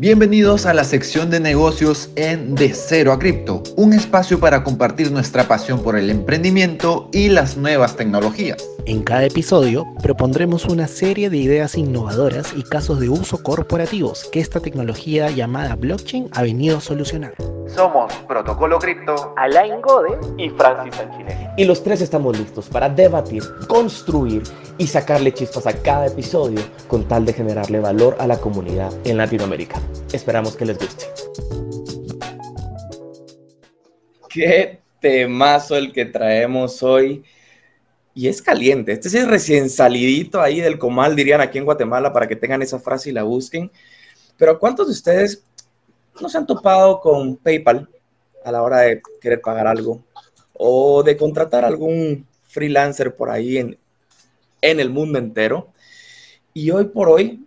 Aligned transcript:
Bienvenidos 0.00 0.64
a 0.66 0.74
la 0.74 0.84
sección 0.84 1.28
de 1.28 1.40
negocios 1.40 2.10
en 2.14 2.54
De 2.54 2.72
Cero 2.72 3.10
a 3.10 3.18
Cripto, 3.18 3.64
un 3.74 3.92
espacio 3.92 4.38
para 4.38 4.62
compartir 4.62 5.10
nuestra 5.10 5.48
pasión 5.48 5.82
por 5.82 5.98
el 5.98 6.08
emprendimiento 6.08 7.08
y 7.12 7.30
las 7.30 7.56
nuevas 7.56 7.96
tecnologías. 7.96 8.64
En 8.88 9.02
cada 9.02 9.26
episodio 9.26 9.86
propondremos 10.02 10.64
una 10.64 10.88
serie 10.88 11.28
de 11.28 11.36
ideas 11.36 11.76
innovadoras 11.76 12.54
y 12.56 12.62
casos 12.62 12.98
de 12.98 13.10
uso 13.10 13.42
corporativos 13.42 14.24
que 14.32 14.40
esta 14.40 14.60
tecnología 14.60 15.28
llamada 15.28 15.76
blockchain 15.76 16.30
ha 16.32 16.40
venido 16.40 16.78
a 16.78 16.80
solucionar. 16.80 17.34
Somos 17.66 18.10
Protocolo 18.26 18.78
Cripto, 18.78 19.34
Alain 19.36 19.82
Gode 19.82 20.18
y 20.38 20.48
Francis 20.48 20.94
Sanchine. 20.94 21.50
Y 21.58 21.66
los 21.66 21.84
tres 21.84 22.00
estamos 22.00 22.38
listos 22.38 22.70
para 22.70 22.88
debatir, 22.88 23.42
construir 23.66 24.42
y 24.78 24.86
sacarle 24.86 25.34
chispas 25.34 25.66
a 25.66 25.74
cada 25.74 26.06
episodio 26.06 26.62
con 26.86 27.06
tal 27.06 27.26
de 27.26 27.34
generarle 27.34 27.80
valor 27.80 28.16
a 28.18 28.26
la 28.26 28.38
comunidad 28.38 28.90
en 29.04 29.18
Latinoamérica. 29.18 29.78
Esperamos 30.14 30.56
que 30.56 30.64
les 30.64 30.78
guste. 30.78 31.04
Qué 34.30 34.80
temazo 34.98 35.76
el 35.76 35.92
que 35.92 36.06
traemos 36.06 36.82
hoy. 36.82 37.22
Y 38.18 38.26
es 38.26 38.42
caliente. 38.42 38.90
Este 38.90 39.06
es 39.06 39.28
recién 39.28 39.70
salidito 39.70 40.42
ahí 40.42 40.60
del 40.60 40.76
comal, 40.76 41.14
dirían 41.14 41.40
aquí 41.40 41.56
en 41.58 41.64
Guatemala, 41.64 42.12
para 42.12 42.26
que 42.26 42.34
tengan 42.34 42.60
esa 42.62 42.80
frase 42.80 43.10
y 43.10 43.12
la 43.12 43.22
busquen. 43.22 43.70
Pero 44.36 44.58
¿cuántos 44.58 44.88
de 44.88 44.92
ustedes 44.92 45.44
no 46.20 46.28
se 46.28 46.36
han 46.36 46.44
topado 46.44 47.00
con 47.00 47.36
PayPal 47.36 47.88
a 48.44 48.50
la 48.50 48.62
hora 48.64 48.78
de 48.78 49.00
querer 49.20 49.40
pagar 49.40 49.68
algo? 49.68 50.02
O 50.52 51.04
de 51.04 51.16
contratar 51.16 51.64
algún 51.64 52.26
freelancer 52.48 53.14
por 53.14 53.30
ahí 53.30 53.58
en, 53.58 53.78
en 54.62 54.80
el 54.80 54.90
mundo 54.90 55.20
entero. 55.20 55.68
Y 56.52 56.72
hoy 56.72 56.86
por 56.86 57.08
hoy, 57.08 57.46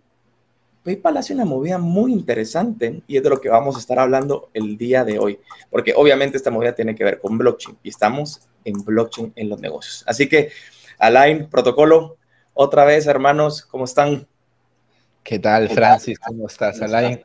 PayPal 0.82 1.16
hace 1.16 1.34
una 1.34 1.44
movida 1.44 1.78
muy 1.78 2.12
interesante 2.12 3.02
y 3.06 3.16
es 3.16 3.22
de 3.22 3.30
lo 3.30 3.40
que 3.40 3.48
vamos 3.48 3.76
a 3.76 3.78
estar 3.78 3.98
hablando 3.98 4.50
el 4.52 4.76
día 4.76 5.04
de 5.04 5.18
hoy, 5.18 5.38
porque 5.70 5.94
obviamente 5.96 6.36
esta 6.36 6.50
movida 6.50 6.74
tiene 6.74 6.94
que 6.94 7.04
ver 7.04 7.18
con 7.18 7.38
blockchain 7.38 7.78
y 7.82 7.88
estamos 7.88 8.48
en 8.64 8.84
blockchain 8.84 9.32
en 9.36 9.48
los 9.48 9.60
negocios. 9.60 10.04
Así 10.06 10.28
que, 10.28 10.50
Alain, 10.98 11.48
protocolo, 11.48 12.16
otra 12.54 12.84
vez, 12.84 13.06
hermanos, 13.06 13.62
¿cómo 13.62 13.84
están? 13.84 14.26
¿Qué 15.22 15.38
tal, 15.38 15.68
Francis? 15.68 16.18
¿Cómo 16.18 16.46
estás, 16.46 16.82
Alain? 16.82 17.20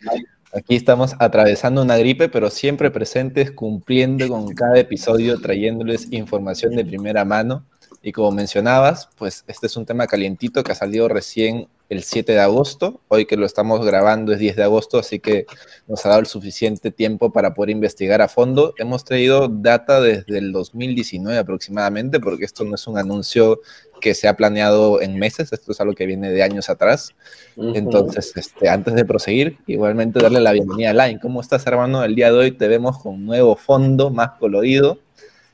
Aquí 0.53 0.75
estamos 0.75 1.15
atravesando 1.19 1.81
una 1.81 1.97
gripe, 1.97 2.29
pero 2.29 2.49
siempre 2.49 2.89
presentes, 2.91 3.51
cumpliendo 3.51 4.27
con 4.29 4.53
cada 4.53 4.79
episodio, 4.79 5.41
trayéndoles 5.41 6.11
información 6.11 6.75
de 6.75 6.85
primera 6.85 7.25
mano. 7.25 7.65
Y 8.07 8.13
como 8.13 8.31
mencionabas, 8.31 9.09
pues 9.17 9.43
este 9.47 9.67
es 9.67 9.75
un 9.75 9.85
tema 9.85 10.07
calientito 10.07 10.63
que 10.63 10.71
ha 10.71 10.75
salido 10.75 11.09
recién 11.09 11.67
el 11.89 12.03
7 12.03 12.31
de 12.31 12.39
agosto. 12.39 13.01
Hoy 13.09 13.25
que 13.25 13.35
lo 13.35 13.45
estamos 13.45 13.85
grabando 13.85 14.31
es 14.31 14.39
10 14.39 14.55
de 14.55 14.63
agosto, 14.63 14.97
así 14.97 15.19
que 15.19 15.45
nos 15.89 16.05
ha 16.05 16.09
dado 16.09 16.21
el 16.21 16.25
suficiente 16.25 16.89
tiempo 16.89 17.33
para 17.33 17.53
poder 17.53 17.71
investigar 17.71 18.21
a 18.21 18.29
fondo. 18.29 18.73
Hemos 18.77 19.03
traído 19.03 19.49
data 19.49 19.99
desde 19.99 20.37
el 20.37 20.53
2019 20.53 21.37
aproximadamente, 21.37 22.21
porque 22.21 22.45
esto 22.45 22.63
no 22.63 22.75
es 22.75 22.87
un 22.87 22.97
anuncio 22.97 23.59
que 23.99 24.13
se 24.13 24.29
ha 24.29 24.37
planeado 24.37 25.01
en 25.01 25.19
meses, 25.19 25.51
esto 25.51 25.73
es 25.73 25.81
algo 25.81 25.93
que 25.93 26.05
viene 26.05 26.31
de 26.31 26.43
años 26.43 26.69
atrás. 26.69 27.09
Entonces, 27.57 28.31
este, 28.37 28.69
antes 28.69 28.93
de 28.93 29.03
proseguir, 29.03 29.57
igualmente 29.67 30.21
darle 30.21 30.39
la 30.39 30.53
bienvenida 30.53 30.91
a 30.91 31.07
Line. 31.07 31.19
¿Cómo 31.19 31.41
estás, 31.41 31.67
hermano? 31.67 32.05
El 32.05 32.15
día 32.15 32.31
de 32.31 32.37
hoy 32.37 32.51
te 32.51 32.69
vemos 32.69 32.99
con 32.99 33.15
un 33.15 33.25
nuevo 33.25 33.57
fondo, 33.57 34.11
más 34.11 34.29
colorido 34.39 34.97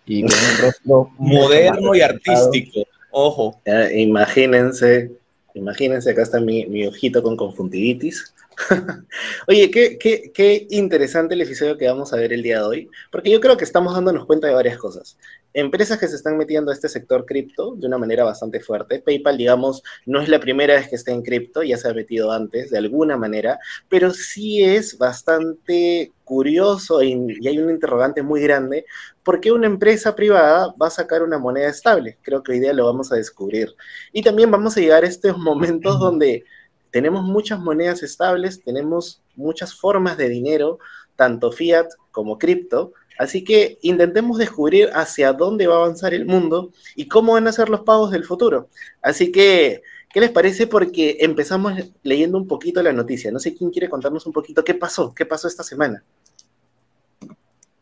y 0.06 0.22
con 0.22 0.32
un 0.32 0.62
rostro 0.62 1.12
moderno 1.18 1.96
y 1.96 2.02
artístico. 2.02 2.88
Ojo. 3.12 3.62
imagínense, 3.94 5.12
imagínense, 5.54 6.12
acá 6.12 6.24
está 6.24 6.40
mi, 6.40 6.66
mi 6.66 6.86
ojito 6.88 7.22
con 7.22 7.38
conjuntivitis. 7.38 8.34
Oye, 9.48 9.72
qué, 9.72 9.98
qué, 9.98 10.32
qué, 10.34 10.68
interesante 10.70 11.34
el 11.34 11.42
episodio 11.42 11.78
que 11.78 11.88
vamos 11.88 12.14
a 12.14 12.18
ver 12.18 12.34
el 12.34 12.44
día 12.44 12.60
de 12.60 12.66
hoy, 12.66 12.90
porque 13.12 13.32
yo 13.32 13.40
creo 13.40 13.58
que 13.58 13.64
estamos 13.64 13.94
dándonos 13.94 14.26
cuenta 14.26 14.48
de 14.48 14.54
varias 14.54 14.78
cosas. 14.78 15.18
Empresas 15.54 16.00
que 16.00 16.08
se 16.08 16.16
están 16.16 16.38
metiendo 16.38 16.72
a 16.72 16.74
este 16.74 16.90
sector 16.90 17.26
cripto 17.26 17.76
de 17.76 17.88
una 17.88 17.98
manera 17.98 18.24
bastante 18.24 18.60
fuerte. 18.60 19.00
PayPal, 19.00 19.38
digamos, 19.38 19.84
no 20.06 20.22
es 20.22 20.30
la 20.30 20.40
primera 20.40 20.76
vez 20.76 20.90
que 20.90 20.96
está 20.96 21.12
en 21.12 21.22
cripto, 21.22 21.64
ya 21.64 21.78
se 21.78 21.88
ha 21.88 21.94
metido 21.94 22.32
antes 22.32 22.72
de 22.72 22.78
alguna 22.78 23.18
manera, 23.18 23.60
pero 23.90 24.12
sí 24.12 24.64
es 24.64 24.98
bastante 24.98 26.12
curioso 26.24 27.04
y, 27.04 27.38
y 27.42 27.48
hay 27.48 27.60
un 27.60 27.70
interrogante 27.70 28.24
muy 28.24 28.42
grande, 28.42 28.86
¿por 29.24 29.40
qué 29.40 29.52
una 29.52 29.68
empresa 29.68 30.16
privada 30.16 30.74
va 30.82 30.88
a 30.88 30.92
sacar 30.92 31.24
una 31.24 31.38
moneda 31.38 31.70
estable? 31.70 32.18
Creo 32.22 32.44
que 32.44 32.54
hoy 32.54 32.60
día 32.60 32.74
lo 32.74 32.86
vamos 32.86 33.12
a 33.12 33.16
descubrir. 33.16 33.76
Y 34.12 34.22
también 34.22 34.52
vamos 34.52 34.78
a 34.78 34.82
llegar 34.82 35.04
a 35.04 35.08
estos 35.08 35.38
momentos 35.38 36.00
donde 36.00 36.44
tenemos 36.92 37.24
muchas 37.24 37.60
monedas 37.60 38.04
estables, 38.04 38.62
tenemos 38.64 39.22
muchas 39.36 39.74
formas 39.74 40.18
de 40.18 40.30
dinero, 40.30 40.78
tanto 41.16 41.52
fiat 41.52 41.88
como 42.12 42.38
cripto, 42.38 42.94
así 43.18 43.44
que 43.44 43.80
intentemos 43.82 44.38
descubrir 44.38 44.90
hacia 44.94 45.34
dónde 45.34 45.68
va 45.68 45.76
a 45.76 45.78
avanzar 45.80 46.14
el 46.14 46.26
mundo 46.26 46.72
y 46.96 47.08
cómo 47.08 47.34
van 47.34 47.48
a 47.48 47.52
ser 47.52 47.70
los 47.70 47.82
pagos 47.82 48.12
del 48.12 48.26
futuro. 48.26 48.70
Así 49.02 49.32
que, 49.32 49.82
¿qué 50.14 50.20
les 50.20 50.32
parece? 50.32 50.68
Porque 50.68 51.18
empezamos 51.22 51.74
leyendo 52.04 52.38
un 52.38 52.48
poquito 52.48 52.84
la 52.84 52.94
noticia. 52.94 53.32
No 53.32 53.40
sé 53.40 53.56
quién 53.56 53.72
quiere 53.72 53.90
contarnos 53.90 54.28
un 54.28 54.34
poquito 54.34 54.64
qué 54.64 54.76
pasó, 54.76 55.14
qué 55.16 55.26
pasó 55.26 55.48
esta 55.48 55.64
semana. 55.64 56.04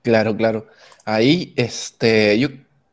Claro, 0.02 0.36
claro. 0.36 0.68
Ahí, 1.06 1.54
este, 1.58 2.38
yo 2.40 2.50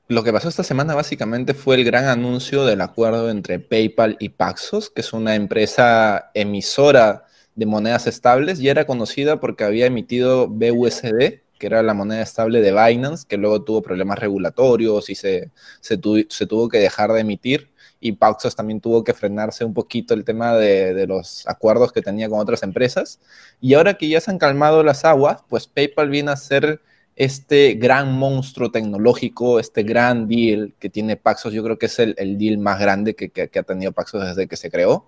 lo 0.08 0.24
que 0.24 0.32
pasó 0.32 0.48
esta 0.48 0.62
semana 0.62 0.94
básicamente 0.94 1.54
fue 1.54 1.76
el 1.76 1.84
gran 1.84 2.06
anuncio 2.06 2.64
del 2.64 2.80
acuerdo 2.80 3.30
entre 3.30 3.58
PayPal 3.58 4.16
y 4.20 4.30
Paxos, 4.30 4.90
que 4.90 5.00
es 5.02 5.12
una 5.12 5.34
empresa 5.34 6.30
emisora 6.34 7.26
de 7.54 7.66
monedas 7.66 8.06
estables 8.06 8.60
y 8.60 8.68
era 8.68 8.86
conocida 8.86 9.40
porque 9.40 9.64
había 9.64 9.86
emitido 9.86 10.48
BUSD, 10.48 11.40
que 11.58 11.66
era 11.66 11.82
la 11.82 11.94
moneda 11.94 12.22
estable 12.22 12.60
de 12.60 12.72
Binance, 12.72 13.26
que 13.26 13.36
luego 13.36 13.64
tuvo 13.64 13.82
problemas 13.82 14.18
regulatorios 14.18 15.10
y 15.10 15.14
se, 15.14 15.50
se, 15.80 15.96
tuvo 15.98 16.68
que 16.68 16.78
dejar 16.78 17.12
de 17.12 17.20
emitir. 17.20 17.70
Y 18.00 18.12
Paxos 18.12 18.54
también 18.54 18.80
tuvo 18.80 19.02
que 19.02 19.12
frenarse 19.12 19.64
un 19.64 19.74
poquito 19.74 20.14
el 20.14 20.24
tema 20.24 20.54
de, 20.54 20.94
de 20.94 21.06
los 21.06 21.46
acuerdos 21.48 21.92
que 21.92 22.00
tenía 22.00 22.28
con 22.28 22.38
otras 22.38 22.62
empresas. 22.62 23.18
Y 23.60 23.74
ahora 23.74 23.94
que 23.94 24.08
ya 24.08 24.20
se 24.20 24.30
han 24.30 24.38
calmado 24.38 24.84
las 24.84 25.04
aguas, 25.04 25.42
pues 25.48 25.66
PayPal 25.66 26.08
viene 26.08 26.30
a 26.30 26.36
ser 26.36 26.80
este 27.18 27.74
gran 27.74 28.12
monstruo 28.12 28.70
tecnológico, 28.70 29.58
este 29.58 29.82
gran 29.82 30.28
deal 30.28 30.72
que 30.78 30.88
tiene 30.88 31.16
Paxos, 31.16 31.52
yo 31.52 31.64
creo 31.64 31.76
que 31.76 31.86
es 31.86 31.98
el, 31.98 32.14
deal 32.38 32.58
más 32.58 32.78
grande 32.78 33.16
que, 33.16 33.30
que, 33.30 33.58
ha 33.58 33.62
tenido 33.64 33.90
Paxos 33.90 34.24
desde 34.24 34.46
que 34.46 34.56
se 34.56 34.70
creó. 34.70 35.04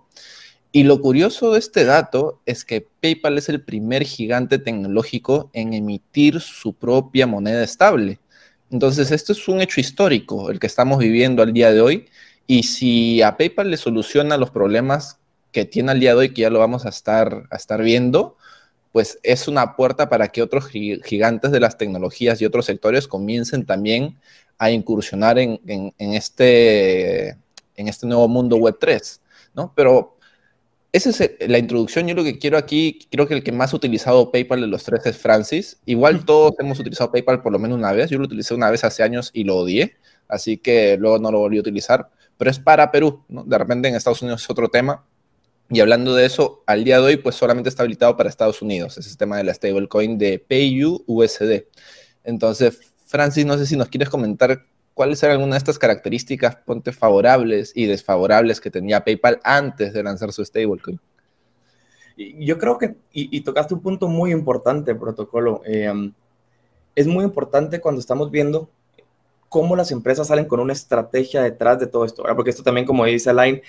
Y 0.73 0.83
lo 0.83 0.99
curioso 0.99 1.53
de 1.53 1.59
este 1.59 1.85
dato 1.85 2.41
es 2.45 2.65
que 2.65 2.85
PayPal 3.01 3.37
es 3.37 3.47
el 3.47 3.61
primer 3.61 4.03
gigante 4.03 4.59
tecnológico 4.59 5.51
en 5.53 5.73
emitir 5.73 6.41
su 6.41 6.73
propia 6.73 7.27
moneda 7.27 7.63
estable. 7.63 8.19
Entonces, 8.69 9.11
esto 9.11 9.31
es 9.31 9.47
un 9.47 9.61
hecho 9.61 9.79
histórico, 9.79 10.51
el 10.51 10.59
que 10.59 10.67
estamos 10.67 10.99
viviendo 10.99 11.41
al 11.41 11.53
día 11.53 11.71
de 11.71 11.79
hoy. 11.79 12.07
Y 12.45 12.63
si 12.63 13.21
a 13.21 13.37
PayPal 13.37 13.71
le 13.71 13.77
soluciona 13.77 14.35
los 14.35 14.51
problemas 14.51 15.17
que 15.53 15.63
tiene 15.63 15.91
al 15.91 16.01
día 16.01 16.11
de 16.11 16.17
hoy, 16.17 16.33
que 16.33 16.41
ya 16.41 16.49
lo 16.49 16.59
vamos 16.59 16.85
a 16.85 16.89
estar, 16.89 17.47
a 17.49 17.55
estar 17.55 17.81
viendo, 17.81 18.35
pues 18.91 19.19
es 19.23 19.47
una 19.47 19.75
puerta 19.75 20.09
para 20.09 20.27
que 20.27 20.41
otros 20.41 20.67
gigantes 20.67 21.51
de 21.51 21.59
las 21.59 21.77
tecnologías 21.77 22.41
y 22.41 22.45
otros 22.45 22.65
sectores 22.65 23.07
comiencen 23.07 23.65
también 23.65 24.17
a 24.57 24.69
incursionar 24.69 25.39
en, 25.39 25.59
este, 25.97 27.29
en 27.29 27.87
este 27.87 28.05
nuevo 28.05 28.27
mundo 28.27 28.57
Web 28.57 28.77
3, 28.79 29.21
¿no? 29.55 29.73
Pero 29.75 30.17
esa 30.91 31.09
es 31.09 31.49
la 31.49 31.57
introducción. 31.57 32.07
Yo 32.07 32.15
lo 32.15 32.23
que 32.23 32.37
quiero 32.37 32.57
aquí, 32.57 32.99
creo 33.09 33.27
que 33.27 33.33
el 33.33 33.43
que 33.43 33.53
más 33.53 33.73
ha 33.73 33.77
utilizado 33.77 34.29
PayPal 34.31 34.59
de 34.59 34.67
los 34.67 34.83
tres 34.83 35.05
es 35.05 35.17
Francis. 35.17 35.79
Igual 35.85 36.25
todos 36.25 36.53
hemos 36.59 36.79
utilizado 36.79 37.11
PayPal 37.11 37.41
por 37.41 37.53
lo 37.53 37.59
menos 37.59 37.77
una 37.77 37.93
vez. 37.93 38.09
Yo 38.09 38.19
lo 38.19 38.25
utilicé 38.25 38.53
una 38.53 38.69
vez 38.69 38.83
hace 38.83 39.01
años 39.01 39.31
y 39.33 39.45
lo 39.45 39.57
odié, 39.57 39.95
así 40.27 40.57
que 40.57 40.97
luego 40.97 41.17
no 41.17 41.31
lo 41.31 41.39
volví 41.39 41.57
a 41.57 41.61
utilizar. 41.61 42.09
Pero 42.37 42.51
es 42.51 42.59
para 42.59 42.91
Perú, 42.91 43.23
¿no? 43.29 43.43
De 43.45 43.57
repente 43.57 43.87
en 43.87 43.95
Estados 43.95 44.21
Unidos 44.21 44.43
es 44.43 44.49
otro 44.49 44.67
tema. 44.67 45.05
Y 45.73 45.79
hablando 45.79 46.13
de 46.13 46.25
eso, 46.25 46.63
al 46.67 46.83
día 46.83 46.97
de 46.97 47.03
hoy, 47.03 47.17
pues 47.17 47.35
solamente 47.35 47.69
está 47.69 47.83
habilitado 47.83 48.17
para 48.17 48.27
Estados 48.27 48.61
Unidos, 48.61 48.97
ese 48.97 49.07
sistema 49.07 49.37
de 49.37 49.45
la 49.45 49.53
stablecoin 49.53 50.17
de 50.17 50.37
PayU 50.37 51.01
USD. 51.07 51.63
Entonces, 52.25 52.93
Francis, 53.05 53.45
no 53.45 53.57
sé 53.57 53.65
si 53.65 53.77
nos 53.77 53.87
quieres 53.87 54.09
comentar 54.09 54.65
cuáles 54.93 55.23
eran 55.23 55.37
algunas 55.37 55.55
de 55.55 55.59
estas 55.59 55.79
características, 55.79 56.57
ponte 56.57 56.91
favorables 56.91 57.71
y 57.73 57.85
desfavorables 57.85 58.59
que 58.59 58.69
tenía 58.69 59.05
PayPal 59.05 59.39
antes 59.45 59.93
de 59.93 60.03
lanzar 60.03 60.33
su 60.33 60.43
stablecoin. 60.43 60.99
Yo 62.17 62.57
creo 62.57 62.77
que, 62.77 62.97
y, 63.13 63.39
tocaste 63.39 63.73
un 63.73 63.79
punto 63.79 64.09
muy 64.09 64.31
importante, 64.31 64.93
protocolo. 64.93 65.61
Eh, 65.65 66.11
es 66.95 67.07
muy 67.07 67.23
importante 67.23 67.79
cuando 67.79 68.01
estamos 68.01 68.29
viendo 68.29 68.69
cómo 69.47 69.77
las 69.77 69.91
empresas 69.91 70.27
salen 70.27 70.45
con 70.45 70.59
una 70.59 70.73
estrategia 70.73 71.41
detrás 71.41 71.79
de 71.79 71.87
todo 71.87 72.03
esto, 72.03 72.23
porque 72.35 72.49
esto 72.49 72.63
también, 72.63 72.85
como 72.85 73.05
dice 73.05 73.29
Alain, 73.29 73.61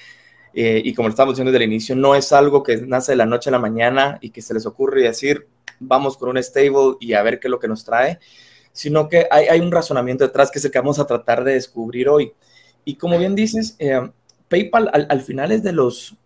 eh, 0.55 0.81
y 0.85 0.95
como 0.95 1.09
lo 1.09 1.13
estamos 1.13 1.35
diciendo 1.35 1.53
desde 1.53 1.65
el 1.65 1.71
inicio, 1.71 1.97
no 1.97 2.15
es 2.15 2.33
algo 2.33 2.63
que 2.63 2.77
nace 2.79 3.13
de 3.13 3.17
la 3.17 3.27
noche 3.27 3.51
a 3.51 3.53
la 3.53 3.59
mañana 3.59 4.19
y 4.21 4.31
que 4.31 4.43
se 4.43 4.55
les 4.55 4.67
ocurre 4.67 5.03
decir, 5.03 5.47
vamos 5.81 6.17
con 6.17 6.29
un 6.29 6.43
stable 6.43 6.97
y 7.01 7.15
a 7.15 7.23
ver 7.23 7.41
qué 7.41 7.49
es 7.49 7.51
lo 7.51 7.59
que 7.59 7.69
nos 7.69 7.85
trae, 7.85 8.19
sino 8.73 9.09
que 9.09 9.27
hay, 9.31 9.61
un 9.61 9.71
razonamiento 9.71 10.25
detrás 10.25 10.51
que 10.51 10.59
es 10.59 10.65
el 10.65 10.71
que 10.71 10.79
vamos 10.79 10.99
a 10.99 11.07
tratar 11.07 11.45
de 11.45 11.55
descubrir 11.55 12.09
hoy. 12.09 12.33
Y 12.85 12.97
como 12.97 13.19
bien 13.19 13.35
dices, 13.35 13.77
eh, 13.79 14.01
PayPal 14.49 14.91
al, 14.93 15.07
al, 15.09 15.21
final 15.21 15.53
es 15.53 15.63
de 15.63 15.73
los 15.73 16.17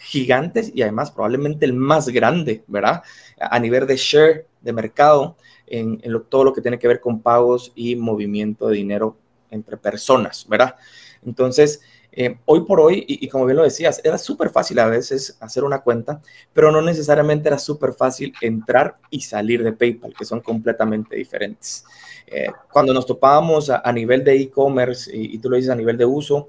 gigantes 0.00 0.70
y 0.74 0.82
además 0.82 1.10
probablemente 1.10 1.66
el 1.66 1.72
más 1.72 2.08
grande, 2.08 2.62
¿verdad? 2.66 3.02
A 3.40 3.58
nivel 3.58 3.86
de 3.86 3.96
share 3.96 4.46
de 4.60 4.72
mercado 4.72 5.36
en, 5.66 6.00
todo 6.28 6.44
lo 6.44 6.52
que 6.52 6.60
tiene 6.60 6.78
que 6.78 6.88
ver 6.88 7.00
con 7.00 7.20
pagos 7.20 7.72
y 7.74 7.96
movimiento 7.96 8.68
de 8.68 8.76
dinero 8.76 9.16
entre 9.50 9.76
personas, 9.76 10.46
¿verdad? 10.48 10.76
Entonces, 11.24 11.80
eh, 12.10 12.38
hoy 12.46 12.64
por 12.64 12.80
hoy, 12.80 13.04
y, 13.06 13.28
como 13.28 13.44
bien 13.44 13.56
lo 13.56 13.62
decías, 13.62 14.00
era 14.02 14.18
súper 14.18 14.50
fácil 14.50 14.78
a 14.78 14.86
veces 14.86 15.36
hacer 15.40 15.62
una 15.64 15.80
cuenta, 15.80 16.20
pero 16.52 16.72
no 16.72 16.80
necesariamente 16.80 17.48
era 17.48 17.58
súper 17.58 17.92
fácil 17.92 18.32
entrar 18.40 18.96
y 19.10 19.20
salir 19.20 19.62
de 19.62 19.72
PayPal, 19.72 20.14
que 20.14 20.24
son 20.24 20.40
completamente 20.40 21.16
diferentes. 21.16 21.84
Eh, 22.26 22.48
cuando 22.72 22.92
nos 22.92 23.06
topábamos 23.06 23.70
a, 23.70 23.92
nivel 23.92 24.24
de 24.24 24.36
e-commerce, 24.36 25.14
y, 25.14 25.34
y, 25.34 25.38
tú 25.38 25.50
lo 25.50 25.56
dices 25.56 25.70
a 25.70 25.76
nivel 25.76 25.96
de 25.96 26.06
uso, 26.06 26.48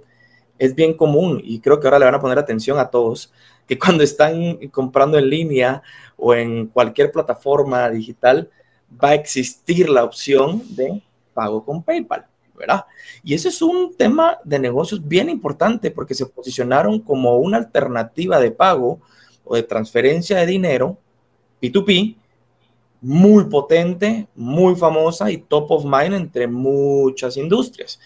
es 0.58 0.74
bien 0.76 0.94
común, 0.94 1.42
y 1.44 1.60
creo 1.60 1.80
que 1.80 1.88
ahora 1.88 2.00
le 2.00 2.06
van 2.06 2.16
a 2.16 2.22
poner 2.22 2.40
atención 2.40 2.80
a 2.80 2.90
todos, 2.90 3.32
que 3.68 3.78
cuando 3.80 4.04
están 4.04 4.58
comprando 4.70 5.18
en 5.18 5.30
línea 5.30 5.84
o 6.18 6.34
en 6.34 6.68
cualquier 6.68 7.12
plataforma 7.12 7.90
digital, 7.90 8.50
va 8.92 9.10
a 9.10 9.16
existir 9.16 9.90
la 9.90 10.04
opción 10.04 10.64
de 10.76 11.04
pago 11.34 11.64
con 11.64 11.84
PayPal. 11.84 12.26
¿Verdad? 12.60 12.86
Y 13.24 13.34
ese 13.34 13.50
es 13.50 13.62
un 13.62 13.96
tema 13.96 14.38
de 14.44 14.60
negocios 14.60 15.08
bien 15.08 15.30
importante 15.30 15.90
porque 15.90 16.14
se 16.14 16.28
posicionaron 16.28 17.00
como 17.00 17.38
una 17.38 17.58
alternativa 17.58 18.40
de 18.40 18.52
pago 18.52 19.00
o 19.44 19.56
de 19.56 19.64
transferencia 19.64 20.38
de 20.38 20.46
dinero 20.46 20.98
P2P 21.62 22.18
muy 23.02 23.46
potente, 23.46 24.28
muy 24.36 24.76
famosa 24.76 25.32
y 25.32 25.38
top 25.38 25.72
of 25.72 25.86
mind 25.86 26.14
entre 26.14 26.48
muchas 26.48 27.38
industrias. 27.38 28.00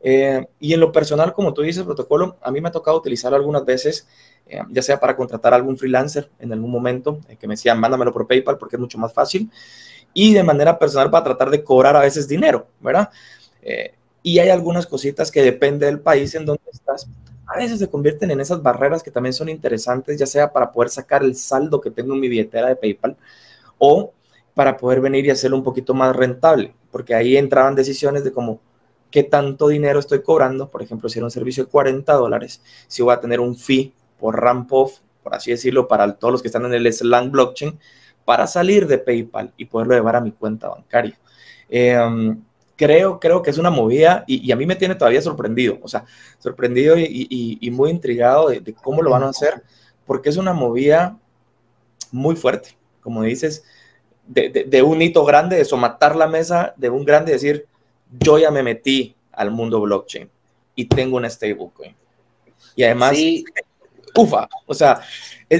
Eh, 0.00 0.46
y 0.60 0.72
en 0.72 0.80
lo 0.80 0.92
personal, 0.92 1.32
como 1.32 1.52
tú 1.52 1.62
dices, 1.62 1.82
protocolo, 1.82 2.36
a 2.40 2.50
mí 2.50 2.60
me 2.60 2.68
ha 2.68 2.72
tocado 2.72 2.96
utilizar 2.96 3.34
algunas 3.34 3.64
veces, 3.64 4.06
eh, 4.46 4.60
ya 4.70 4.80
sea 4.80 5.00
para 5.00 5.16
contratar 5.16 5.52
a 5.52 5.56
algún 5.56 5.76
freelancer 5.76 6.30
en 6.38 6.52
algún 6.52 6.70
momento, 6.70 7.20
eh, 7.28 7.36
que 7.36 7.46
me 7.46 7.54
decían, 7.54 7.80
mándamelo 7.80 8.12
por 8.12 8.26
PayPal 8.26 8.58
porque 8.58 8.76
es 8.76 8.80
mucho 8.80 8.98
más 8.98 9.12
fácil, 9.12 9.50
y 10.14 10.32
de 10.32 10.42
manera 10.42 10.78
personal 10.78 11.10
para 11.10 11.24
tratar 11.24 11.50
de 11.50 11.64
cobrar 11.64 11.96
a 11.96 12.00
veces 12.00 12.28
dinero, 12.28 12.68
¿verdad? 12.80 13.10
Y 14.28 14.40
hay 14.40 14.50
algunas 14.50 14.86
cositas 14.86 15.30
que 15.30 15.40
depende 15.40 15.86
del 15.86 16.00
país 16.00 16.34
en 16.34 16.44
donde 16.44 16.60
estás. 16.70 17.08
A 17.46 17.56
veces 17.56 17.78
se 17.78 17.88
convierten 17.88 18.30
en 18.30 18.40
esas 18.40 18.62
barreras 18.62 19.02
que 19.02 19.10
también 19.10 19.32
son 19.32 19.48
interesantes, 19.48 20.18
ya 20.18 20.26
sea 20.26 20.52
para 20.52 20.70
poder 20.70 20.90
sacar 20.90 21.22
el 21.22 21.34
saldo 21.34 21.80
que 21.80 21.90
tengo 21.90 22.12
en 22.12 22.20
mi 22.20 22.28
billetera 22.28 22.68
de 22.68 22.76
PayPal 22.76 23.16
o 23.78 24.12
para 24.52 24.76
poder 24.76 25.00
venir 25.00 25.24
y 25.24 25.30
hacerlo 25.30 25.56
un 25.56 25.62
poquito 25.62 25.94
más 25.94 26.14
rentable, 26.14 26.74
porque 26.90 27.14
ahí 27.14 27.38
entraban 27.38 27.74
decisiones 27.74 28.22
de 28.22 28.30
cómo 28.30 28.60
qué 29.10 29.22
tanto 29.22 29.68
dinero 29.68 29.98
estoy 29.98 30.20
cobrando, 30.20 30.70
por 30.70 30.82
ejemplo, 30.82 31.08
si 31.08 31.18
era 31.18 31.24
un 31.24 31.30
servicio 31.30 31.64
de 31.64 31.70
40 31.70 32.12
dólares, 32.12 32.60
si 32.86 33.02
voy 33.02 33.14
a 33.14 33.20
tener 33.20 33.40
un 33.40 33.56
fee 33.56 33.94
por 34.18 34.38
ramp 34.38 34.70
off, 34.74 34.98
por 35.22 35.34
así 35.34 35.52
decirlo, 35.52 35.88
para 35.88 36.12
todos 36.16 36.32
los 36.32 36.42
que 36.42 36.48
están 36.48 36.66
en 36.66 36.74
el 36.74 36.92
Slang 36.92 37.30
blockchain, 37.30 37.78
para 38.26 38.46
salir 38.46 38.86
de 38.86 38.98
PayPal 38.98 39.54
y 39.56 39.64
poderlo 39.64 39.94
llevar 39.94 40.16
a 40.16 40.20
mi 40.20 40.32
cuenta 40.32 40.68
bancaria. 40.68 41.18
Em, 41.70 42.42
creo, 42.78 43.18
creo 43.18 43.42
que 43.42 43.50
es 43.50 43.58
una 43.58 43.70
movida 43.70 44.24
y, 44.26 44.50
a 44.52 44.56
mí 44.56 44.64
me 44.64 44.76
tiene 44.76 44.94
todavía 44.94 45.20
sorprendido, 45.20 45.78
o 45.82 45.88
sea, 45.88 46.04
sorprendido 46.38 46.96
y, 46.96 47.68
muy 47.72 47.90
intrigado 47.90 48.48
de, 48.48 48.72
cómo 48.72 49.02
lo 49.02 49.10
van 49.10 49.24
a 49.24 49.30
hacer, 49.30 49.62
porque 50.06 50.28
es 50.30 50.36
una 50.36 50.52
movida 50.52 51.18
muy 52.12 52.36
fuerte, 52.36 52.78
como 53.02 53.24
dices, 53.24 53.64
de, 54.26 54.48
de, 54.48 54.82
un 54.82 55.02
hito 55.02 55.24
grande, 55.24 55.56
de 55.56 55.64
somatar 55.64 56.14
la 56.14 56.28
mesa, 56.28 56.72
de 56.76 56.88
un 56.88 57.04
grande 57.04 57.32
decir, 57.32 57.66
yo 58.20 58.38
ya 58.38 58.50
me 58.50 58.62
metí 58.62 59.16
al 59.32 59.50
mundo 59.50 59.80
blockchain 59.80 60.30
y 60.76 60.84
tengo 60.84 61.16
una 61.16 61.28
stablecoin. 61.28 61.96
Y 62.76 62.84
además, 62.84 63.18
ufa, 64.14 64.48
o 64.66 64.74
sea, 64.74 65.00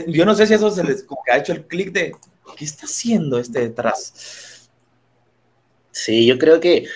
yo 0.06 0.24
no 0.24 0.36
sé 0.36 0.46
si 0.46 0.54
eso 0.54 0.70
se 0.70 0.84
les 0.84 1.02
como 1.02 1.22
que 1.24 1.32
ha 1.32 1.38
hecho 1.38 1.52
el 1.52 1.66
clic 1.66 1.90
de, 1.90 2.14
¿qué 2.56 2.64
está 2.64 2.86
haciendo 2.86 3.40
este 3.40 3.60
detrás? 3.60 4.68
Sí, 5.98 6.26
yo 6.26 6.38
creo 6.38 6.60
que 6.60 6.86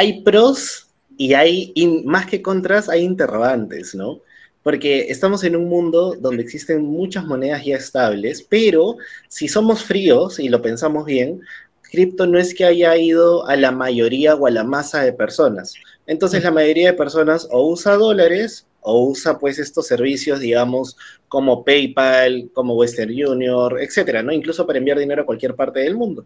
hay 0.00 0.22
pros 0.22 0.88
y 1.18 1.34
hay, 1.34 1.74
más 2.06 2.24
que 2.24 2.40
contras, 2.40 2.88
hay 2.88 3.02
interrogantes, 3.02 3.94
¿no? 3.94 4.20
Porque 4.62 5.10
estamos 5.10 5.44
en 5.44 5.56
un 5.56 5.68
mundo 5.68 6.16
donde 6.18 6.42
existen 6.42 6.82
muchas 6.82 7.26
monedas 7.26 7.66
ya 7.66 7.76
estables, 7.76 8.46
pero 8.48 8.96
si 9.28 9.46
somos 9.46 9.84
fríos 9.84 10.38
y 10.38 10.48
lo 10.48 10.62
pensamos 10.62 11.04
bien, 11.04 11.42
cripto 11.82 12.26
no 12.26 12.38
es 12.38 12.54
que 12.54 12.64
haya 12.64 12.96
ido 12.96 13.46
a 13.46 13.56
la 13.56 13.72
mayoría 13.72 14.36
o 14.36 14.46
a 14.46 14.50
la 14.50 14.64
masa 14.64 15.02
de 15.02 15.12
personas. 15.12 15.74
Entonces 16.06 16.42
la 16.44 16.50
mayoría 16.50 16.92
de 16.92 16.96
personas 16.96 17.46
o 17.50 17.68
usa 17.68 17.96
dólares 17.96 18.66
o 18.80 19.04
usa 19.04 19.38
pues 19.38 19.58
estos 19.58 19.86
servicios, 19.86 20.40
digamos, 20.40 20.96
como 21.28 21.62
PayPal, 21.62 22.48
como 22.54 22.74
Western 22.74 23.10
Union, 23.10 23.78
etcétera, 23.78 24.22
¿no? 24.22 24.32
Incluso 24.32 24.66
para 24.66 24.78
enviar 24.78 24.98
dinero 24.98 25.22
a 25.22 25.26
cualquier 25.26 25.54
parte 25.54 25.80
del 25.80 25.94
mundo. 25.94 26.24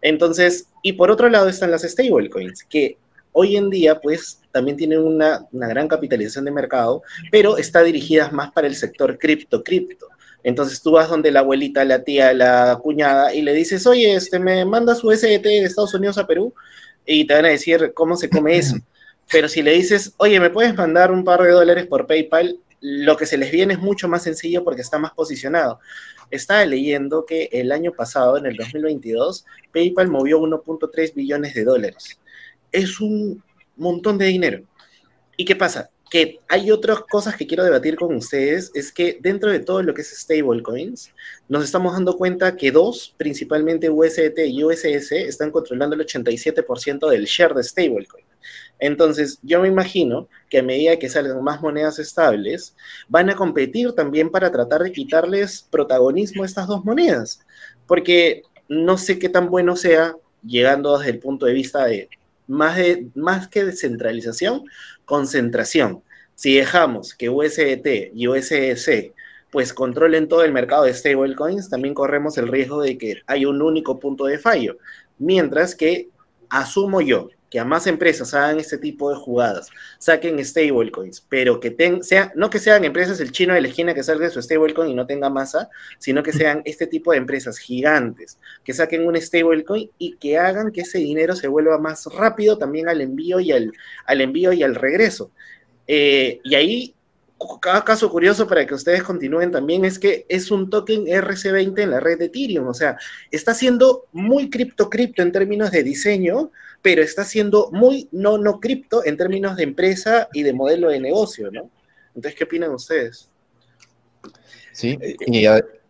Entonces, 0.00 0.66
y 0.82 0.94
por 0.94 1.12
otro 1.12 1.28
lado 1.28 1.48
están 1.48 1.70
las 1.70 1.82
stablecoins, 1.82 2.64
que 2.64 2.96
hoy 3.32 3.56
en 3.56 3.70
día 3.70 4.00
pues 4.00 4.40
también 4.52 4.76
tienen 4.76 5.00
una, 5.00 5.46
una 5.52 5.68
gran 5.68 5.88
capitalización 5.88 6.44
de 6.44 6.50
mercado, 6.50 7.02
pero 7.30 7.56
está 7.56 7.82
dirigidas 7.82 8.32
más 8.32 8.52
para 8.52 8.66
el 8.66 8.76
sector 8.76 9.18
cripto-cripto. 9.18 10.08
Entonces 10.44 10.82
tú 10.82 10.92
vas 10.92 11.08
donde 11.08 11.30
la 11.30 11.40
abuelita, 11.40 11.84
la 11.84 12.02
tía, 12.02 12.32
la 12.32 12.78
cuñada 12.82 13.34
y 13.34 13.42
le 13.42 13.54
dices, 13.54 13.86
oye, 13.86 14.14
este, 14.14 14.38
me 14.38 14.64
manda 14.64 14.94
su 14.94 15.10
SDT 15.10 15.44
de 15.44 15.64
Estados 15.64 15.94
Unidos 15.94 16.18
a 16.18 16.26
Perú 16.26 16.52
y 17.06 17.26
te 17.26 17.34
van 17.34 17.44
a 17.46 17.50
decir 17.50 17.92
cómo 17.94 18.16
se 18.16 18.28
come 18.28 18.56
eso. 18.56 18.76
Pero 19.30 19.48
si 19.48 19.62
le 19.62 19.72
dices, 19.72 20.14
oye, 20.18 20.38
¿me 20.40 20.50
puedes 20.50 20.74
mandar 20.74 21.12
un 21.12 21.24
par 21.24 21.42
de 21.42 21.50
dólares 21.50 21.86
por 21.86 22.06
PayPal? 22.06 22.58
Lo 22.80 23.16
que 23.16 23.26
se 23.26 23.38
les 23.38 23.52
viene 23.52 23.74
es 23.74 23.80
mucho 23.80 24.08
más 24.08 24.24
sencillo 24.24 24.64
porque 24.64 24.82
está 24.82 24.98
más 24.98 25.12
posicionado. 25.12 25.78
Estaba 26.30 26.64
leyendo 26.64 27.24
que 27.24 27.48
el 27.52 27.70
año 27.70 27.92
pasado, 27.92 28.36
en 28.36 28.46
el 28.46 28.56
2022, 28.56 29.46
PayPal 29.72 30.08
movió 30.08 30.40
1.3 30.40 31.14
billones 31.14 31.54
de 31.54 31.64
dólares. 31.64 32.18
Es 32.72 33.00
un 33.00 33.42
montón 33.76 34.18
de 34.18 34.26
dinero. 34.26 34.64
¿Y 35.36 35.44
qué 35.44 35.54
pasa? 35.54 35.90
que 36.12 36.40
hay 36.46 36.70
otras 36.70 37.00
cosas 37.10 37.36
que 37.36 37.46
quiero 37.46 37.64
debatir 37.64 37.96
con 37.96 38.14
ustedes, 38.14 38.70
es 38.74 38.92
que 38.92 39.18
dentro 39.22 39.50
de 39.50 39.60
todo 39.60 39.82
lo 39.82 39.94
que 39.94 40.02
es 40.02 40.10
stablecoins, 40.10 41.10
nos 41.48 41.64
estamos 41.64 41.94
dando 41.94 42.18
cuenta 42.18 42.54
que 42.54 42.70
dos, 42.70 43.14
principalmente 43.16 43.88
USDT 43.88 44.40
y 44.46 44.62
USS, 44.62 45.12
están 45.12 45.50
controlando 45.50 45.96
el 45.96 46.06
87% 46.06 47.08
del 47.08 47.24
share 47.24 47.54
de 47.54 47.64
stablecoin. 47.64 48.26
Entonces, 48.78 49.38
yo 49.42 49.62
me 49.62 49.68
imagino 49.68 50.28
que 50.50 50.58
a 50.58 50.62
medida 50.62 50.98
que 50.98 51.08
salgan 51.08 51.42
más 51.42 51.62
monedas 51.62 51.98
estables, 51.98 52.76
van 53.08 53.30
a 53.30 53.34
competir 53.34 53.92
también 53.92 54.28
para 54.28 54.52
tratar 54.52 54.82
de 54.82 54.92
quitarles 54.92 55.66
protagonismo 55.70 56.42
a 56.42 56.46
estas 56.46 56.66
dos 56.66 56.84
monedas, 56.84 57.40
porque 57.86 58.42
no 58.68 58.98
sé 58.98 59.18
qué 59.18 59.30
tan 59.30 59.48
bueno 59.48 59.76
sea, 59.76 60.14
llegando 60.44 60.98
desde 60.98 61.12
el 61.12 61.20
punto 61.20 61.46
de 61.46 61.54
vista 61.54 61.86
de 61.86 62.10
más, 62.52 62.76
de, 62.76 63.08
más 63.14 63.48
que 63.48 63.64
descentralización, 63.64 64.64
concentración. 65.04 66.02
Si 66.34 66.54
dejamos 66.56 67.14
que 67.14 67.30
USDT 67.30 68.12
y 68.14 68.28
USDC 68.28 69.14
pues 69.50 69.74
controlen 69.74 70.28
todo 70.28 70.44
el 70.44 70.52
mercado 70.52 70.84
de 70.84 70.94
stablecoins, 70.94 71.68
también 71.68 71.92
corremos 71.94 72.38
el 72.38 72.48
riesgo 72.48 72.80
de 72.80 72.96
que 72.96 73.22
hay 73.26 73.44
un 73.44 73.60
único 73.60 73.98
punto 74.00 74.24
de 74.24 74.38
fallo. 74.38 74.78
Mientras 75.18 75.74
que 75.74 76.08
asumo 76.48 77.02
yo 77.02 77.28
que 77.52 77.60
a 77.60 77.66
más 77.66 77.86
empresas 77.86 78.32
hagan 78.32 78.58
este 78.58 78.78
tipo 78.78 79.10
de 79.10 79.16
jugadas, 79.16 79.68
saquen 79.98 80.42
stablecoins, 80.42 81.20
pero 81.28 81.60
que 81.60 81.70
ten, 81.70 82.02
sea, 82.02 82.32
no 82.34 82.48
que 82.48 82.58
sean 82.58 82.82
empresas 82.82 83.20
el 83.20 83.30
chino 83.30 83.52
de 83.52 83.60
la 83.60 83.68
esquina 83.68 83.92
que 83.92 84.02
salga 84.02 84.24
de 84.24 84.30
su 84.30 84.40
stablecoin 84.40 84.88
y 84.88 84.94
no 84.94 85.06
tenga 85.06 85.28
masa, 85.28 85.68
sino 85.98 86.22
que 86.22 86.32
sean 86.32 86.62
este 86.64 86.86
tipo 86.86 87.12
de 87.12 87.18
empresas 87.18 87.58
gigantes, 87.58 88.38
que 88.64 88.72
saquen 88.72 89.06
un 89.06 89.20
stablecoin 89.20 89.90
y 89.98 90.16
que 90.16 90.38
hagan 90.38 90.72
que 90.72 90.80
ese 90.80 90.96
dinero 90.96 91.36
se 91.36 91.46
vuelva 91.46 91.76
más 91.76 92.06
rápido 92.06 92.56
también 92.56 92.88
al 92.88 93.02
envío 93.02 93.38
y 93.38 93.52
al, 93.52 93.70
al 94.06 94.20
envío 94.22 94.54
y 94.54 94.62
al 94.62 94.74
regreso. 94.74 95.30
Eh, 95.86 96.40
y 96.44 96.54
ahí, 96.54 96.94
cada 97.60 97.84
caso 97.84 98.10
curioso 98.10 98.46
para 98.46 98.64
que 98.66 98.72
ustedes 98.72 99.02
continúen 99.02 99.50
también 99.50 99.84
es 99.84 99.98
que 99.98 100.24
es 100.30 100.50
un 100.50 100.70
token 100.70 101.04
RC20 101.04 101.82
en 101.82 101.90
la 101.90 102.00
red 102.00 102.18
de 102.18 102.26
Ethereum, 102.26 102.66
o 102.66 102.72
sea, 102.72 102.96
está 103.30 103.52
siendo 103.52 104.06
muy 104.12 104.48
cripto 104.48 104.88
cripto 104.88 105.20
en 105.20 105.32
términos 105.32 105.70
de 105.70 105.82
diseño, 105.82 106.50
pero 106.82 107.02
está 107.02 107.24
siendo 107.24 107.70
muy 107.70 108.08
no 108.10 108.36
no 108.38 108.60
cripto 108.60 109.04
en 109.04 109.16
términos 109.16 109.56
de 109.56 109.62
empresa 109.62 110.28
y 110.32 110.42
de 110.42 110.52
modelo 110.52 110.90
de 110.90 111.00
negocio, 111.00 111.50
¿no? 111.50 111.70
Entonces, 112.08 112.34
¿qué 112.36 112.44
opinan 112.44 112.72
ustedes? 112.72 113.28
Sí, 114.72 114.98
y 115.00 115.44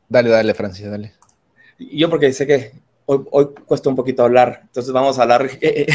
dale, 0.09 0.31
dale, 0.31 0.55
Francis, 0.55 0.87
dale. 0.87 1.13
Yo 1.79 2.09
porque 2.11 2.33
sé 2.33 2.47
que 2.47 2.73
hoy, 3.07 3.25
hoy 3.31 3.49
cuesta 3.67 3.89
un 3.89 3.97
poquito 3.97 4.23
hablar, 4.23 4.61
entonces 4.63 4.93
vamos 4.93 5.19
a 5.19 5.23
hablar 5.23 5.49
eh, 5.61 5.87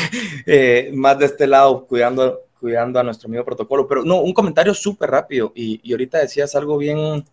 eh, 0.46 0.92
más 0.94 1.20
de 1.20 1.26
este 1.26 1.48
lado, 1.48 1.86
cuidando, 1.86 2.42
cuidando 2.60 3.00
a 3.00 3.04
nuestro 3.04 3.28
amigo 3.28 3.46
protocolo, 3.46 3.88
pero 3.88 4.04
no, 4.04 4.22
un 4.22 4.34
comentario 4.34 4.74
súper 4.74 5.12
rápido, 5.12 5.52
y, 5.56 5.80
y 5.84 5.92
ahorita 5.92 6.20
decías 6.20 6.56
algo 6.56 6.78
bien, 6.78 7.24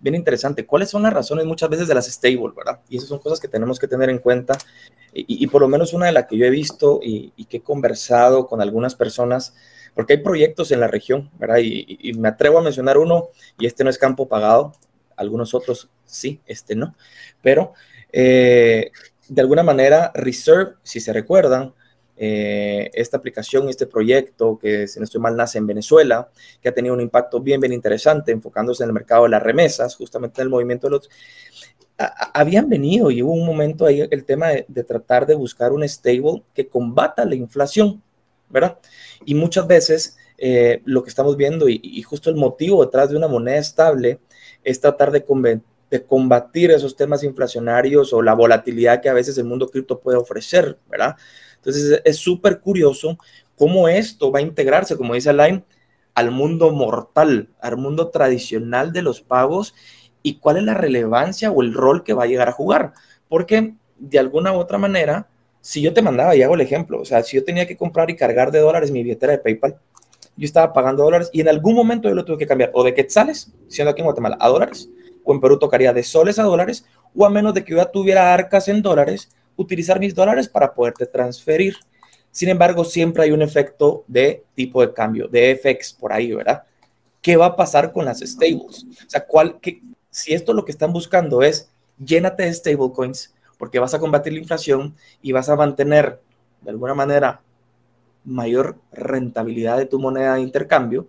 bien 0.00 0.14
interesante. 0.14 0.66
¿Cuáles 0.66 0.90
son 0.90 1.02
las 1.02 1.12
razones 1.12 1.46
muchas 1.46 1.68
veces 1.68 1.88
de 1.88 1.94
las 1.94 2.06
stable, 2.06 2.52
verdad? 2.56 2.80
Y 2.88 2.96
esas 2.96 3.08
son 3.08 3.18
cosas 3.18 3.40
que 3.40 3.48
tenemos 3.48 3.78
que 3.78 3.88
tener 3.88 4.10
en 4.10 4.18
cuenta. 4.18 4.56
Y, 5.12 5.46
por 5.46 5.62
lo 5.62 5.68
menos 5.68 5.94
una 5.94 6.06
de 6.06 6.12
las 6.12 6.26
que 6.26 6.36
yo 6.36 6.44
he 6.44 6.50
visto 6.50 7.00
y, 7.02 7.32
que 7.46 7.58
he 7.58 7.62
conversado 7.62 8.46
con 8.46 8.60
algunas 8.60 8.94
personas, 8.94 9.54
porque 9.94 10.14
hay 10.14 10.18
proyectos 10.18 10.70
en 10.72 10.80
la 10.80 10.88
región, 10.88 11.30
¿verdad? 11.38 11.58
Y, 11.62 12.12
me 12.18 12.28
atrevo 12.28 12.58
a 12.58 12.62
mencionar 12.62 12.98
uno, 12.98 13.30
y 13.58 13.66
este 13.66 13.82
no 13.82 13.90
es 13.90 13.98
campo 13.98 14.28
pagado. 14.28 14.72
algunos 15.16 15.54
otros 15.54 15.88
sí, 16.04 16.40
este 16.46 16.74
no. 16.74 16.94
Pero 17.40 17.72
eh, 18.12 18.90
de 19.28 19.40
alguna 19.40 19.62
manera, 19.62 20.12
Reserve, 20.14 20.74
si 20.82 21.00
se 21.00 21.12
recuerdan, 21.12 21.74
eh, 22.18 22.90
esta 22.94 23.18
aplicación, 23.18 23.68
este 23.68 23.86
proyecto 23.86 24.58
que, 24.58 24.88
si 24.88 24.98
no 24.98 25.04
estoy 25.04 25.20
mal, 25.20 25.36
nace 25.36 25.58
en 25.58 25.66
Venezuela, 25.66 26.30
que 26.62 26.68
ha 26.68 26.74
tenido 26.74 26.94
un 26.94 27.00
impacto 27.00 27.40
bien, 27.40 27.60
bien 27.60 27.72
interesante, 27.72 28.32
enfocándose 28.32 28.82
en 28.82 28.88
el 28.88 28.94
mercado 28.94 29.24
de 29.24 29.30
las 29.30 29.42
remesas, 29.42 29.94
justamente 29.96 30.40
en 30.40 30.46
el 30.46 30.50
movimiento 30.50 30.86
de 30.86 30.92
los... 30.92 31.10
habían 32.32 32.68
venido 32.68 33.10
y 33.10 33.22
hubo 33.22 33.32
un 33.32 33.44
momento 33.44 33.84
ahí 33.84 34.06
el 34.10 34.24
tema 34.24 34.48
de, 34.48 34.84
tratar 34.84 35.26
de 35.26 35.34
buscar 35.34 35.72
un 35.72 35.86
stable 35.86 36.42
que 36.54 36.68
combata 36.68 37.24
la 37.26 37.34
inflación, 37.34 38.02
¿verdad? 38.48 38.78
Y 39.26 39.34
muchas 39.34 39.66
veces 39.66 40.16
eh, 40.38 40.80
lo 40.84 41.02
que 41.02 41.10
estamos 41.10 41.36
viendo 41.36 41.68
y, 41.68 41.80
y, 41.82 42.02
justo 42.02 42.30
el 42.30 42.36
motivo 42.36 42.84
detrás 42.84 43.10
de 43.10 43.16
una 43.16 43.28
moneda 43.28 43.58
estable 43.58 44.20
es 44.64 44.80
tratar 44.80 45.10
de, 45.10 45.24
de 45.90 46.04
combatir 46.04 46.70
esos 46.70 46.96
temas 46.96 47.22
inflacionarios 47.22 48.12
o 48.12 48.22
la 48.22 48.34
volatilidad 48.34 49.00
que 49.00 49.08
a 49.08 49.14
veces 49.14 49.38
el 49.38 49.44
mundo 49.44 49.68
cripto 49.68 50.00
puede 50.00 50.18
ofrecer, 50.18 50.78
¿verdad? 50.88 51.16
Entonces 51.66 52.00
es 52.04 52.16
súper 52.18 52.60
curioso 52.60 53.18
cómo 53.56 53.88
esto 53.88 54.30
va 54.30 54.38
a 54.38 54.42
integrarse, 54.42 54.96
como 54.96 55.14
dice 55.14 55.30
Alain, 55.30 55.64
al 56.14 56.30
mundo 56.30 56.70
mortal, 56.70 57.48
al 57.60 57.76
mundo 57.76 58.10
tradicional 58.10 58.92
de 58.92 59.02
los 59.02 59.20
pagos 59.20 59.74
y 60.22 60.38
cuál 60.38 60.58
es 60.58 60.62
la 60.62 60.74
relevancia 60.74 61.50
o 61.50 61.62
el 61.62 61.74
rol 61.74 62.04
que 62.04 62.14
va 62.14 62.22
a 62.22 62.28
llegar 62.28 62.48
a 62.48 62.52
jugar. 62.52 62.92
Porque 63.28 63.74
de 63.98 64.18
alguna 64.20 64.52
u 64.52 64.58
otra 64.58 64.78
manera, 64.78 65.28
si 65.60 65.82
yo 65.82 65.92
te 65.92 66.02
mandaba, 66.02 66.36
y 66.36 66.42
hago 66.42 66.54
el 66.54 66.60
ejemplo, 66.60 67.00
o 67.00 67.04
sea, 67.04 67.24
si 67.24 67.36
yo 67.36 67.44
tenía 67.44 67.66
que 67.66 67.76
comprar 67.76 68.08
y 68.10 68.16
cargar 68.16 68.52
de 68.52 68.60
dólares 68.60 68.92
mi 68.92 69.02
billetera 69.02 69.32
de 69.32 69.38
PayPal, 69.38 69.76
yo 70.36 70.44
estaba 70.44 70.72
pagando 70.72 71.02
dólares 71.02 71.30
y 71.32 71.40
en 71.40 71.48
algún 71.48 71.74
momento 71.74 72.08
yo 72.08 72.14
lo 72.14 72.24
tuve 72.24 72.38
que 72.38 72.46
cambiar 72.46 72.70
o 72.74 72.84
de 72.84 72.94
quetzales, 72.94 73.52
siendo 73.66 73.90
aquí 73.90 74.02
en 74.02 74.06
Guatemala, 74.06 74.36
a 74.38 74.48
dólares, 74.48 74.88
o 75.24 75.34
en 75.34 75.40
Perú 75.40 75.58
tocaría 75.58 75.92
de 75.92 76.04
soles 76.04 76.38
a 76.38 76.44
dólares, 76.44 76.86
o 77.16 77.26
a 77.26 77.30
menos 77.30 77.54
de 77.54 77.64
que 77.64 77.74
yo 77.74 77.84
tuviera 77.86 78.32
arcas 78.32 78.68
en 78.68 78.82
dólares, 78.82 79.30
utilizar 79.56 79.98
mis 79.98 80.14
dólares 80.14 80.48
para 80.48 80.72
poderte 80.74 81.06
transferir. 81.06 81.76
Sin 82.30 82.48
embargo, 82.48 82.84
siempre 82.84 83.24
hay 83.24 83.30
un 83.30 83.42
efecto 83.42 84.04
de 84.06 84.44
tipo 84.54 84.80
de 84.80 84.92
cambio, 84.92 85.28
de 85.28 85.56
FX 85.56 85.92
por 85.94 86.12
ahí, 86.12 86.32
¿verdad? 86.32 86.64
¿Qué 87.22 87.36
va 87.36 87.46
a 87.46 87.56
pasar 87.56 87.92
con 87.92 88.04
las 88.04 88.20
stables? 88.20 88.84
O 88.84 89.10
sea, 89.10 89.26
¿cuál, 89.26 89.58
qué, 89.60 89.80
si 90.10 90.32
esto 90.32 90.52
lo 90.52 90.64
que 90.64 90.72
están 90.72 90.92
buscando 90.92 91.42
es 91.42 91.70
llénate 91.98 92.44
de 92.44 92.54
stablecoins 92.54 93.34
porque 93.58 93.78
vas 93.78 93.94
a 93.94 93.98
combatir 93.98 94.32
la 94.32 94.40
inflación 94.40 94.94
y 95.22 95.32
vas 95.32 95.48
a 95.48 95.56
mantener 95.56 96.20
de 96.60 96.70
alguna 96.70 96.94
manera 96.94 97.40
mayor 98.24 98.76
rentabilidad 98.92 99.78
de 99.78 99.86
tu 99.86 99.98
moneda 99.98 100.34
de 100.34 100.40
intercambio, 100.40 101.06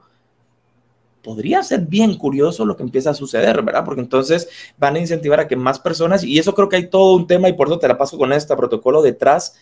podría 1.27 1.61
ser 1.61 1.81
bien 1.81 2.15
curioso 2.17 2.63
lo 2.63 2.77
que 2.77 2.83
empieza 2.83 3.09
a 3.09 3.13
suceder, 3.13 3.61
¿verdad? 3.61 3.83
Porque 3.83 3.99
entonces 3.99 4.47
van 4.77 4.95
a 4.95 4.99
incentivar 4.99 5.41
a 5.41 5.47
que 5.49 5.57
más 5.57 5.77
personas, 5.77 6.23
y 6.23 6.39
eso 6.39 6.55
creo 6.55 6.69
que 6.69 6.77
hay 6.77 6.89
todo 6.89 7.17
un 7.17 7.27
tema, 7.27 7.49
y 7.49 7.53
por 7.53 7.67
eso 7.67 7.79
te 7.79 7.87
la 7.89 7.97
paso 7.97 8.17
con 8.17 8.31
este 8.31 8.55
protocolo 8.55 9.01
detrás, 9.01 9.55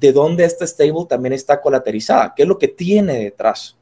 de 0.00 0.12
dónde 0.12 0.44
esta 0.44 0.66
stable 0.66 1.06
también 1.08 1.32
está 1.32 1.60
colateralizada, 1.60 2.32
qué 2.34 2.42
es 2.42 2.48
lo 2.48 2.58
que 2.58 2.66
tiene 2.66 3.20
detrás. 3.20 3.76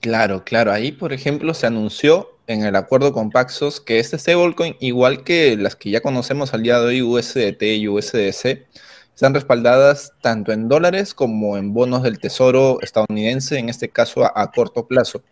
Claro, 0.00 0.42
claro. 0.42 0.72
Ahí, 0.72 0.90
por 0.90 1.12
ejemplo, 1.12 1.54
se 1.54 1.68
anunció 1.68 2.30
en 2.48 2.64
el 2.64 2.74
acuerdo 2.74 3.12
con 3.12 3.30
Paxos 3.30 3.80
que 3.80 4.00
este 4.00 4.18
stablecoin, 4.18 4.76
igual 4.80 5.22
que 5.22 5.56
las 5.56 5.76
que 5.76 5.90
ya 5.90 6.00
conocemos 6.00 6.52
al 6.52 6.64
día 6.64 6.80
de 6.80 6.86
hoy, 6.86 7.02
USDT 7.02 7.62
y 7.62 7.86
USDC, 7.86 8.66
están 9.14 9.34
respaldadas 9.34 10.12
tanto 10.20 10.50
en 10.50 10.68
dólares 10.68 11.14
como 11.14 11.56
en 11.56 11.72
bonos 11.72 12.02
del 12.02 12.18
Tesoro 12.18 12.80
estadounidense, 12.82 13.56
en 13.56 13.68
este 13.68 13.88
caso 13.88 14.24
a 14.24 14.50
corto 14.50 14.88
plazo 14.88 15.22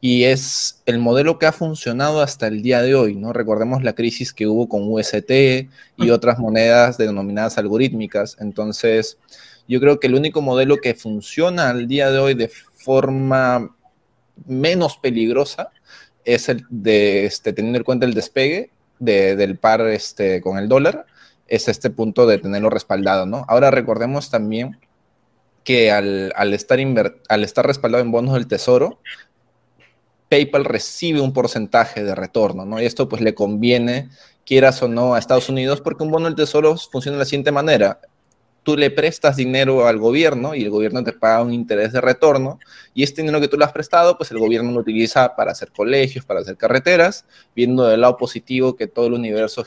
y 0.00 0.24
es 0.24 0.82
el 0.86 0.98
modelo 0.98 1.38
que 1.38 1.46
ha 1.46 1.52
funcionado 1.52 2.22
hasta 2.22 2.46
el 2.46 2.62
día 2.62 2.80
de 2.80 2.94
hoy, 2.94 3.16
¿no? 3.16 3.32
Recordemos 3.34 3.82
la 3.82 3.94
crisis 3.94 4.32
que 4.32 4.46
hubo 4.46 4.68
con 4.68 4.90
UST 4.90 5.30
y 5.96 6.10
otras 6.10 6.38
monedas 6.38 6.96
denominadas 6.96 7.58
algorítmicas. 7.58 8.36
Entonces, 8.40 9.18
yo 9.68 9.78
creo 9.78 10.00
que 10.00 10.06
el 10.06 10.14
único 10.14 10.40
modelo 10.40 10.78
que 10.78 10.94
funciona 10.94 11.68
al 11.68 11.86
día 11.86 12.10
de 12.10 12.18
hoy 12.18 12.34
de 12.34 12.48
forma 12.48 13.76
menos 14.46 14.96
peligrosa 14.96 15.70
es 16.24 16.48
el 16.48 16.64
de, 16.70 17.26
este, 17.26 17.52
teniendo 17.52 17.78
en 17.78 17.84
cuenta 17.84 18.06
el 18.06 18.14
despegue 18.14 18.70
del 18.98 19.58
par 19.58 19.82
este, 19.82 20.40
con 20.40 20.58
el 20.58 20.68
dólar, 20.68 21.06
es 21.46 21.68
este 21.68 21.90
punto 21.90 22.26
de 22.26 22.38
tenerlo 22.38 22.70
respaldado, 22.70 23.26
¿no? 23.26 23.44
Ahora 23.48 23.70
recordemos 23.70 24.30
también 24.30 24.78
que 25.64 25.90
al, 25.90 26.32
al 26.36 26.54
estar, 26.54 26.78
al 27.28 27.44
estar 27.44 27.66
respaldado 27.66 28.02
en 28.02 28.10
bonos 28.10 28.34
del 28.34 28.46
tesoro, 28.46 28.98
PayPal 30.30 30.64
recibe 30.64 31.20
un 31.20 31.32
porcentaje 31.32 32.04
de 32.04 32.14
retorno, 32.14 32.64
¿no? 32.64 32.80
Y 32.80 32.86
esto 32.86 33.08
pues 33.08 33.20
le 33.20 33.34
conviene, 33.34 34.08
quieras 34.46 34.80
o 34.80 34.86
no, 34.86 35.14
a 35.14 35.18
Estados 35.18 35.48
Unidos, 35.48 35.80
porque 35.80 36.04
un 36.04 36.12
bono 36.12 36.26
del 36.26 36.36
tesoro 36.36 36.76
funciona 36.76 37.16
de 37.16 37.18
la 37.18 37.24
siguiente 37.24 37.50
manera. 37.50 38.00
Tú 38.62 38.76
le 38.76 38.92
prestas 38.92 39.36
dinero 39.36 39.88
al 39.88 39.98
gobierno 39.98 40.54
y 40.54 40.62
el 40.62 40.70
gobierno 40.70 41.02
te 41.02 41.12
paga 41.12 41.42
un 41.42 41.52
interés 41.52 41.92
de 41.92 42.00
retorno 42.00 42.60
y 42.94 43.02
este 43.02 43.22
dinero 43.22 43.40
que 43.40 43.48
tú 43.48 43.58
le 43.58 43.64
has 43.64 43.72
prestado, 43.72 44.16
pues 44.16 44.30
el 44.30 44.38
gobierno 44.38 44.70
lo 44.70 44.80
utiliza 44.80 45.34
para 45.34 45.50
hacer 45.50 45.72
colegios, 45.72 46.24
para 46.24 46.40
hacer 46.40 46.56
carreteras, 46.56 47.24
viendo 47.56 47.84
del 47.88 48.02
lado 48.02 48.16
positivo 48.16 48.76
que 48.76 48.86
todo 48.86 49.08
el 49.08 49.14
universo 49.14 49.64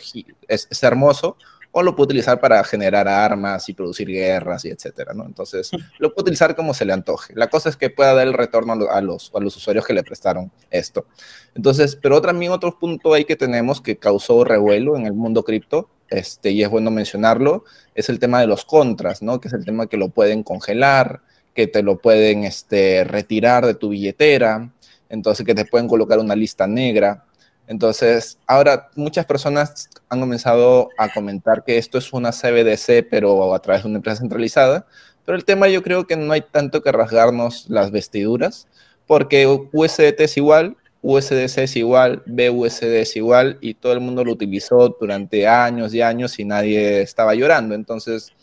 es, 0.48 0.67
es 0.70 0.84
hermoso, 0.84 1.36
o 1.75 1.82
lo 1.82 1.96
puede 1.96 2.06
utilizar 2.06 2.39
para 2.39 2.63
generar 2.63 3.08
armas 3.08 3.68
y 3.68 3.74
producir 3.74 4.08
guerras 4.08 4.63
y 4.63 4.70
etcétera, 4.70 5.13
¿no? 5.13 5.25
Entonces, 5.25 5.72
lo 6.00 6.13
puede 6.13 6.24
utilizar 6.24 6.56
como 6.56 6.74
se 6.74 6.86
le 6.86 6.94
antoje. 6.94 7.34
La 7.36 7.50
cosa 7.50 7.70
es 7.70 7.75
que 7.75 7.89
pueda 7.89 8.13
dar 8.13 8.27
el 8.27 8.34
retorno 8.34 8.74
a 8.74 9.01
los, 9.01 9.32
a 9.34 9.39
los 9.39 9.58
usuarios 9.58 9.86
que 9.86 9.94
le 9.94 10.03
prestaron 10.03 10.51
esto. 10.70 11.08
Entonces, 11.56 11.96
pero 11.96 12.22
también 12.22 12.51
otro 12.51 12.77
punto 12.77 13.13
ahí 13.13 13.25
que 13.25 13.36
tenemos 13.36 13.82
que 13.82 13.98
causó 13.98 14.44
revuelo 14.44 14.96
en 14.96 15.08
el 15.08 15.13
mundo 15.13 15.44
cripto, 15.44 15.89
este, 16.10 16.51
y 16.51 16.62
es 16.62 16.70
bueno 16.70 16.92
mencionarlo, 16.92 17.65
es 17.96 18.08
el 18.08 18.20
tema 18.20 18.39
de 18.39 18.46
los 18.46 18.65
contras, 18.65 19.24
¿no? 19.24 19.42
Que 19.42 19.48
es 19.48 19.53
el 19.56 19.65
tema 19.65 19.88
que 19.88 19.98
lo 19.98 20.10
pueden 20.10 20.44
congelar, 20.44 21.22
que 21.56 21.65
te 21.65 21.82
lo 21.82 21.98
pueden 21.98 22.44
este, 22.44 23.03
retirar 23.03 23.65
de 23.65 23.74
tu 23.74 23.89
billetera, 23.89 24.72
entonces 25.10 25.44
que 25.44 25.56
te 25.56 25.65
pueden 25.65 25.88
colocar 25.88 26.20
una 26.20 26.36
lista 26.36 26.68
negra. 26.68 27.25
Entonces, 27.67 28.38
ahora 28.46 28.89
muchas 28.96 29.25
personas 29.25 29.89
han 30.10 30.20
comenzado 30.20 30.89
a 30.98 31.12
comentar 31.12 31.63
que 31.63 31.77
esto 31.77 31.98
es 31.98 32.12
una 32.13 32.32
CBDC, 32.32 33.08
pero 33.10 33.53
a 33.53 33.60
través 33.60 33.84
de 33.84 33.89
una 33.89 33.98
empresa 33.98 34.20
centralizada. 34.20 34.86
Pero 35.25 35.38
el 35.38 35.46
tema 35.46 35.70
yo 35.70 35.82
creo 35.82 36.05
que 36.05 36.17
no 36.17 36.34
hay 36.34 36.41
tanto 36.41 36.82
que 36.82 36.91
rasgarnos 36.91 37.70
las 37.70 37.91
vestiduras, 37.91 38.67
porque 39.08 39.48
USDT 39.48 40.20
es 40.20 40.38
igual, 40.38 40.75
USDC 41.01 41.58
es 41.60 41.75
igual, 41.75 42.24
BUSD 42.25 42.96
es 42.96 43.15
igual, 43.15 43.58
y 43.62 43.74
todo 43.74 43.93
el 43.93 44.00
mundo 44.00 44.24
lo 44.24 44.32
utilizó 44.32 44.96
durante 45.00 45.48
años 45.48 45.93
y 45.93 46.01
años 46.01 46.39
y 46.39 46.46
nadie 46.46 47.01
estaba 47.01 47.36
llorando. 47.36 47.75
Entonces, 47.75 48.34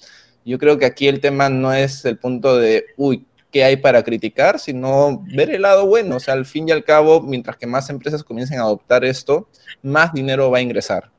yo 0.45 0.59
creo 0.59 0.79
que 0.79 0.87
aquí 0.87 1.09
el 1.09 1.21
tema 1.21 1.49
no 1.49 1.73
es 1.73 2.05
el 2.05 2.19
punto 2.19 2.57
de, 2.57 2.87
uy, 2.97 3.27
qué 3.51 3.65
hay 3.65 3.77
para 3.77 4.03
criticar, 4.03 4.59
sino 4.59 5.23
ver 5.35 5.51
el 5.51 5.63
lado 5.63 5.87
bueno. 5.87 6.17
O 6.17 6.21
sea, 6.21 6.35
al 6.35 6.47
fin 6.47 6.69
y 6.69 6.73
al 6.73 6.85
cabo, 6.85 7.21
mientras 7.21 7.57
que 7.57 7.67
más 7.67 7.91
empresas 7.91 8.25
comiencen 8.25 8.59
a 8.59 8.63
adoptar 8.63 9.05
esto, 9.05 9.49
más 9.83 10.13
dinero 10.13 10.51
va 10.51 10.59
a 10.59 10.63
ingresar. 10.63 11.11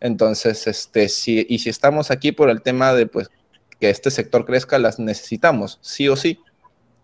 Entonces, 0.00 0.66
este, 0.66 1.04
y 1.48 1.58
si 1.58 1.68
estamos 1.68 2.10
aquí 2.10 2.32
por 2.32 2.48
el 2.48 2.62
tema 2.62 2.94
de 2.94 3.06
pues, 3.06 3.30
que 3.78 3.90
este 3.90 4.10
sector 4.10 4.46
crezca, 4.46 4.78
las 4.78 4.98
necesitamos, 4.98 5.78
sí 5.82 6.08
o 6.08 6.16
sí. 6.16 6.40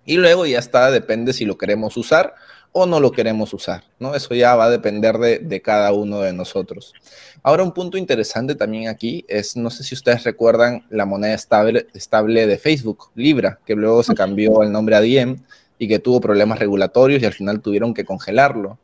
Y 0.05 0.17
luego 0.17 0.47
ya 0.47 0.59
está, 0.59 0.91
depende 0.91 1.33
si 1.33 1.45
lo 1.45 1.59
queremos 1.59 1.97
usar 1.97 2.35
o 2.79 2.85
no 2.85 3.01
lo 3.01 3.11
queremos 3.11 3.55
usar, 3.55 3.85
¿no? 3.99 4.15
Eso 4.15 4.35
ya 4.35 4.55
va 4.55 4.67
a 4.67 4.71
depender 4.71 5.17
de, 5.17 5.63
cada 5.63 5.95
uno 5.95 6.21
de 6.21 6.35
nosotros. 6.35 6.93
Ahora, 7.43 7.63
un 7.63 7.73
punto 7.73 7.97
interesante 7.97 8.55
también 8.55 8.89
aquí 8.89 9.25
es, 9.29 9.57
no 9.57 9.71
sé 9.71 9.83
si 9.83 9.95
ustedes 9.95 10.25
recuerdan 10.25 10.85
la 10.91 11.07
moneda 11.07 11.33
estable, 11.33 11.87
estable 11.95 12.47
de 12.47 12.59
Facebook, 12.59 13.13
Libra, 13.15 13.61
que 13.65 13.75
luego 13.75 14.03
se 14.03 14.15
cambió 14.15 14.63
el 14.63 14.73
nombre 14.73 14.95
a 14.95 15.01
Diem 15.01 15.39
y 15.79 15.89
que 15.89 15.99
tuvo 16.01 16.21
problemas 16.21 16.59
regulatorios 16.59 17.23
y 17.23 17.25
al 17.25 17.33
final 17.33 17.63
tuvieron 17.63 17.95
que 17.95 18.05
congelarlo. 18.05 18.79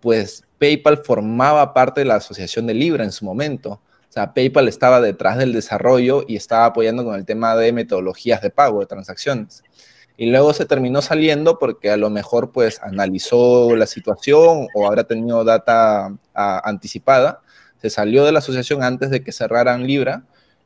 Pues 0.00 0.42
PayPal 0.58 1.04
formaba 1.04 1.72
parte 1.72 2.00
de 2.00 2.06
la 2.06 2.16
asociación 2.16 2.66
de 2.66 2.74
Libra 2.74 3.04
en 3.04 3.12
su 3.12 3.24
momento. 3.24 3.80
O 4.08 4.12
sea, 4.12 4.34
PayPal 4.34 4.66
estaba 4.66 5.00
detrás 5.00 5.38
del 5.38 5.52
desarrollo 5.52 6.24
y 6.26 6.34
estaba 6.34 6.64
apoyando 6.64 7.04
con 7.04 7.14
el 7.14 7.24
tema 7.24 7.54
de 7.54 7.72
metodologías 7.72 8.42
de 8.42 8.50
pago, 8.50 8.80
de 8.80 8.86
transacciones 8.86 9.62
y 10.16 10.26
luego 10.26 10.52
se 10.54 10.64
terminó 10.64 11.02
saliendo 11.02 11.58
porque 11.58 11.90
a 11.90 11.96
lo 11.96 12.08
mejor 12.10 12.50
pues 12.50 12.80
analizó 12.82 13.76
la 13.76 13.86
situación 13.86 14.68
o 14.74 14.86
habrá 14.86 15.04
tenido 15.04 15.44
data 15.44 16.14
anticipada, 16.34 17.40
se 17.80 17.90
salió 17.90 18.24
de 18.24 18.32
la 18.32 18.38
asociación 18.38 18.82
antes 18.82 19.10
de 19.10 19.22
que 19.22 19.32
cerraran 19.32 19.86
Libra 19.86 20.22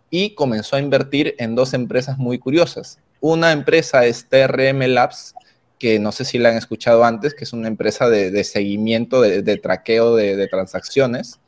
y 0.08 0.34
comenzó 0.34 0.76
a 0.76 0.80
invertir 0.80 1.34
en 1.38 1.54
dos 1.54 1.74
empresas 1.74 2.18
muy 2.18 2.38
curiosas. 2.38 2.98
Una 3.20 3.52
empresa 3.52 4.06
es 4.06 4.28
TRM 4.28 4.80
Labs, 4.88 5.34
que 5.78 5.98
no 5.98 6.12
sé 6.12 6.24
si 6.24 6.38
la 6.38 6.50
han 6.50 6.56
escuchado 6.56 7.04
antes, 7.04 7.34
que 7.34 7.44
es 7.44 7.52
una 7.52 7.68
empresa 7.68 8.08
de, 8.08 8.44
seguimiento, 8.44 9.20
de, 9.20 9.56
traqueo 9.56 10.14
de, 10.14 10.36
de, 10.36 10.46
transacciones. 10.46 11.40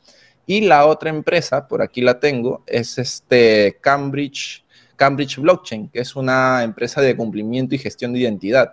Y 0.45 0.61
la 0.61 0.85
otra 0.85 1.09
empresa, 1.09 1.67
por 1.67 1.81
aquí 1.81 2.01
la 2.01 2.19
tengo, 2.19 2.63
es 2.67 2.97
este 2.97 3.77
Cambridge 3.81 4.62
Cambridge 5.03 5.37
Blockchain, 5.37 5.89
que 5.89 5.99
es 5.99 6.15
una 6.15 6.63
empresa 6.63 7.01
de 7.01 7.17
cumplimiento 7.17 7.75
y 7.75 7.77
gestión 7.77 8.13
de 8.13 8.19
identidad. 8.19 8.71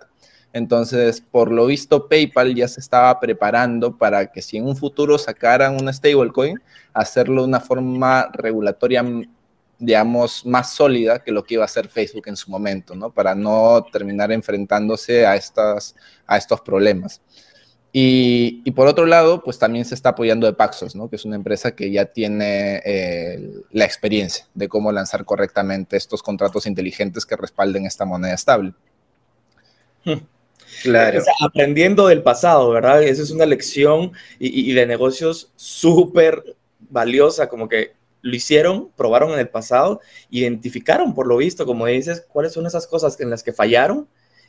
Entonces, 0.53 1.19
por 1.19 1.51
lo 1.51 1.65
visto, 1.65 2.07
PayPal 2.07 2.55
ya 2.55 2.69
se 2.69 2.79
estaba 2.79 3.19
preparando 3.19 3.97
para 3.97 4.31
que 4.31 4.41
si 4.41 4.55
en 4.55 4.65
un 4.65 4.77
futuro 4.77 5.17
sacaran 5.17 5.75
una 5.75 5.91
stablecoin, 5.91 6.57
hacerlo 6.93 7.41
de 7.41 7.49
una 7.49 7.59
forma 7.59 8.29
regulatoria, 8.31 9.03
digamos, 9.77 10.45
más 10.45 10.73
sólida 10.73 11.21
que 11.21 11.33
lo 11.33 11.43
que 11.43 11.55
iba 11.55 11.63
a 11.63 11.65
hacer 11.65 11.89
Facebook 11.89 12.23
en 12.27 12.37
su 12.37 12.49
momento, 12.49 12.95
¿no? 12.95 13.11
Para 13.11 13.35
no 13.35 13.85
terminar 13.91 14.31
enfrentándose 14.31 15.25
a, 15.25 15.35
estas, 15.35 15.97
a 16.25 16.37
estos 16.37 16.61
problemas. 16.61 17.21
Y, 17.93 18.71
por 18.71 18.87
otro 18.87 19.05
lado, 19.05 19.43
pues 19.43 19.59
también 19.59 19.83
se 19.83 19.95
está 19.95 20.09
apoyando 20.09 20.47
de 20.47 20.53
Paxos, 20.53 20.95
¿no? 20.95 21.09
que 21.09 21.17
es 21.17 21.25
una 21.25 21.35
empresa 21.35 21.75
que 21.75 21.91
ya 21.91 22.05
tiene 22.05 22.81
eh, 22.85 23.51
la 23.71 23.83
experiencia 23.83 24.45
de 24.53 24.69
cómo 24.69 24.93
lanzar 24.93 25.25
correctamente 25.25 25.97
estos 25.97 26.23
contratos 26.23 26.65
inteligentes 26.67 27.25
que 27.25 27.35
respalden 27.35 27.85
esta 27.85 28.05
moneda 28.05 28.33
estable. 28.33 28.73
Claro. 30.83 31.21
aprendiendo 31.41 32.07
del 32.07 32.23
pasado, 32.23 32.69
¿verdad? 32.71 33.03
Esa 33.03 33.21
es 33.21 33.31
una 33.31 33.45
lección 33.45 34.13
y, 34.39 34.71
de 34.71 34.85
negocios 34.85 35.51
súper 35.57 36.55
valiosa, 36.79 37.49
como 37.49 37.67
que 37.67 37.91
lo 38.21 38.35
hicieron, 38.35 38.89
probaron 38.95 39.33
en 39.33 39.39
el 39.39 39.49
pasado, 39.49 39.99
identificaron, 40.29 41.13
por 41.13 41.27
lo 41.27 41.37
visto, 41.37 41.65
como 41.65 41.87
dices, 41.87 42.25
cuáles 42.29 42.53
son 42.53 42.65
esas 42.65 42.87
cosas 42.87 43.19
en 43.19 43.29
las 43.29 43.43
que 43.43 43.51
fallaron 43.51 44.07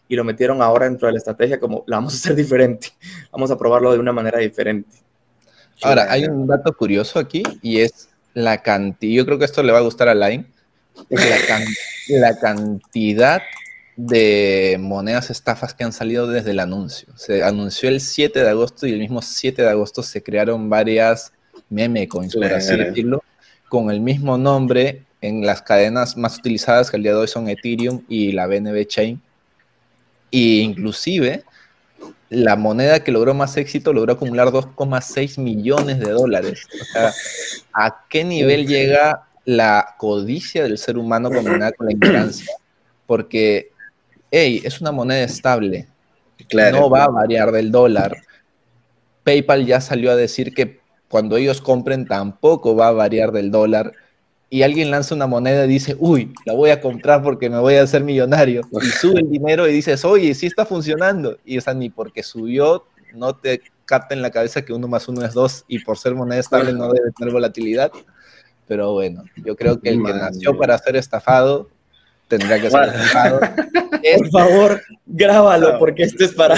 y 0.09 0.17
lo 0.17 0.25
metieron 0.25 0.61
ahora 0.63 0.87
dentro 0.87 1.07
de 1.07 1.13
la 1.13 1.19
estrategia 1.19 1.59
como 1.59 1.85
la 1.87 1.97
vamos 1.97 2.15
a 2.15 2.17
hacer 2.17 2.35
diferente, 2.37 2.89
vamos 3.31 3.51
a 3.51 3.59
probarlo 3.59 3.93
de 3.93 3.99
una 3.99 4.13
manera 4.13 4.39
diferente. 4.39 4.97
Ahora, 5.83 6.07
hay 6.11 6.25
un 6.27 6.47
dato 6.47 6.77
curioso 6.77 7.19
aquí 7.19 7.43
y 7.61 7.81
es 7.81 8.09
la 8.35 8.63
cantidad, 8.63 9.15
yo 9.15 9.27
creo 9.27 9.39
que 9.39 9.45
esto 9.45 9.63
le 9.63 9.73
va 9.73 9.79
a 9.79 9.83
gustar 9.83 10.09
a 10.09 10.15
Line, 10.15 10.47
la, 11.09 11.61
la 12.09 12.39
cantidad 12.39 13.43
de 13.97 14.77
monedas 14.81 15.31
estafas 15.31 15.75
que 15.75 15.85
han 15.85 15.93
salido 15.93 16.27
desde 16.27 16.53
el 16.53 16.61
anuncio. 16.61 17.09
Se 17.17 17.43
anunció 17.43 17.89
el 17.89 18.01
7 18.01 18.43
de 18.43 18.49
agosto 18.49 18.87
y 18.87 18.93
el 18.93 19.01
mismo 19.01 19.23
7 19.23 19.63
de 19.63 19.69
agosto 19.69 20.03
se 20.03 20.23
crearon 20.23 20.71
varias 20.71 21.33
meme 21.69 22.09
coins, 22.09 22.35
por 22.35 22.45
así 22.45 22.77
decirlo, 22.77 23.23
con 23.69 23.91
el 23.91 24.01
mismo 24.01 24.39
nombre 24.39 25.05
en 25.21 25.47
las 25.47 25.63
cadenas 25.63 26.17
más 26.17 26.39
utilizadas 26.39 26.91
que 26.91 26.97
al 26.97 27.03
día 27.03 27.13
de 27.13 27.19
hoy 27.19 27.29
son 27.29 27.49
Ethereum 27.49 28.03
y 28.09 28.33
la 28.33 28.47
BNB 28.47 28.87
Chain. 28.87 29.21
E 30.33 30.61
inclusive 30.61 31.45
la 32.29 32.57
moneda 32.57 33.05
que 33.05 33.13
logró 33.13 33.35
más 33.35 33.57
éxito 33.59 33.93
logró 33.93 34.15
acumular 34.15 34.49
2,6 34.49 35.39
millones 35.39 36.01
de 36.01 36.11
dólares. 36.11 36.67
O 36.81 36.85
sea, 36.85 37.13
¿a 37.75 38.05
qué 38.09 38.25
nivel 38.25 38.67
llega 38.67 39.29
la 39.45 39.95
codicia 39.99 40.63
del 40.63 40.79
ser 40.79 40.97
humano 40.97 41.31
combinada 41.31 41.73
con 41.73 41.87
la 41.87 41.93
ignorancia? 41.93 42.51
Porque 43.07 43.73
hey, 44.33 44.63
es 44.65 44.81
una 44.81 44.91
moneda 44.91 45.23
estable, 45.23 45.87
no 46.73 46.89
va 46.89 47.05
a 47.05 47.09
variar 47.09 47.53
del 47.53 47.71
dólar. 47.71 48.17
PayPal 49.23 49.67
ya 49.67 49.81
salió 49.81 50.11
a 50.11 50.17
decir 50.17 50.55
que 50.55 50.81
cuando 51.09 51.37
ellos 51.37 51.61
compren 51.61 52.07
tampoco 52.07 52.75
va 52.75 52.89
a 52.89 52.93
variar 52.93 53.31
del 53.31 53.51
dólar. 53.51 53.93
Y 54.53 54.65
alguien 54.65 54.91
lanza 54.91 55.15
una 55.15 55.27
moneda 55.27 55.65
y 55.65 55.69
dice, 55.69 55.97
uy, 55.99 56.31
la 56.45 56.53
voy 56.53 56.69
a 56.69 56.79
comprar 56.83 57.23
porque 57.23 57.49
me 57.49 57.59
voy 57.59 57.77
a 57.77 57.85
hacer 57.85 58.05
millonario. 58.05 58.61
Y 58.83 58.87
sube 59.01 59.21
el 59.21 59.31
dinero 59.31 59.67
y 59.67 59.73
dices, 59.73 60.05
oye, 60.05 60.35
sí 60.35 60.45
está 60.45 60.67
funcionando. 60.67 61.39
Y 61.47 61.57
esa 61.57 61.73
ni 61.73 61.89
porque 61.89 62.23
subió, 62.23 62.85
no 63.15 63.35
te 63.35 63.63
capta 63.87 64.15
en 64.15 64.21
la 64.21 64.31
cabeza 64.31 64.63
que 64.63 64.75
uno 64.75 64.89
más 64.89 65.09
uno 65.09 65.25
es 65.25 65.33
dos 65.33 65.65
y 65.69 65.79
por 65.79 65.97
ser 65.97 66.15
moneda 66.15 66.39
estable 66.39 66.75
no 66.75 66.93
debe 66.93 67.13
tener 67.13 67.33
volatilidad. 67.33 67.93
Pero 68.69 68.93
bueno, 68.93 69.25
yo 69.37 69.57
creo 69.57 69.81
que 69.81 69.89
el 69.89 70.05
que 70.05 70.13
nació 70.13 70.55
para 70.59 70.77
ser 70.77 70.97
estafado 70.97 71.71
tendría 72.29 72.61
que 72.61 72.71
ser 72.71 72.91
estafado. 72.91 73.41
Por 74.19 74.31
favor, 74.31 74.83
grábalo, 75.07 75.79
porque 75.79 76.03
esto 76.03 76.25
es 76.25 76.33
para... 76.33 76.57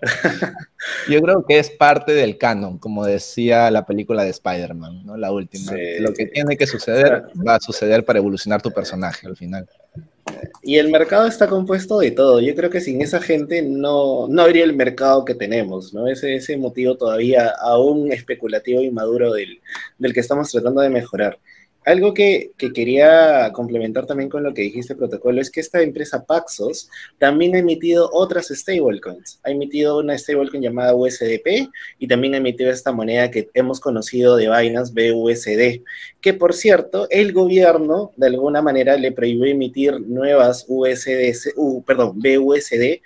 Yo 1.08 1.20
creo 1.20 1.44
que 1.46 1.58
es 1.58 1.70
parte 1.70 2.12
del 2.12 2.38
canon, 2.38 2.78
como 2.78 3.04
decía 3.04 3.70
la 3.70 3.86
película 3.86 4.24
de 4.24 4.30
Spider-Man, 4.30 5.04
¿no? 5.04 5.16
La 5.16 5.32
última. 5.32 5.72
Lo 6.00 6.12
que 6.12 6.26
tiene 6.26 6.56
que 6.56 6.66
suceder 6.66 7.24
va 7.46 7.56
a 7.56 7.60
suceder 7.60 8.04
para 8.04 8.18
evolucionar 8.18 8.62
tu 8.62 8.72
personaje 8.72 9.26
al 9.26 9.36
final. 9.36 9.68
Y 10.62 10.76
el 10.76 10.90
mercado 10.90 11.26
está 11.26 11.48
compuesto 11.48 11.98
de 11.98 12.10
todo. 12.10 12.40
Yo 12.40 12.54
creo 12.54 12.70
que 12.70 12.80
sin 12.80 13.02
esa 13.02 13.20
gente 13.20 13.62
no, 13.62 14.28
no 14.28 14.42
habría 14.42 14.64
el 14.64 14.74
mercado 14.74 15.24
que 15.24 15.34
tenemos, 15.34 15.92
¿no? 15.92 16.06
Ese, 16.06 16.34
ese 16.34 16.56
motivo 16.56 16.96
todavía 16.96 17.52
aún 17.60 18.12
especulativo 18.12 18.82
y 18.82 18.90
maduro 18.90 19.32
del, 19.32 19.60
del 19.98 20.14
que 20.14 20.20
estamos 20.20 20.50
tratando 20.50 20.80
de 20.80 20.90
mejorar. 20.90 21.38
Algo 21.84 22.12
que, 22.12 22.52
quería 22.58 23.50
complementar 23.54 24.06
también 24.06 24.28
con 24.28 24.42
lo 24.42 24.52
que 24.52 24.62
dijiste, 24.62 24.94
protocolo, 24.94 25.40
es 25.40 25.50
que 25.50 25.60
esta 25.60 25.80
empresa 25.80 26.24
Paxos 26.24 26.90
también 27.18 27.54
ha 27.54 27.58
emitido 27.58 28.10
otras 28.12 28.48
stablecoins. 28.48 29.40
Ha 29.44 29.50
emitido 29.50 29.98
una 29.98 30.16
stablecoin 30.16 30.62
llamada 30.62 30.94
USDP 30.94 31.70
y 31.98 32.06
también 32.06 32.34
ha 32.34 32.38
emitido 32.38 32.70
esta 32.70 32.92
moneda 32.92 33.30
que 33.30 33.48
hemos 33.54 33.80
conocido 33.80 34.36
de 34.36 34.50
Binance, 34.50 34.92
BUSD, 34.92 35.82
que 36.20 36.34
por 36.34 36.52
cierto, 36.52 37.06
el 37.08 37.32
gobierno 37.32 38.12
de 38.16 38.26
alguna 38.26 38.60
manera 38.60 38.96
le 38.96 39.12
prohibió 39.12 39.46
emitir 39.46 40.00
nuevas 40.00 40.66
USD, 40.68 41.34
perdón, 41.86 42.18
BUSD 42.18 43.00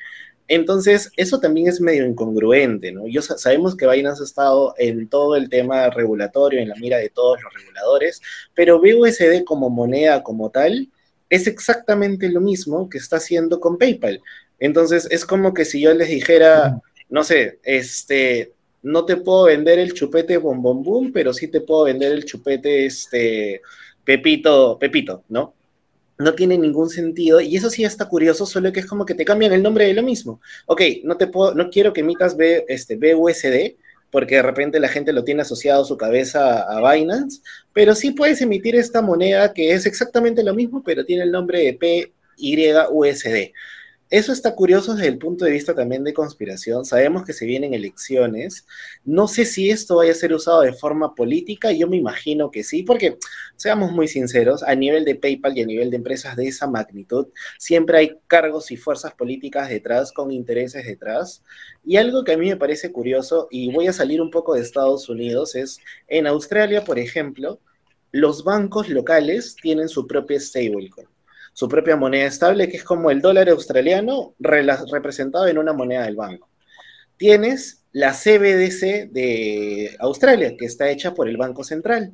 entonces, 0.46 1.10
eso 1.16 1.40
también 1.40 1.68
es 1.68 1.80
medio 1.80 2.06
incongruente, 2.06 2.92
¿no? 2.92 3.06
Yo 3.06 3.22
sabemos 3.22 3.76
que 3.76 3.86
Binance 3.86 4.22
ha 4.22 4.26
estado 4.26 4.74
en 4.76 5.08
todo 5.08 5.36
el 5.36 5.48
tema 5.48 5.88
regulatorio, 5.88 6.60
en 6.60 6.68
la 6.68 6.74
mira 6.76 6.98
de 6.98 7.08
todos 7.08 7.42
los 7.42 7.52
reguladores, 7.54 8.20
pero 8.54 8.78
BUSD 8.78 9.44
como 9.44 9.70
moneda 9.70 10.22
como 10.22 10.50
tal 10.50 10.88
es 11.30 11.46
exactamente 11.46 12.28
lo 12.28 12.40
mismo 12.40 12.88
que 12.90 12.98
está 12.98 13.16
haciendo 13.16 13.58
con 13.58 13.78
PayPal. 13.78 14.20
Entonces, 14.58 15.08
es 15.10 15.24
como 15.24 15.54
que 15.54 15.64
si 15.64 15.80
yo 15.80 15.94
les 15.94 16.08
dijera, 16.08 16.80
no 17.08 17.24
sé, 17.24 17.58
este, 17.64 18.52
no 18.82 19.06
te 19.06 19.16
puedo 19.16 19.44
vender 19.44 19.78
el 19.78 19.94
chupete 19.94 20.36
bom 20.36 20.62
bom 20.62 20.82
boom, 20.82 21.12
pero 21.12 21.32
sí 21.32 21.48
te 21.48 21.62
puedo 21.62 21.84
vender 21.84 22.12
el 22.12 22.24
chupete 22.24 22.86
este 22.86 23.62
Pepito, 24.04 24.78
Pepito, 24.78 25.24
¿no? 25.30 25.54
No 26.18 26.34
tiene 26.34 26.56
ningún 26.58 26.90
sentido 26.90 27.40
y 27.40 27.56
eso 27.56 27.70
sí 27.70 27.84
está 27.84 28.08
curioso, 28.08 28.46
solo 28.46 28.72
que 28.72 28.80
es 28.80 28.86
como 28.86 29.04
que 29.04 29.14
te 29.14 29.24
cambian 29.24 29.52
el 29.52 29.62
nombre 29.62 29.86
de 29.86 29.94
lo 29.94 30.02
mismo. 30.02 30.40
Ok, 30.66 30.82
no 31.02 31.16
te 31.16 31.26
puedo, 31.26 31.54
no 31.54 31.70
quiero 31.70 31.92
que 31.92 32.00
emitas 32.00 32.36
B, 32.36 32.64
este, 32.68 32.96
BUSD 32.96 33.76
porque 34.14 34.36
de 34.36 34.42
repente 34.42 34.78
la 34.78 34.86
gente 34.86 35.12
lo 35.12 35.24
tiene 35.24 35.42
asociado 35.42 35.82
a 35.82 35.84
su 35.84 35.96
cabeza 35.96 36.60
a 36.60 36.92
Binance, 36.92 37.40
pero 37.72 37.96
sí 37.96 38.12
puedes 38.12 38.40
emitir 38.40 38.76
esta 38.76 39.02
moneda 39.02 39.52
que 39.52 39.72
es 39.72 39.86
exactamente 39.86 40.44
lo 40.44 40.54
mismo, 40.54 40.84
pero 40.84 41.04
tiene 41.04 41.24
el 41.24 41.32
nombre 41.32 41.58
de 41.64 42.06
PYUSD. 42.36 43.50
Eso 44.10 44.32
está 44.32 44.54
curioso 44.54 44.94
desde 44.94 45.08
el 45.08 45.18
punto 45.18 45.44
de 45.44 45.50
vista 45.50 45.74
también 45.74 46.04
de 46.04 46.12
conspiración. 46.12 46.84
Sabemos 46.84 47.24
que 47.24 47.32
se 47.32 47.46
vienen 47.46 47.72
elecciones. 47.72 48.66
No 49.04 49.26
sé 49.26 49.46
si 49.46 49.70
esto 49.70 49.96
vaya 49.96 50.12
a 50.12 50.14
ser 50.14 50.34
usado 50.34 50.60
de 50.60 50.74
forma 50.74 51.14
política. 51.14 51.72
Yo 51.72 51.88
me 51.88 51.96
imagino 51.96 52.50
que 52.50 52.62
sí, 52.64 52.82
porque 52.82 53.16
seamos 53.56 53.92
muy 53.92 54.06
sinceros, 54.06 54.62
a 54.62 54.74
nivel 54.74 55.04
de 55.04 55.14
PayPal 55.14 55.56
y 55.56 55.62
a 55.62 55.66
nivel 55.66 55.90
de 55.90 55.96
empresas 55.96 56.36
de 56.36 56.46
esa 56.48 56.66
magnitud, 56.66 57.28
siempre 57.58 57.98
hay 57.98 58.18
cargos 58.26 58.70
y 58.70 58.76
fuerzas 58.76 59.14
políticas 59.14 59.70
detrás, 59.70 60.12
con 60.12 60.30
intereses 60.30 60.84
detrás. 60.84 61.42
Y 61.84 61.96
algo 61.96 62.24
que 62.24 62.32
a 62.32 62.38
mí 62.38 62.48
me 62.48 62.56
parece 62.56 62.92
curioso, 62.92 63.48
y 63.50 63.72
voy 63.72 63.88
a 63.88 63.92
salir 63.92 64.20
un 64.20 64.30
poco 64.30 64.54
de 64.54 64.60
Estados 64.60 65.08
Unidos, 65.08 65.54
es 65.54 65.80
en 66.08 66.26
Australia, 66.26 66.84
por 66.84 66.98
ejemplo, 66.98 67.58
los 68.12 68.44
bancos 68.44 68.88
locales 68.90 69.56
tienen 69.60 69.88
su 69.88 70.06
propia 70.06 70.38
stablecoin 70.38 71.08
su 71.54 71.68
propia 71.68 71.96
moneda 71.96 72.26
estable, 72.26 72.68
que 72.68 72.76
es 72.76 72.84
como 72.84 73.10
el 73.10 73.22
dólar 73.22 73.48
australiano 73.48 74.34
representado 74.40 75.46
en 75.46 75.56
una 75.56 75.72
moneda 75.72 76.04
del 76.04 76.16
banco. 76.16 76.50
Tienes 77.16 77.84
la 77.92 78.12
CBDC 78.12 79.10
de 79.12 79.96
Australia, 80.00 80.56
que 80.58 80.66
está 80.66 80.90
hecha 80.90 81.14
por 81.14 81.28
el 81.28 81.36
Banco 81.36 81.62
Central. 81.62 82.12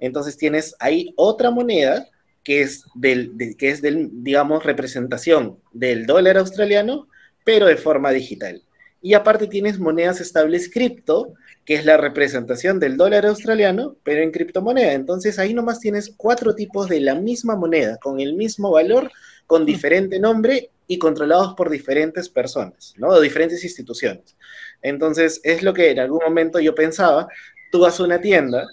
Entonces 0.00 0.36
tienes 0.36 0.74
ahí 0.80 1.14
otra 1.16 1.52
moneda 1.52 2.08
que 2.42 2.62
es 2.62 2.84
del, 2.94 3.54
que 3.56 3.70
es 3.70 3.80
del, 3.80 4.10
digamos, 4.24 4.64
representación 4.64 5.58
del 5.72 6.04
dólar 6.04 6.38
australiano, 6.38 7.06
pero 7.44 7.66
de 7.66 7.76
forma 7.76 8.10
digital. 8.10 8.62
Y 9.00 9.14
aparte 9.14 9.46
tienes 9.46 9.78
monedas 9.78 10.20
estables 10.20 10.68
cripto, 10.68 11.34
que 11.70 11.76
es 11.76 11.84
la 11.84 11.96
representación 11.96 12.80
del 12.80 12.96
dólar 12.96 13.26
australiano, 13.26 13.94
pero 14.02 14.22
en 14.22 14.32
criptomoneda. 14.32 14.92
Entonces 14.92 15.38
ahí 15.38 15.54
nomás 15.54 15.78
tienes 15.78 16.12
cuatro 16.16 16.56
tipos 16.56 16.88
de 16.88 16.98
la 16.98 17.14
misma 17.14 17.54
moneda, 17.54 17.96
con 17.98 18.18
el 18.18 18.34
mismo 18.34 18.72
valor, 18.72 19.12
con 19.46 19.64
diferente 19.64 20.18
nombre 20.18 20.72
y 20.88 20.98
controlados 20.98 21.54
por 21.54 21.70
diferentes 21.70 22.28
personas, 22.28 22.92
¿no? 22.96 23.10
O 23.10 23.20
diferentes 23.20 23.62
instituciones. 23.62 24.36
Entonces 24.82 25.40
es 25.44 25.62
lo 25.62 25.72
que 25.72 25.92
en 25.92 26.00
algún 26.00 26.18
momento 26.24 26.58
yo 26.58 26.74
pensaba, 26.74 27.28
tú 27.70 27.78
vas 27.78 28.00
a 28.00 28.02
una 28.02 28.20
tienda 28.20 28.66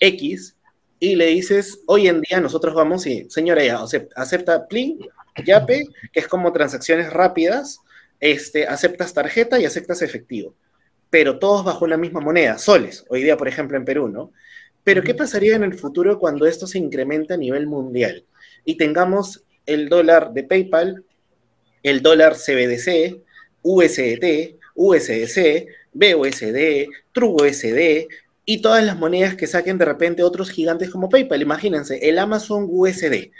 X 0.00 0.56
y 1.00 1.16
le 1.16 1.26
dices, 1.26 1.80
hoy 1.86 2.08
en 2.08 2.22
día 2.22 2.40
nosotros 2.40 2.74
vamos 2.74 3.06
y, 3.06 3.28
señora, 3.28 3.62
ya, 3.62 3.78
acepta 4.16 4.66
Plin, 4.68 4.98
Yape, 5.44 5.84
que 6.14 6.20
es 6.20 6.26
como 6.26 6.50
transacciones 6.50 7.12
rápidas, 7.12 7.80
este, 8.20 8.66
aceptas 8.66 9.12
tarjeta 9.12 9.60
y 9.60 9.66
aceptas 9.66 10.00
efectivo 10.00 10.54
pero 11.10 11.38
todos 11.38 11.64
bajo 11.64 11.86
la 11.86 11.96
misma 11.96 12.20
moneda, 12.20 12.58
soles, 12.58 13.04
hoy 13.08 13.22
día, 13.22 13.36
por 13.36 13.48
ejemplo, 13.48 13.76
en 13.76 13.84
Perú, 13.84 14.08
¿no? 14.08 14.32
Pero 14.84 15.02
¿qué 15.02 15.14
pasaría 15.14 15.56
en 15.56 15.64
el 15.64 15.74
futuro 15.74 16.18
cuando 16.18 16.46
esto 16.46 16.66
se 16.66 16.78
incrementa 16.78 17.34
a 17.34 17.36
nivel 17.36 17.66
mundial 17.66 18.24
y 18.64 18.76
tengamos 18.76 19.44
el 19.66 19.88
dólar 19.88 20.32
de 20.32 20.44
PayPal, 20.44 21.04
el 21.82 22.00
dólar 22.00 22.34
CBDC, 22.36 23.20
USDT, 23.62 24.56
USDC, 24.74 25.66
BUSD, 25.92 26.88
TrueUSD 27.12 28.06
y 28.44 28.62
todas 28.62 28.84
las 28.84 28.96
monedas 28.96 29.34
que 29.34 29.46
saquen 29.46 29.76
de 29.76 29.84
repente 29.84 30.22
otros 30.22 30.50
gigantes 30.50 30.90
como 30.90 31.08
PayPal. 31.08 31.42
Imagínense, 31.42 32.08
el 32.08 32.18
Amazon 32.18 32.66
USD. 32.70 33.30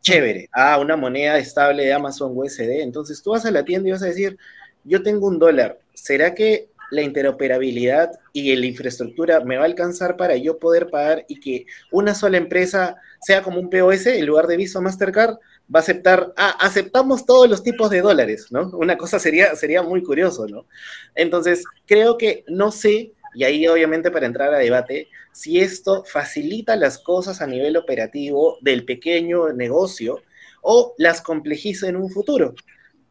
Chévere. 0.00 0.48
Ah, 0.52 0.78
una 0.80 0.96
moneda 0.96 1.38
estable 1.38 1.84
de 1.84 1.92
Amazon 1.92 2.32
USD. 2.34 2.80
Entonces 2.80 3.22
tú 3.22 3.30
vas 3.30 3.44
a 3.44 3.50
la 3.50 3.64
tienda 3.64 3.88
y 3.88 3.92
vas 3.92 4.02
a 4.02 4.06
decir, 4.06 4.38
yo 4.84 5.02
tengo 5.02 5.28
un 5.28 5.38
dólar. 5.38 5.78
¿Será 5.94 6.34
que 6.34 6.68
la 6.90 7.02
interoperabilidad 7.02 8.12
y 8.32 8.54
la 8.54 8.66
infraestructura 8.66 9.40
me 9.40 9.56
va 9.56 9.62
a 9.62 9.66
alcanzar 9.66 10.16
para 10.16 10.36
yo 10.36 10.58
poder 10.58 10.88
pagar 10.88 11.24
y 11.28 11.40
que 11.40 11.66
una 11.90 12.14
sola 12.14 12.36
empresa 12.36 12.96
sea 13.20 13.42
como 13.42 13.60
un 13.60 13.70
POS 13.70 14.06
en 14.06 14.26
lugar 14.26 14.46
de 14.46 14.56
Visa 14.56 14.80
Mastercard? 14.80 15.36
va 15.74 15.80
a 15.80 15.82
aceptar, 15.82 16.32
ah, 16.36 16.56
aceptamos 16.60 17.26
todos 17.26 17.48
los 17.48 17.62
tipos 17.62 17.90
de 17.90 18.00
dólares, 18.00 18.48
¿no? 18.50 18.70
Una 18.74 18.96
cosa 18.96 19.18
sería, 19.18 19.54
sería 19.56 19.82
muy 19.82 20.02
curioso, 20.02 20.46
¿no? 20.46 20.66
Entonces, 21.14 21.64
creo 21.86 22.16
que 22.18 22.44
no 22.48 22.70
sé, 22.70 23.12
y 23.34 23.44
ahí 23.44 23.66
obviamente 23.66 24.10
para 24.10 24.26
entrar 24.26 24.54
a 24.54 24.58
debate, 24.58 25.08
si 25.32 25.60
esto 25.60 26.04
facilita 26.04 26.76
las 26.76 26.98
cosas 26.98 27.42
a 27.42 27.46
nivel 27.46 27.76
operativo 27.76 28.58
del 28.60 28.84
pequeño 28.84 29.52
negocio 29.52 30.22
o 30.62 30.94
las 30.98 31.20
complejiza 31.20 31.88
en 31.88 31.96
un 31.96 32.10
futuro 32.10 32.54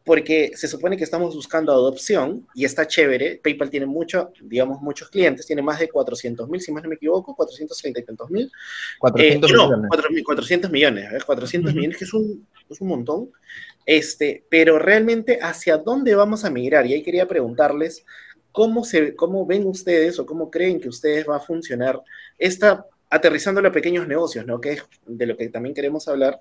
porque 0.06 0.52
se 0.54 0.68
supone 0.68 0.96
que 0.96 1.02
estamos 1.02 1.34
buscando 1.34 1.72
adopción 1.72 2.46
y 2.54 2.64
está 2.64 2.86
chévere. 2.86 3.40
PayPal 3.42 3.70
tiene 3.70 3.86
mucho, 3.86 4.30
digamos, 4.40 4.80
muchos 4.80 5.10
clientes, 5.10 5.44
tiene 5.44 5.62
más 5.62 5.80
de 5.80 5.88
400 5.88 6.48
mil, 6.48 6.60
si 6.60 6.70
más 6.70 6.84
no 6.84 6.88
me 6.88 6.94
equivoco, 6.94 7.34
430 7.34 7.98
y 7.98 8.04
tantos 8.04 8.30
mil. 8.30 8.48
400 9.00 9.50
eh, 9.50 9.52
no, 9.52 9.64
millones. 9.64 9.90
400 10.24 10.70
millones, 10.70 11.24
400 11.24 11.74
millones, 11.74 11.98
que 11.98 12.04
es 12.04 12.14
un, 12.14 12.46
es 12.70 12.80
un 12.80 12.86
montón. 12.86 13.32
Este, 13.84 14.44
pero 14.48 14.78
realmente, 14.78 15.40
¿hacia 15.42 15.76
dónde 15.76 16.14
vamos 16.14 16.44
a 16.44 16.50
migrar? 16.50 16.86
Y 16.86 16.92
ahí 16.92 17.02
quería 17.02 17.26
preguntarles, 17.26 18.06
¿cómo, 18.52 18.84
se, 18.84 19.16
cómo 19.16 19.44
ven 19.44 19.66
ustedes 19.66 20.20
o 20.20 20.24
cómo 20.24 20.52
creen 20.52 20.78
que 20.78 20.88
ustedes 20.88 21.28
va 21.28 21.38
a 21.38 21.40
funcionar 21.40 22.00
esta, 22.38 22.86
aterrizando 23.10 23.60
a 23.60 23.72
pequeños 23.72 24.06
negocios, 24.06 24.46
¿no? 24.46 24.60
Que 24.60 24.74
es 24.74 24.84
de 25.04 25.26
lo 25.26 25.36
que 25.36 25.48
también 25.48 25.74
queremos 25.74 26.06
hablar, 26.06 26.38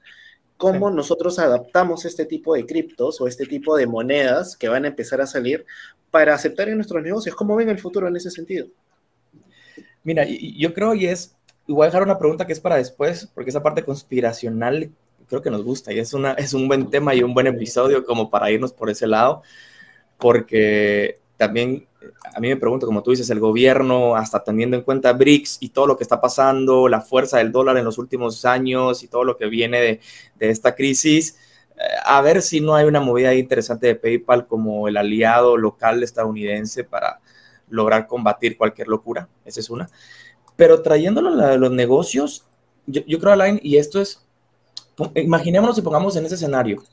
cómo 0.57 0.89
nosotros 0.89 1.39
adaptamos 1.39 2.05
este 2.05 2.25
tipo 2.25 2.55
de 2.55 2.65
criptos 2.65 3.19
o 3.19 3.27
este 3.27 3.45
tipo 3.45 3.75
de 3.75 3.87
monedas 3.87 4.55
que 4.55 4.69
van 4.69 4.85
a 4.85 4.89
empezar 4.89 5.21
a 5.21 5.27
salir 5.27 5.65
para 6.11 6.33
aceptar 6.33 6.69
en 6.69 6.75
nuestros 6.75 7.03
negocios. 7.03 7.35
¿Cómo 7.35 7.55
ven 7.55 7.69
el 7.69 7.79
futuro 7.79 8.07
en 8.07 8.15
ese 8.15 8.31
sentido? 8.31 8.67
Mira, 10.03 10.25
yo 10.25 10.73
creo 10.73 10.93
y 10.93 11.07
es, 11.07 11.35
y 11.67 11.73
voy 11.73 11.83
a 11.83 11.87
dejar 11.87 12.03
una 12.03 12.17
pregunta 12.17 12.45
que 12.45 12.53
es 12.53 12.59
para 12.59 12.77
después, 12.77 13.29
porque 13.33 13.49
esa 13.49 13.63
parte 13.63 13.83
conspiracional 13.83 14.91
creo 15.27 15.41
que 15.41 15.49
nos 15.49 15.63
gusta 15.63 15.91
y 15.91 15.99
es, 15.99 16.13
una, 16.13 16.33
es 16.33 16.53
un 16.53 16.67
buen 16.67 16.89
tema 16.89 17.15
y 17.15 17.23
un 17.23 17.33
buen 17.33 17.47
episodio 17.47 18.05
como 18.05 18.29
para 18.29 18.51
irnos 18.51 18.71
por 18.71 18.89
ese 18.89 19.07
lado, 19.07 19.41
porque 20.17 21.19
también 21.37 21.87
a 22.33 22.39
mí 22.39 22.49
me 22.49 22.57
pregunto, 22.57 22.85
como 22.85 23.03
tú 23.03 23.11
dices, 23.11 23.29
el 23.29 23.39
gobierno, 23.39 24.15
hasta 24.15 24.43
teniendo 24.43 24.77
en 24.77 24.83
cuenta 24.83 25.13
BRICS 25.13 25.57
y 25.61 25.69
todo 25.69 25.87
lo 25.87 25.97
que 25.97 26.03
está 26.03 26.19
pasando, 26.21 26.87
la 26.87 27.01
fuerza 27.01 27.37
del 27.37 27.51
dólar 27.51 27.77
en 27.77 27.85
los 27.85 27.97
últimos 27.97 28.45
años 28.45 29.03
y 29.03 29.07
todo 29.07 29.23
lo 29.23 29.37
que 29.37 29.47
viene 29.47 29.81
de, 29.81 29.99
esta 30.39 30.75
crisis, 30.75 31.37
eh, 31.75 31.81
a 32.05 32.21
ver 32.21 32.41
si 32.41 32.61
no 32.61 32.75
hay 32.75 32.85
una 32.85 32.99
movida 32.99 33.33
interesante 33.33 33.87
de 33.87 33.95
PayPal 33.95 34.47
como 34.47 34.87
el 34.87 34.97
aliado 34.97 35.57
local 35.57 36.03
estadounidense 36.03 36.83
para 36.83 37.19
lograr 37.69 38.07
combatir 38.07 38.57
cualquier 38.57 38.87
locura. 38.87 39.27
Esa 39.43 39.59
es 39.59 39.69
una. 39.69 39.89
Pero 40.55 40.81
trayéndolo 40.81 41.29
a 41.43 41.57
los 41.57 41.71
negocios, 41.71 42.45
yo, 42.85 43.01
yo 43.07 43.19
creo, 43.19 43.33
Alain, 43.33 43.59
y 43.61 43.77
esto 43.77 43.99
es, 43.99 44.25
imaginémonos 45.15 45.77
y 45.77 45.81
pongamos 45.81 46.15
en 46.15 46.25
ese 46.25 46.35
escenario. 46.35 46.83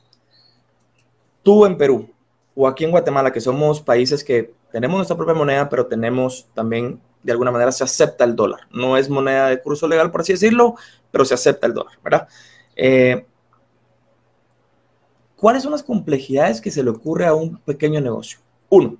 Tú 1.43 1.65
en 1.65 1.77
Perú 1.77 2.09
o 2.55 2.67
aquí 2.67 2.83
en 2.83 2.91
Guatemala, 2.91 3.31
que 3.31 3.41
somos 3.41 3.81
países 3.81 4.23
que 4.23 4.53
tenemos 4.71 4.97
nuestra 4.97 5.17
propia 5.17 5.33
moneda, 5.33 5.69
pero 5.69 5.87
tenemos 5.87 6.47
también, 6.53 6.99
de 7.21 7.31
alguna 7.31 7.51
manera, 7.51 7.71
se 7.71 7.83
acepta 7.83 8.23
el 8.23 8.35
dólar. 8.35 8.61
No 8.71 8.97
es 8.97 9.09
moneda 9.09 9.47
de 9.47 9.61
curso 9.61 9.87
legal, 9.87 10.11
por 10.11 10.21
así 10.21 10.33
decirlo, 10.33 10.75
pero 11.11 11.25
se 11.25 11.33
acepta 11.33 11.67
el 11.67 11.73
dólar, 11.73 11.93
¿verdad? 12.03 12.27
Eh, 12.75 13.25
¿Cuáles 15.35 15.63
son 15.63 15.73
las 15.73 15.83
complejidades 15.83 16.61
que 16.61 16.71
se 16.71 16.83
le 16.83 16.89
ocurre 16.89 17.25
a 17.25 17.33
un 17.33 17.57
pequeño 17.57 17.99
negocio? 17.99 18.39
Uno, 18.69 18.97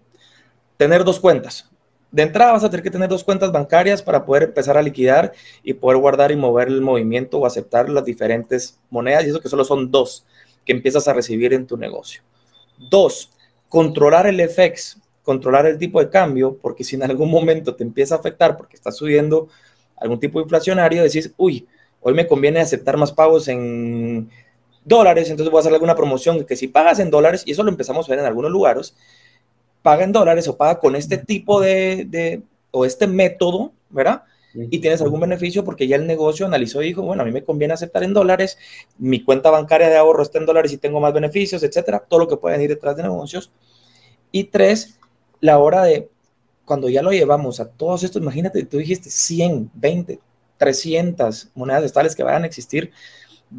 tener 0.78 1.04
dos 1.04 1.20
cuentas. 1.20 1.70
De 2.12 2.22
entrada 2.22 2.52
vas 2.52 2.64
a 2.64 2.70
tener 2.70 2.84
que 2.84 2.92
tener 2.92 3.10
dos 3.10 3.24
cuentas 3.24 3.52
bancarias 3.52 4.04
para 4.04 4.26
poder 4.26 4.44
empezar 4.44 4.78
a 4.78 4.82
liquidar 4.82 5.32
y 5.64 5.74
poder 5.74 5.98
guardar 5.98 6.32
y 6.32 6.36
mover 6.36 6.68
el 6.68 6.82
movimiento 6.82 7.40
o 7.40 7.46
aceptar 7.46 7.90
las 7.90 8.06
diferentes 8.06 8.80
monedas. 8.90 9.24
Y 9.24 9.30
eso 9.30 9.40
que 9.40 9.50
solo 9.50 9.64
son 9.64 9.90
dos 9.90 10.26
que 10.66 10.74
empiezas 10.74 11.08
a 11.08 11.14
recibir 11.14 11.54
en 11.54 11.66
tu 11.66 11.78
negocio. 11.78 12.22
Dos, 12.78 13.32
controlar 13.74 14.28
el 14.28 14.40
FX 14.40 15.02
controlar 15.24 15.66
el 15.66 15.80
tipo 15.80 16.00
de 16.00 16.10
cambio, 16.10 16.58
porque 16.62 16.84
si 16.84 16.96
en 16.96 17.04
algún 17.04 17.32
momento 17.32 17.74
te 17.76 17.84
empieza 17.84 18.16
a 18.16 18.20
afectar 18.20 18.56
porque 18.56 18.76
está 18.76 18.92
subiendo 18.92 19.48
algún 19.98 20.20
tipo 20.20 20.40
inflacionario, 20.40 21.02
decís, 21.02 21.34
uy, 21.38 21.66
hoy 22.02 22.14
me 22.14 22.28
conviene 22.28 22.60
aceptar 22.60 22.98
más 22.98 23.12
pagos 23.12 23.48
en 23.48 24.30
dólares, 24.84 25.30
entonces 25.30 25.50
voy 25.50 25.60
a 25.60 25.62
hacer 25.62 25.74
alguna 25.74 25.96
promoción 25.96 26.44
que 26.46 26.58
si 26.58 26.68
pagas 26.68 27.00
en 27.00 27.10
dólares, 27.10 27.44
y 27.46 27.54
eso 27.54 27.64
lo 27.64 27.72
empezamos 27.72 28.06
a 28.06 28.12
ver 28.12 28.20
en 28.20 28.26
algunos 28.26 28.52
lugares, 28.52 28.96
paga 29.82 30.04
en 30.04 30.12
dólares 30.12 30.48
o 30.50 30.58
paga 30.58 30.80
con 30.80 30.96
este 30.96 31.18
tipo 31.18 31.62
de, 31.62 32.06
de 32.08 32.42
o 32.72 32.86
este 32.86 33.08
método, 33.08 33.72
¿verdad? 33.90 34.24
Y 34.56 34.80
tienes 34.80 35.02
algún 35.02 35.20
beneficio 35.20 35.64
porque 35.64 35.88
ya 35.88 35.96
el 35.96 36.06
negocio 36.06 36.46
analizó 36.46 36.82
y 36.82 36.88
dijo, 36.88 37.02
bueno, 37.02 37.24
a 37.24 37.26
mí 37.26 37.32
me 37.32 37.44
conviene 37.44 37.74
aceptar 37.74 38.04
en 38.04 38.14
dólares, 38.14 38.58
mi 38.98 39.24
cuenta 39.24 39.50
bancaria 39.50 39.90
de 39.90 39.98
ahorro 39.98 40.22
está 40.22 40.38
en 40.38 40.46
dólares 40.46 40.72
y 40.74 40.78
tengo 40.78 41.00
más 41.00 41.14
beneficios, 41.14 41.64
etcétera, 41.64 42.06
todo 42.08 42.22
lo 42.22 42.28
que 42.28 42.38
pueden 42.38 42.62
ir 42.62 42.70
detrás 42.70 42.96
de 42.96 43.04
negocios. 43.04 43.52
Y 44.32 44.46
tres, 44.46 45.00
la 45.40 45.58
hora 45.58 45.84
de 45.84 46.10
cuando 46.66 46.88
ya 46.88 47.02
lo 47.02 47.12
llevamos 47.12 47.60
a 47.60 47.70
todos 47.70 48.04
estos, 48.04 48.22
imagínate, 48.22 48.64
tú 48.66 48.78
dijiste 48.78 49.10
100, 49.10 49.72
20, 49.74 50.20
300 50.58 51.50
monedas 51.56 51.84
estables 51.84 52.16
que 52.16 52.24
vayan 52.24 52.44
a 52.44 52.48
existir, 52.48 52.92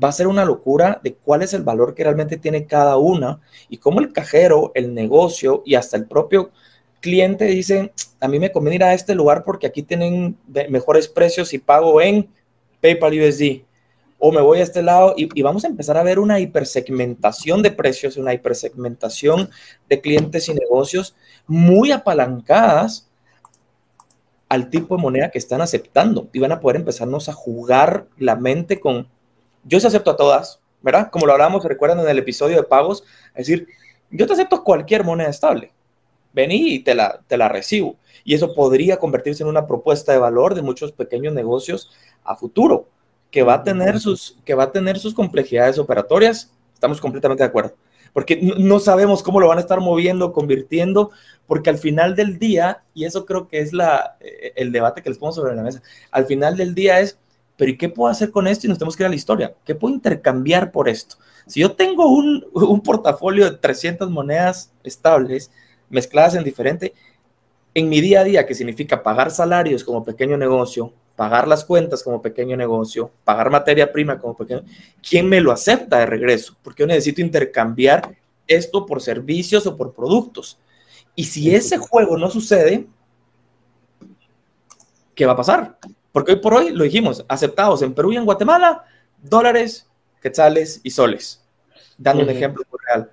va 0.02 0.09
a 0.09 0.12
ser 0.12 0.26
una 0.26 0.44
locura 0.44 1.00
de 1.02 1.14
cuál 1.14 1.42
es 1.42 1.54
el 1.54 1.62
valor 1.62 1.94
que 1.94 2.04
realmente 2.04 2.37
tiene 2.37 2.66
cada 2.66 2.96
una 2.96 3.40
y 3.68 3.78
cómo 3.78 4.00
el 4.00 4.12
cajero, 4.12 4.72
el 4.74 4.94
negocio 4.94 5.62
y 5.64 5.74
hasta 5.74 5.96
el 5.96 6.07
propio 6.07 6.50
cliente 7.05 7.45
dicen, 7.45 7.93
a 8.19 8.29
mí 8.29 8.38
me 8.38 8.51
conviene 8.51 8.77
ir 8.77 8.85
a 8.85 8.95
este 8.95 9.14
lugar 9.14 9.45
porque 9.45 9.67
aquí 9.67 9.83
tienen 9.83 10.38
mejores 10.71 11.07
precios 11.07 11.53
y 11.53 11.59
pago 11.59 12.01
en 12.01 12.31
PayPal 12.81 13.21
USD 13.21 13.62
o 14.19 14.33
me 14.33 14.40
voy 14.40 14.61
a 14.61 14.62
este 14.62 14.83
lado 14.83 15.12
y, 15.19 15.43
vamos 15.43 15.64
a 15.64 15.69
empezar 15.69 15.99
a 15.99 16.03
ver 16.03 16.19
una 16.19 16.40
hipersegmentación 16.40 17.61
de 17.61 17.71
precios, 17.71 18.17
una 18.17 18.33
hipersegmentación 18.33 19.51
de 19.87 20.01
clientes 20.01 20.49
y 20.49 20.55
negocios 20.55 21.14
muy 21.47 21.93
apalancadas 21.93 23.11
al 24.49 24.71
tipo 24.71 24.97
de 24.97 25.03
moneda 25.03 25.31
que 25.31 25.37
están 25.37 25.61
aceptando. 25.61 26.31
Y 26.33 26.38
van 26.38 26.53
a 26.53 26.61
poder 26.61 26.77
empezarnos 26.77 27.29
a 27.29 27.35
jugar 27.35 28.07
la 28.17 28.35
mente 28.35 28.81
con, 28.81 29.09
yo 29.62 29.79
se 29.79 29.88
acepto 29.88 30.12
a 30.12 30.17
todas, 30.17 30.59
¿verdad? 30.81 31.11
Como 31.11 31.27
lo 31.27 31.33
hablábamos, 31.33 31.62
recuerdan 31.62 32.01
en 32.01 32.09
el 32.09 32.19
episodio 32.19 32.57
de 32.57 32.62
pagos, 32.62 33.05
es 33.35 33.47
decir, 33.47 33.69
yo 34.11 34.27
te 34.27 34.33
acepto 34.33 34.64
cualquier 34.64 35.05
moneda 35.05 35.29
estable, 35.29 35.73
vení 36.35 36.75
y 36.75 36.79
te 36.81 36.94
la, 36.94 37.20
te 37.27 37.38
la 37.38 37.49
recibo. 37.49 37.97
Y 38.25 38.35
eso 38.35 38.55
podría 38.55 38.99
convertirse 38.99 39.42
en 39.42 39.49
una 39.49 39.66
propuesta 39.66 40.12
de 40.12 40.18
valor 40.18 40.55
de 40.55 40.62
muchos 40.62 40.92
pequeños 40.92 41.33
negocios 41.33 41.90
a 42.25 42.37
futuro 42.37 42.88
que 43.31 43.42
va 43.42 43.55
a 43.55 43.62
tener 43.64 43.99
sus, 43.99 44.38
que 44.44 44.55
va 44.55 44.64
a 44.64 44.73
tener 44.73 44.99
sus 44.99 45.12
complejidades 45.12 45.79
operatorias, 45.79 46.53
estamos 46.73 47.01
completamente 47.01 47.42
de 47.42 47.49
acuerdo. 47.49 47.75
Porque 48.12 48.38
no 48.59 48.79
sabemos 48.79 49.25
cómo 49.25 49.40
lo 49.40 49.49
van 49.49 49.59
a 49.59 49.61
estar 49.61 49.81
moviendo, 49.81 50.33
convirtiendo, 50.33 51.11
porque 51.49 51.68
al 51.68 51.79
final 51.79 52.14
del 52.14 52.38
día, 52.38 52.85
y 52.94 53.05
eso 53.07 53.27
creo 53.27 53.49
que 53.49 53.59
es 53.59 53.73
la, 53.73 54.16
eh, 54.20 54.53
el 54.55 54.70
debate 54.70 55.03
que 55.03 55.09
les 55.09 55.18
pongo 55.18 55.33
sobre 55.33 55.57
la 55.57 55.64
mesa, 55.64 55.83
al 56.12 56.27
final 56.27 56.57
del 56.57 56.77
día 56.77 57.01
es, 57.01 57.18
pero 57.57 57.73
¿y 57.73 57.77
qué 57.77 57.88
puedo 57.88 58.09
hacer 58.09 58.31
con 58.31 58.47
esto? 58.47 58.66
Y 58.66 58.68
nos 58.68 58.79
tenemos 58.79 58.97
que 58.97 59.03
ir 59.03 59.07
a 59.07 59.11
la 59.11 59.16
historia. 59.16 59.55
¿Qué 59.64 59.75
puedo 59.75 59.92
intercambiar 59.92 60.70
por 60.70 60.88
esto? 60.88 61.16
Si 61.49 61.59
yo 61.59 61.73
tengo 61.73 62.07
un, 62.07 62.47
un 62.53 62.81
portafolio 62.83 63.51
de 63.51 63.59
300 63.59 64.11
monedas 64.11 64.73
estables 64.85 65.51
mezcladas 65.88 66.35
en 66.35 66.44
diferente, 66.44 66.94
en 67.75 67.88
mi 67.88 68.01
día 68.01 68.20
a 68.20 68.25
día, 68.25 68.47
que 68.47 68.55
significa 68.55 69.03
pagar 69.03 69.31
salarios 69.31 69.83
como 69.83 70.05
pequeño 70.05 70.37
negocio, 70.37 70.92
pagar 71.16 71.47
las 71.49 71.64
cuentas 71.64 72.03
como 72.03 72.23
pequeño 72.23 72.57
negocio, 72.57 73.11
pagar 73.25 73.51
materia 73.51 73.92
prima 73.92 74.18
como 74.18 74.37
pequeño, 74.37 74.62
¿quién 75.09 75.29
me 75.29 75.40
lo 75.40 75.53
acepta 75.53 75.99
de 75.99 76.07
regreso? 76.07 76.57
Porque 76.62 76.83
yo 76.83 76.87
necesito 76.87 77.20
intercambiar 77.20 78.16
esto 78.47 78.87
por 78.87 79.01
servicios 79.01 79.66
o 79.66 79.77
por 79.77 79.94
productos. 79.94 80.59
Y 81.14 81.25
si 81.25 81.55
ese 81.55 81.79
juego 81.79 82.16
no 82.18 82.31
sucede, 82.31 82.87
¿qué 85.14 85.27
va 85.27 85.33
a 85.33 85.37
pasar? 85.37 85.79
Porque 86.12 86.33
hoy 86.33 86.40
por 86.40 86.55
hoy 86.55 86.70
lo 86.70 86.85
dijimos, 86.85 87.25
aceptados 87.29 87.83
en 87.83 87.94
Perú 87.94 88.12
y 88.12 88.16
en 88.16 88.25
Guatemala, 88.25 88.85
dólares, 89.23 89.88
quetzales 90.20 90.81
y 90.83 90.90
soles. 90.90 91.44
Dando 91.97 92.25
un 92.25 92.31
ejemplo 92.31 92.64
real. 92.87 93.11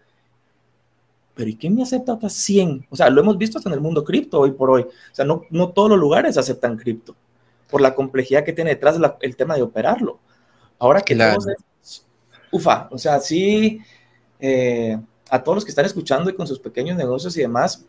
Pero 1.41 1.49
¿y 1.49 1.55
quién 1.55 1.73
me 1.73 1.81
acepta 1.81 2.13
otras 2.13 2.33
100? 2.33 2.85
O 2.91 2.95
sea, 2.95 3.09
lo 3.09 3.19
hemos 3.19 3.35
visto 3.35 3.57
hasta 3.57 3.67
en 3.67 3.73
el 3.73 3.81
mundo 3.81 4.03
cripto 4.03 4.39
hoy 4.39 4.51
por 4.51 4.69
hoy. 4.69 4.83
O 4.83 5.15
sea, 5.15 5.25
no, 5.25 5.41
no 5.49 5.69
todos 5.69 5.89
los 5.89 5.97
lugares 5.97 6.37
aceptan 6.37 6.77
cripto 6.77 7.15
por 7.67 7.81
la 7.81 7.95
complejidad 7.95 8.43
que 8.43 8.53
tiene 8.53 8.69
detrás 8.69 8.99
el 9.21 9.35
tema 9.35 9.55
de 9.55 9.63
operarlo. 9.63 10.19
Ahora 10.77 11.01
que 11.01 11.15
la... 11.15 11.35
ufa, 12.51 12.87
o 12.91 12.97
sea, 12.99 13.19
sí, 13.19 13.79
eh, 14.39 15.01
a 15.31 15.41
todos 15.41 15.55
los 15.55 15.65
que 15.65 15.71
están 15.71 15.85
escuchando 15.85 16.29
y 16.29 16.35
con 16.35 16.45
sus 16.45 16.59
pequeños 16.59 16.95
negocios 16.95 17.35
y 17.35 17.41
demás, 17.41 17.87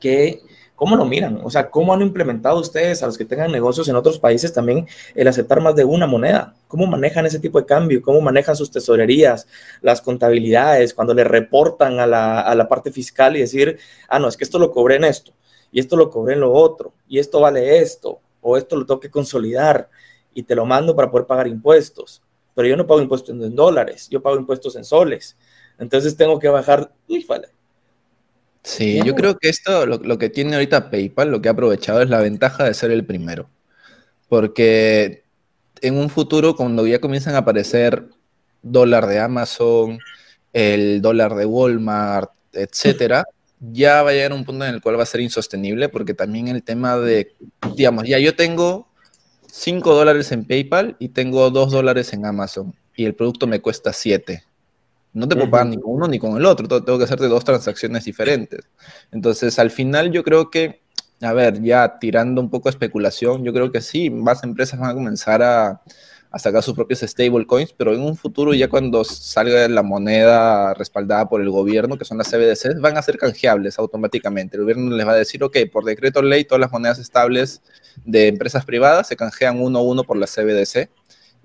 que 0.00 0.40
¿Cómo 0.76 0.96
lo 0.96 1.04
miran? 1.04 1.40
O 1.44 1.50
sea, 1.50 1.70
¿cómo 1.70 1.94
han 1.94 2.02
implementado 2.02 2.58
ustedes 2.58 3.02
a 3.02 3.06
los 3.06 3.16
que 3.16 3.24
tengan 3.24 3.52
negocios 3.52 3.86
en 3.88 3.94
otros 3.94 4.18
países 4.18 4.52
también 4.52 4.88
el 5.14 5.28
aceptar 5.28 5.60
más 5.60 5.76
de 5.76 5.84
una 5.84 6.08
moneda? 6.08 6.54
¿Cómo 6.66 6.86
manejan 6.86 7.26
ese 7.26 7.38
tipo 7.38 7.60
de 7.60 7.66
cambio? 7.66 8.02
¿Cómo 8.02 8.20
manejan 8.20 8.56
sus 8.56 8.72
tesorerías, 8.72 9.46
las 9.82 10.00
contabilidades, 10.00 10.92
cuando 10.92 11.14
le 11.14 11.22
reportan 11.22 12.00
a 12.00 12.08
la, 12.08 12.40
a 12.40 12.54
la 12.56 12.68
parte 12.68 12.90
fiscal 12.90 13.36
y 13.36 13.40
decir, 13.40 13.78
ah, 14.08 14.18
no, 14.18 14.26
es 14.26 14.36
que 14.36 14.42
esto 14.42 14.58
lo 14.58 14.72
cobré 14.72 14.96
en 14.96 15.04
esto, 15.04 15.32
y 15.70 15.78
esto 15.78 15.96
lo 15.96 16.10
cobré 16.10 16.34
en 16.34 16.40
lo 16.40 16.52
otro, 16.52 16.92
y 17.08 17.20
esto 17.20 17.38
vale 17.38 17.78
esto, 17.78 18.18
o 18.40 18.56
esto 18.56 18.76
lo 18.76 18.84
tengo 18.84 19.00
que 19.00 19.10
consolidar 19.10 19.88
y 20.34 20.42
te 20.42 20.56
lo 20.56 20.66
mando 20.66 20.96
para 20.96 21.08
poder 21.08 21.26
pagar 21.26 21.46
impuestos? 21.46 22.20
Pero 22.54 22.66
yo 22.68 22.76
no 22.76 22.86
pago 22.86 23.00
impuestos 23.00 23.30
en 23.30 23.54
dólares, 23.54 24.08
yo 24.10 24.20
pago 24.20 24.36
impuestos 24.36 24.74
en 24.74 24.84
soles. 24.84 25.36
Entonces 25.78 26.16
tengo 26.16 26.38
que 26.38 26.48
bajar, 26.48 26.92
vale, 27.28 27.48
Sí, 28.64 28.98
yo 29.04 29.14
creo 29.14 29.36
que 29.38 29.50
esto, 29.50 29.84
lo, 29.84 30.18
que 30.18 30.30
tiene 30.30 30.54
ahorita 30.54 30.90
PayPal, 30.90 31.30
lo 31.30 31.42
que 31.42 31.48
ha 31.48 31.52
aprovechado 31.52 32.00
es 32.00 32.08
la 32.08 32.20
ventaja 32.20 32.64
de 32.64 32.72
ser 32.72 32.90
el 32.90 33.04
primero. 33.04 33.50
Porque 34.28 35.24
en 35.82 35.98
un 35.98 36.08
futuro, 36.08 36.56
cuando 36.56 36.86
ya 36.86 36.98
comienzan 36.98 37.34
a 37.34 37.38
aparecer 37.38 38.08
dólar 38.62 39.06
de 39.06 39.20
Amazon, 39.20 39.98
el 40.54 41.02
dólar 41.02 41.34
de 41.34 41.44
Walmart, 41.44 42.30
etcétera, 42.54 43.26
ya 43.60 44.02
va 44.02 44.10
a 44.10 44.12
llegar 44.14 44.32
un 44.32 44.46
punto 44.46 44.64
en 44.64 44.74
el 44.74 44.80
cual 44.80 44.98
va 44.98 45.02
a 45.02 45.06
ser 45.06 45.20
insostenible, 45.20 45.90
porque 45.90 46.14
también 46.14 46.48
el 46.48 46.62
tema 46.62 46.96
de, 46.96 47.34
digamos, 47.76 48.08
ya 48.08 48.18
yo 48.18 48.34
tengo 48.34 48.88
5 49.46 49.94
dólares 49.94 50.32
en 50.32 50.46
PayPal 50.46 50.96
y 50.98 51.10
tengo 51.10 51.50
2 51.50 51.70
dólares 51.70 52.14
en 52.14 52.24
Amazon, 52.24 52.74
y 52.96 53.04
el 53.04 53.14
producto 53.14 53.46
me 53.46 53.60
cuesta 53.60 53.92
7 53.92 54.42
no 55.14 55.28
te 55.28 55.36
puedo 55.36 55.50
pagar 55.50 55.68
ni 55.68 55.78
con 55.78 55.94
uno 55.94 56.08
ni 56.08 56.18
con 56.18 56.36
el 56.36 56.44
otro, 56.44 56.66
tengo 56.82 56.98
que 56.98 57.04
hacerte 57.04 57.28
dos 57.28 57.44
transacciones 57.44 58.04
diferentes. 58.04 58.60
Entonces, 59.12 59.58
al 59.60 59.70
final 59.70 60.10
yo 60.10 60.24
creo 60.24 60.50
que, 60.50 60.82
a 61.22 61.32
ver, 61.32 61.62
ya 61.62 61.98
tirando 62.00 62.40
un 62.40 62.50
poco 62.50 62.68
de 62.68 62.72
especulación, 62.72 63.44
yo 63.44 63.52
creo 63.52 63.70
que 63.70 63.80
sí, 63.80 64.10
más 64.10 64.42
empresas 64.42 64.78
van 64.78 64.90
a 64.90 64.94
comenzar 64.94 65.42
a, 65.42 65.80
sacar 66.36 66.64
sus 66.64 66.74
propios 66.74 66.98
stablecoins, 66.98 67.72
pero 67.72 67.94
en 67.94 68.00
un 68.00 68.16
futuro 68.16 68.52
ya 68.54 68.68
cuando 68.68 69.04
salga 69.04 69.68
la 69.68 69.84
moneda 69.84 70.74
respaldada 70.74 71.28
por 71.28 71.40
el 71.40 71.48
gobierno, 71.48 71.96
que 71.96 72.04
son 72.04 72.18
las 72.18 72.28
CBDCs, 72.28 72.80
van 72.80 72.96
a 72.96 73.02
ser 73.02 73.18
canjeables 73.18 73.78
automáticamente. 73.78 74.56
El 74.56 74.64
gobierno 74.64 74.96
les 74.96 75.06
va 75.06 75.12
a 75.12 75.16
decir, 75.16 75.44
ok, 75.44 75.58
por 75.72 75.84
decreto 75.84 76.22
ley, 76.22 76.44
todas 76.44 76.60
las 76.60 76.72
monedas 76.72 76.98
estables 76.98 77.62
de 78.04 78.26
empresas 78.26 78.64
privadas 78.64 79.06
se 79.06 79.14
canjean 79.14 79.60
uno 79.60 79.78
a 79.78 79.82
uno 79.82 80.02
por 80.02 80.16
la 80.16 80.26
CBDC 80.26 80.90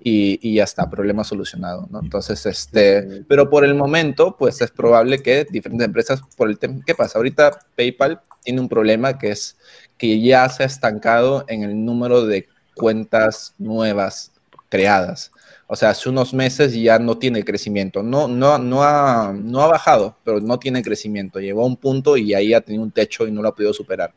y, 0.02 0.54
ya 0.54 0.64
está, 0.64 0.88
problema 0.88 1.24
solucionado, 1.24 1.86
¿no? 1.90 2.00
Entonces, 2.00 2.46
este, 2.46 3.24
pero 3.28 3.50
por 3.50 3.64
el 3.64 3.74
momento, 3.74 4.36
pues 4.38 4.60
es 4.62 4.70
probable 4.70 5.22
que 5.22 5.46
diferentes 5.50 5.86
empresas, 5.86 6.22
por 6.36 6.48
el 6.48 6.58
tema, 6.58 6.80
¿qué 6.86 6.94
pasa? 6.94 7.18
Ahorita 7.18 7.58
PayPal 7.76 8.20
tiene 8.42 8.60
un 8.60 8.68
problema 8.68 9.18
que 9.18 9.30
es 9.30 9.58
que 9.98 10.20
ya 10.20 10.48
se 10.48 10.62
ha 10.62 10.66
estancado 10.66 11.44
en 11.48 11.62
el 11.62 11.84
número 11.84 12.24
de 12.24 12.48
cuentas 12.74 13.54
nuevas 13.58 14.32
creadas. 14.70 15.32
O 15.66 15.76
sea, 15.76 15.90
hace 15.90 16.08
unos 16.08 16.32
meses 16.34 16.74
ya 16.74 16.98
no 16.98 17.18
tiene 17.18 17.44
crecimiento. 17.44 18.02
No, 18.02 18.26
no, 18.26 18.58
no, 18.58 18.82
ha, 18.82 19.32
no 19.32 19.60
ha 19.62 19.66
bajado, 19.66 20.16
pero 20.24 20.40
no 20.40 20.58
tiene 20.58 20.82
crecimiento. 20.82 21.38
Llegó 21.38 21.62
a 21.62 21.66
un 21.66 21.76
punto 21.76 22.16
y 22.16 22.34
ahí 22.34 22.54
ha 22.54 22.60
tenido 22.60 22.82
un 22.82 22.90
techo 22.90 23.26
y 23.28 23.30
no 23.30 23.42
lo 23.42 23.48
ha 23.48 23.54
podido 23.54 23.72
superar. 23.72 24.12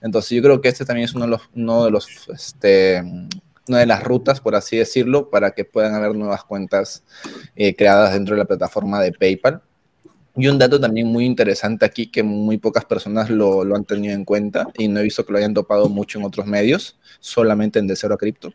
Entonces, 0.00 0.30
yo 0.30 0.42
creo 0.42 0.60
que 0.60 0.68
este 0.68 0.84
también 0.84 1.06
es 1.06 1.14
uno 1.14 1.24
de 1.24 1.30
los, 1.30 1.40
uno 1.54 1.84
de 1.84 1.90
los 1.90 2.28
este, 2.28 3.02
una 3.68 3.78
de 3.78 3.86
las 3.86 4.02
rutas, 4.02 4.40
por 4.40 4.54
así 4.54 4.76
decirlo, 4.76 5.30
para 5.30 5.52
que 5.52 5.64
puedan 5.64 5.94
haber 5.94 6.14
nuevas 6.14 6.44
cuentas 6.44 7.04
eh, 7.56 7.74
creadas 7.74 8.12
dentro 8.12 8.34
de 8.34 8.40
la 8.40 8.44
plataforma 8.46 9.00
de 9.00 9.12
PayPal. 9.12 9.62
Y 10.34 10.48
un 10.48 10.58
dato 10.58 10.80
también 10.80 11.08
muy 11.08 11.26
interesante 11.26 11.84
aquí 11.84 12.10
que 12.10 12.22
muy 12.22 12.56
pocas 12.56 12.86
personas 12.86 13.28
lo, 13.28 13.64
lo, 13.64 13.76
han 13.76 13.84
tenido 13.84 14.14
en 14.14 14.24
cuenta 14.24 14.66
y 14.78 14.88
no 14.88 15.00
he 15.00 15.02
visto 15.02 15.26
que 15.26 15.32
lo 15.32 15.38
hayan 15.38 15.52
topado 15.52 15.90
mucho 15.90 16.18
en 16.18 16.24
otros 16.24 16.46
medios, 16.46 16.98
solamente 17.20 17.78
en 17.78 17.86
De 17.86 17.96
Cero 17.96 18.14
a 18.14 18.18
Cripto, 18.18 18.54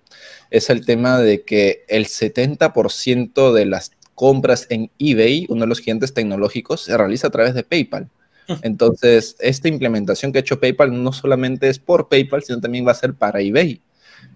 es 0.50 0.72
el 0.72 0.86
tema 0.86 1.20
de 1.20 1.43
que 1.43 1.86
el 1.88 2.08
70% 2.08 3.54
de 3.54 3.65
las 3.67 3.91
compras 4.15 4.65
en 4.70 4.89
eBay, 4.98 5.46
uno 5.50 5.62
de 5.62 5.67
los 5.67 5.80
gigantes 5.80 6.15
tecnológicos, 6.15 6.82
se 6.82 6.98
realiza 6.98 7.28
a 7.28 7.32
través 7.32 7.54
de 7.54 7.63
PayPal. 7.63 8.10
Entonces, 8.63 9.36
esta 9.39 9.67
implementación 9.67 10.32
que 10.32 10.39
ha 10.39 10.41
hecho 10.41 10.60
PayPal 10.60 11.04
no 11.04 11.12
solamente 11.12 11.67
es 11.67 11.78
por 11.78 12.08
PayPal, 12.08 12.41
sino 12.43 12.60
también 12.60 12.88
va 12.88 12.91
a 12.91 12.96
ser 12.96 13.13
para 13.13 13.41
eBay 13.41 13.82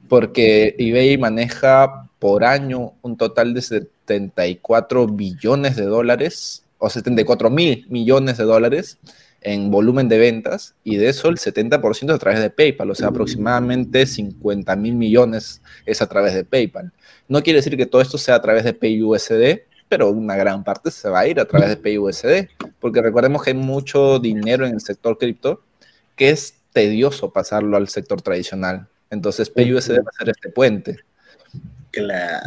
porque 0.08 0.76
eBay 0.78 1.18
maneja 1.18 2.10
por 2.20 2.44
año 2.44 2.94
un 3.02 3.18
total 3.18 3.54
de 3.54 3.62
74 3.62 5.08
billones 5.08 5.76
de 5.76 5.86
dólares 5.86 6.64
o 6.78 6.90
74 6.90 7.50
mil 7.50 7.86
millones 7.90 8.38
de 8.38 8.44
dólares 8.44 8.98
en 9.42 9.72
volumen 9.72 10.08
de 10.08 10.20
ventas 10.20 10.76
y 10.84 10.98
de 10.98 11.10
eso 11.10 11.30
el 11.30 11.38
70% 11.38 12.14
a 12.14 12.18
través 12.18 12.40
de 12.40 12.50
PayPal, 12.50 12.92
o 12.92 12.96
sea, 12.96 13.08
aproximadamente 13.08 14.06
50 14.06 14.76
mil 14.76 14.96
millones 14.96 15.62
es 15.86 16.02
a 16.02 16.08
través 16.08 16.34
de 16.36 16.44
PayPal. 16.44 16.92
No 17.28 17.42
quiere 17.42 17.58
decir 17.58 17.76
que 17.76 17.86
todo 17.88 18.02
esto 18.02 18.18
sea 18.18 18.36
a 18.36 18.42
través 18.42 18.64
de 18.64 18.74
PayUSD, 18.74 19.62
pero 19.90 20.10
una 20.12 20.36
gran 20.36 20.64
parte 20.64 20.92
se 20.92 21.10
va 21.10 21.22
a 21.22 21.28
ir 21.28 21.40
a 21.40 21.46
través 21.46 21.70
de 21.70 21.78
PayUSD, 21.78 22.50
porque 22.80 23.02
recordemos 23.02 23.44
que 23.44 23.50
hay 23.52 23.58
mucho 23.58 24.20
dinero 24.20 24.66
en 24.66 24.74
el 24.74 24.82
sector 24.82 25.18
cripto 25.18 25.64
que 26.16 26.30
es 26.30 26.56
tedioso 26.72 27.34
pasarlo 27.34 27.78
al 27.78 27.88
sector 27.90 28.22
tradicional. 28.22 28.88
Entonces 29.12 29.50
PayUSD 29.50 30.00
va 30.00 30.10
a 30.10 30.18
ser 30.18 30.30
este 30.30 30.50
puente. 30.50 30.98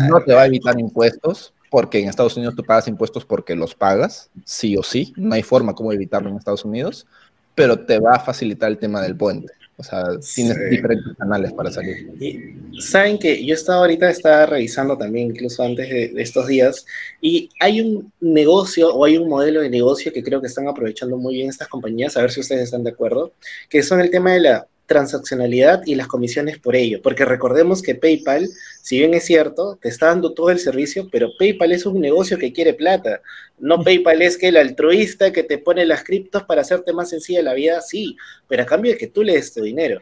No 0.09 0.23
te 0.25 0.35
va 0.35 0.43
a 0.43 0.47
evitar 0.47 0.79
impuestos, 0.81 1.53
porque 1.71 2.01
en 2.01 2.09
Estados 2.09 2.37
Unidos 2.37 2.55
tú 2.57 2.65
pagas 2.65 2.89
impuestos 2.89 3.25
porque 3.25 3.55
los 3.55 3.75
pagas, 3.75 4.31
sí 4.45 4.77
o 4.77 4.83
sí. 4.83 5.13
No 5.17 5.35
hay 5.35 5.43
forma 5.43 5.75
como 5.75 5.93
evitarlo 5.93 6.31
en 6.31 6.37
Estados 6.37 6.65
Unidos, 6.65 7.07
pero 7.55 7.79
te 7.79 7.99
va 7.99 8.13
a 8.15 8.21
facilitar 8.21 8.71
el 8.71 8.79
tema 8.79 9.03
del 9.03 9.17
puente. 9.17 9.53
O 9.77 9.83
sea, 9.83 10.05
tienes 10.35 10.57
diferentes 10.71 11.17
canales 11.19 11.53
para 11.53 11.69
salir. 11.71 12.09
Y 12.21 12.81
saben 12.81 13.19
que 13.19 13.45
yo 13.45 13.55
estaba 13.55 13.81
ahorita, 13.81 14.09
estaba 14.09 14.47
revisando 14.47 14.97
también, 14.97 15.31
incluso 15.31 15.65
antes 15.65 15.89
de, 15.89 16.09
de, 16.11 16.23
estos 16.23 16.47
días, 16.47 16.87
y 17.21 17.51
hay 17.59 17.81
un 17.81 18.13
negocio 18.21 18.95
o 18.95 19.05
hay 19.05 19.17
un 19.17 19.29
modelo 19.29 19.61
de 19.61 19.69
negocio 19.69 20.13
que 20.13 20.23
creo 20.23 20.41
que 20.41 20.47
están 20.47 20.69
aprovechando 20.69 21.17
muy 21.17 21.35
bien 21.35 21.49
estas 21.49 21.67
compañías, 21.67 22.17
a 22.17 22.21
ver 22.21 22.31
si 22.31 22.39
ustedes 22.39 22.63
están 22.63 22.85
de 22.85 22.91
acuerdo, 22.91 23.33
que 23.69 23.83
son 23.83 24.01
el 24.01 24.11
tema 24.11 24.33
de 24.33 24.41
la 24.41 24.69
transaccionalidad 24.87 25.83
y 25.87 25.95
las 25.95 26.09
comisiones 26.09 26.59
por 26.59 26.77
ello, 26.77 27.01
porque 27.03 27.25
recordemos 27.25 27.83
que 27.83 27.95
PayPal, 27.95 28.49
si 28.83 28.99
bien 28.99 29.15
es 29.15 29.25
cierto, 29.25 29.79
te 29.81 29.89
está 29.89 30.07
dando 30.07 30.35
todo 30.35 30.51
el 30.51 30.59
servicio, 30.59 31.09
pero 31.11 31.31
PayPal 31.39 31.73
es 31.73 31.87
un 31.87 32.01
negocio 32.01 32.39
que 32.39 32.53
quiere 32.53 32.75
plata. 32.75 33.23
No 33.59 33.83
PayPal 33.83 34.23
es 34.23 34.37
que 34.37 34.49
el 34.49 34.57
altruista 34.57 35.33
que 35.33 35.43
te 35.43 35.59
pone 35.59 35.87
las 35.87 36.05
criptos 36.05 36.43
para 36.43 36.61
hacerte 36.61 36.93
más 36.93 37.11
sencilla 37.11 37.43
la 37.43 37.55
vida, 37.55 37.81
sí, 37.81 38.17
pero 38.49 38.63
a 38.63 38.67
cambio 38.67 38.93
de 38.93 38.99
que 38.99 39.07
tú 39.07 39.23
le 39.23 39.35
des 39.35 39.53
tu 39.53 39.63
dinero. 39.63 40.01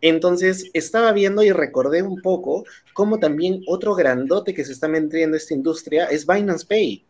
Entonces, 0.00 0.68
estaba 0.72 1.12
viendo 1.12 1.44
y 1.44 1.52
recordé 1.52 2.02
un 2.02 2.20
poco 2.20 2.64
cómo 2.92 3.18
también 3.18 3.62
otro 3.68 3.94
grandote 3.94 4.52
que 4.52 4.64
se 4.64 4.72
está 4.72 4.88
metiendo 4.88 5.36
en 5.36 5.40
esta 5.40 5.54
industria 5.54 6.06
es 6.06 6.26
Binance 6.26 6.66
Pay. 6.66 7.04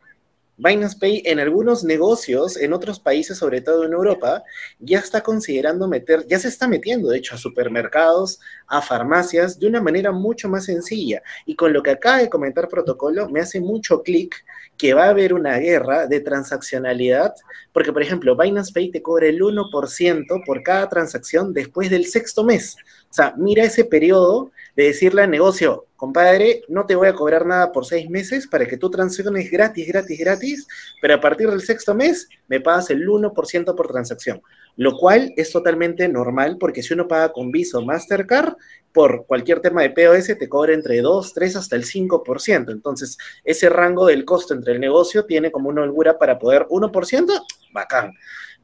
Binance 0.63 0.97
Pay 0.97 1.23
en 1.25 1.41
algunos 1.41 1.83
negocios, 1.83 2.57
en 2.57 2.73
otros 2.73 3.01
países, 3.01 3.39
sobre 3.39 3.61
todo 3.61 3.85
en 3.85 3.93
Europa, 3.93 4.45
ya 4.79 5.01
está 5.01 5.21
considerando 5.21 5.89
meter, 5.89 6.25
ya 6.29 6.39
se 6.39 6.47
está 6.47 6.69
metiendo, 6.69 7.09
de 7.09 7.19
hecho, 7.19 7.35
a 7.35 7.39
supermercados, 7.39 8.39
a 8.69 8.81
farmacias, 8.81 9.59
de 9.59 9.67
una 9.67 9.81
manera 9.81 10.13
mucho 10.13 10.49
más 10.49 10.67
sencilla. 10.67 11.23
Y 11.47 11.57
con 11.57 11.73
lo 11.73 11.83
que 11.83 11.91
acaba 11.91 12.19
de 12.19 12.31
comentar 12.31 12.69
Protocolo, 12.69 13.29
me 13.29 13.41
hace 13.41 13.61
mucho 13.61 14.03
clic 14.03 14.45
que 14.79 14.95
va 14.95 15.07
a 15.07 15.11
haber 15.11 15.35
una 15.35 15.59
guerra 15.59 16.07
de 16.07 16.21
transaccionalidad, 16.21 17.35
porque, 17.73 17.93
por 17.93 18.03
ejemplo, 18.03 18.37
Binance 18.37 18.73
Pay 18.73 18.91
te 18.93 19.03
cobra 19.03 19.27
el 19.27 19.41
1% 19.41 20.45
por 20.47 20.63
cada 20.63 20.89
transacción 20.89 21.53
después 21.53 21.91
del 21.91 22.07
sexto 22.07 22.45
mes. 22.45 22.77
O 23.11 23.15
sea, 23.15 23.35
mira 23.37 23.65
ese 23.65 23.85
periodo 23.85 24.53
de 24.77 24.85
decirle 24.85 25.23
al 25.23 25.31
negocio, 25.31 25.87
compadre, 25.97 26.63
no 26.69 26.87
te 26.87 26.95
voy 26.95 27.09
a 27.09 27.15
cobrar 27.15 27.47
nada 27.47 27.73
por 27.73 27.87
seis 27.87 28.09
meses 28.09 28.47
para 28.47 28.67
que 28.67 28.77
tú 28.77 28.91
transacciones 28.91 29.51
gratis, 29.51 29.87
gratis, 29.87 30.19
gratis, 30.19 30.67
pero 31.01 31.15
a 31.15 31.21
partir 31.21 31.49
del 31.51 31.63
sexto 31.63 31.95
mes 31.95 32.29
me 32.49 32.61
pagas 32.61 32.91
el 32.91 33.07
1% 33.07 33.75
por 33.75 33.89
transacción, 33.89 34.43
lo 34.77 34.97
cual 34.97 35.33
es 35.37 35.53
totalmente 35.53 36.09
normal 36.09 36.57
porque 36.59 36.83
si 36.83 36.95
uno 36.95 37.07
paga 37.07 37.33
con 37.33 37.51
Visa 37.51 37.79
o 37.79 37.83
Mastercard, 37.83 38.55
por 38.93 39.27
cualquier 39.27 39.61
tema 39.61 39.83
de 39.83 39.91
POS 39.91 40.39
te 40.39 40.49
cobra 40.49 40.75
entre 40.75 41.01
2, 41.01 41.33
3 41.33 41.57
hasta 41.57 41.77
el 41.77 41.85
5%. 41.85 42.71
Entonces, 42.71 43.17
ese 43.43 43.69
rango 43.69 44.07
del 44.07 44.25
costo 44.25 44.55
entre 44.55 44.75
el 44.75 44.81
negocio 44.81 45.25
tiene 45.25 45.51
como 45.51 45.71
una 45.71 45.83
holgura 45.83 46.19
para 46.19 46.39
poder 46.39 46.67
1%, 46.69 47.45
bacán. 47.73 48.13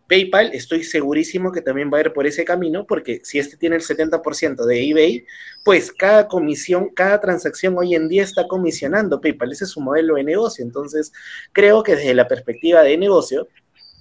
PayPal, 0.08 0.50
estoy 0.54 0.84
segurísimo 0.84 1.52
que 1.52 1.60
también 1.60 1.90
va 1.92 1.98
a 1.98 2.00
ir 2.00 2.12
por 2.14 2.26
ese 2.26 2.44
camino, 2.44 2.86
porque 2.86 3.20
si 3.24 3.38
este 3.38 3.58
tiene 3.58 3.76
el 3.76 3.82
70% 3.82 4.64
de 4.64 4.90
eBay, 4.90 5.26
pues 5.64 5.92
cada 5.92 6.26
comisión, 6.28 6.88
cada 6.94 7.20
transacción 7.20 7.76
hoy 7.76 7.94
en 7.94 8.08
día 8.08 8.22
está 8.22 8.48
comisionando 8.48 9.20
PayPal. 9.20 9.52
Ese 9.52 9.64
es 9.64 9.70
su 9.70 9.80
modelo 9.80 10.14
de 10.14 10.24
negocio. 10.24 10.64
Entonces, 10.64 11.12
creo 11.52 11.82
que 11.82 11.94
desde 11.94 12.14
la 12.14 12.26
perspectiva 12.26 12.82
de 12.82 12.96
negocio, 12.96 13.48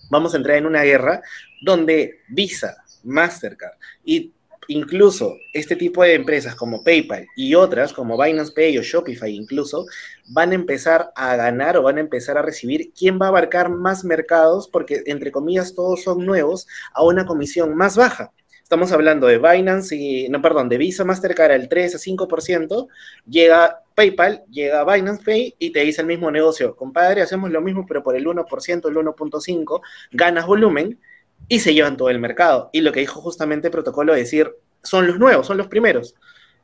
vamos 0.09 0.33
a 0.33 0.37
entrar 0.37 0.57
en 0.57 0.65
una 0.65 0.83
guerra 0.83 1.21
donde 1.61 2.21
Visa, 2.29 2.77
Mastercard 3.03 3.73
y 4.05 4.33
incluso 4.67 5.37
este 5.53 5.75
tipo 5.75 6.03
de 6.03 6.13
empresas 6.13 6.55
como 6.55 6.83
PayPal 6.83 7.27
y 7.35 7.55
otras 7.55 7.93
como 7.93 8.21
Binance 8.21 8.51
Pay 8.53 8.77
o 8.77 8.83
Shopify 8.83 9.33
incluso 9.33 9.85
van 10.27 10.51
a 10.51 10.55
empezar 10.55 11.11
a 11.15 11.35
ganar 11.35 11.77
o 11.77 11.83
van 11.83 11.97
a 11.97 12.01
empezar 12.01 12.37
a 12.37 12.41
recibir 12.41 12.91
quién 12.97 13.19
va 13.19 13.27
a 13.27 13.29
abarcar 13.29 13.69
más 13.69 14.03
mercados 14.03 14.67
porque 14.67 15.03
entre 15.05 15.31
comillas 15.31 15.75
todos 15.75 16.03
son 16.03 16.25
nuevos 16.25 16.67
a 16.93 17.03
una 17.03 17.25
comisión 17.25 17.75
más 17.75 17.95
baja. 17.95 18.31
Estamos 18.67 18.91
hablando 18.91 19.27
de 19.27 19.37
Binance 19.37 19.95
y, 19.95 20.27
no, 20.27 20.41
perdón, 20.41 20.67
de 20.67 20.77
Visa 20.77 21.05
Mastercard 21.05 21.53
al 21.53 21.69
3 21.69 21.95
a 21.95 21.97
5%, 21.99 22.87
llega 23.25 23.81
PayPal, 23.95 24.43
llega 24.51 24.83
Binance 24.83 25.23
Pay 25.23 25.55
y 25.57 25.71
te 25.71 25.79
dice 25.79 26.01
el 26.01 26.07
mismo 26.07 26.29
negocio, 26.31 26.75
compadre, 26.75 27.21
hacemos 27.21 27.49
lo 27.49 27.61
mismo 27.61 27.85
pero 27.87 28.03
por 28.03 28.17
el 28.17 28.25
1%, 28.25 28.89
el 28.89 28.95
1.5%, 28.95 29.81
ganas 30.11 30.45
volumen 30.45 30.99
y 31.47 31.59
se 31.59 31.73
llevan 31.73 31.97
todo 31.97 32.09
el 32.09 32.19
mercado. 32.19 32.69
Y 32.73 32.81
lo 32.81 32.91
que 32.91 32.99
dijo 32.99 33.21
justamente 33.21 33.67
el 33.67 33.71
protocolo 33.71 34.13
es 34.13 34.23
decir, 34.23 34.51
son 34.83 35.07
los 35.07 35.17
nuevos, 35.19 35.47
son 35.47 35.57
los 35.57 35.67
primeros. 35.67 36.15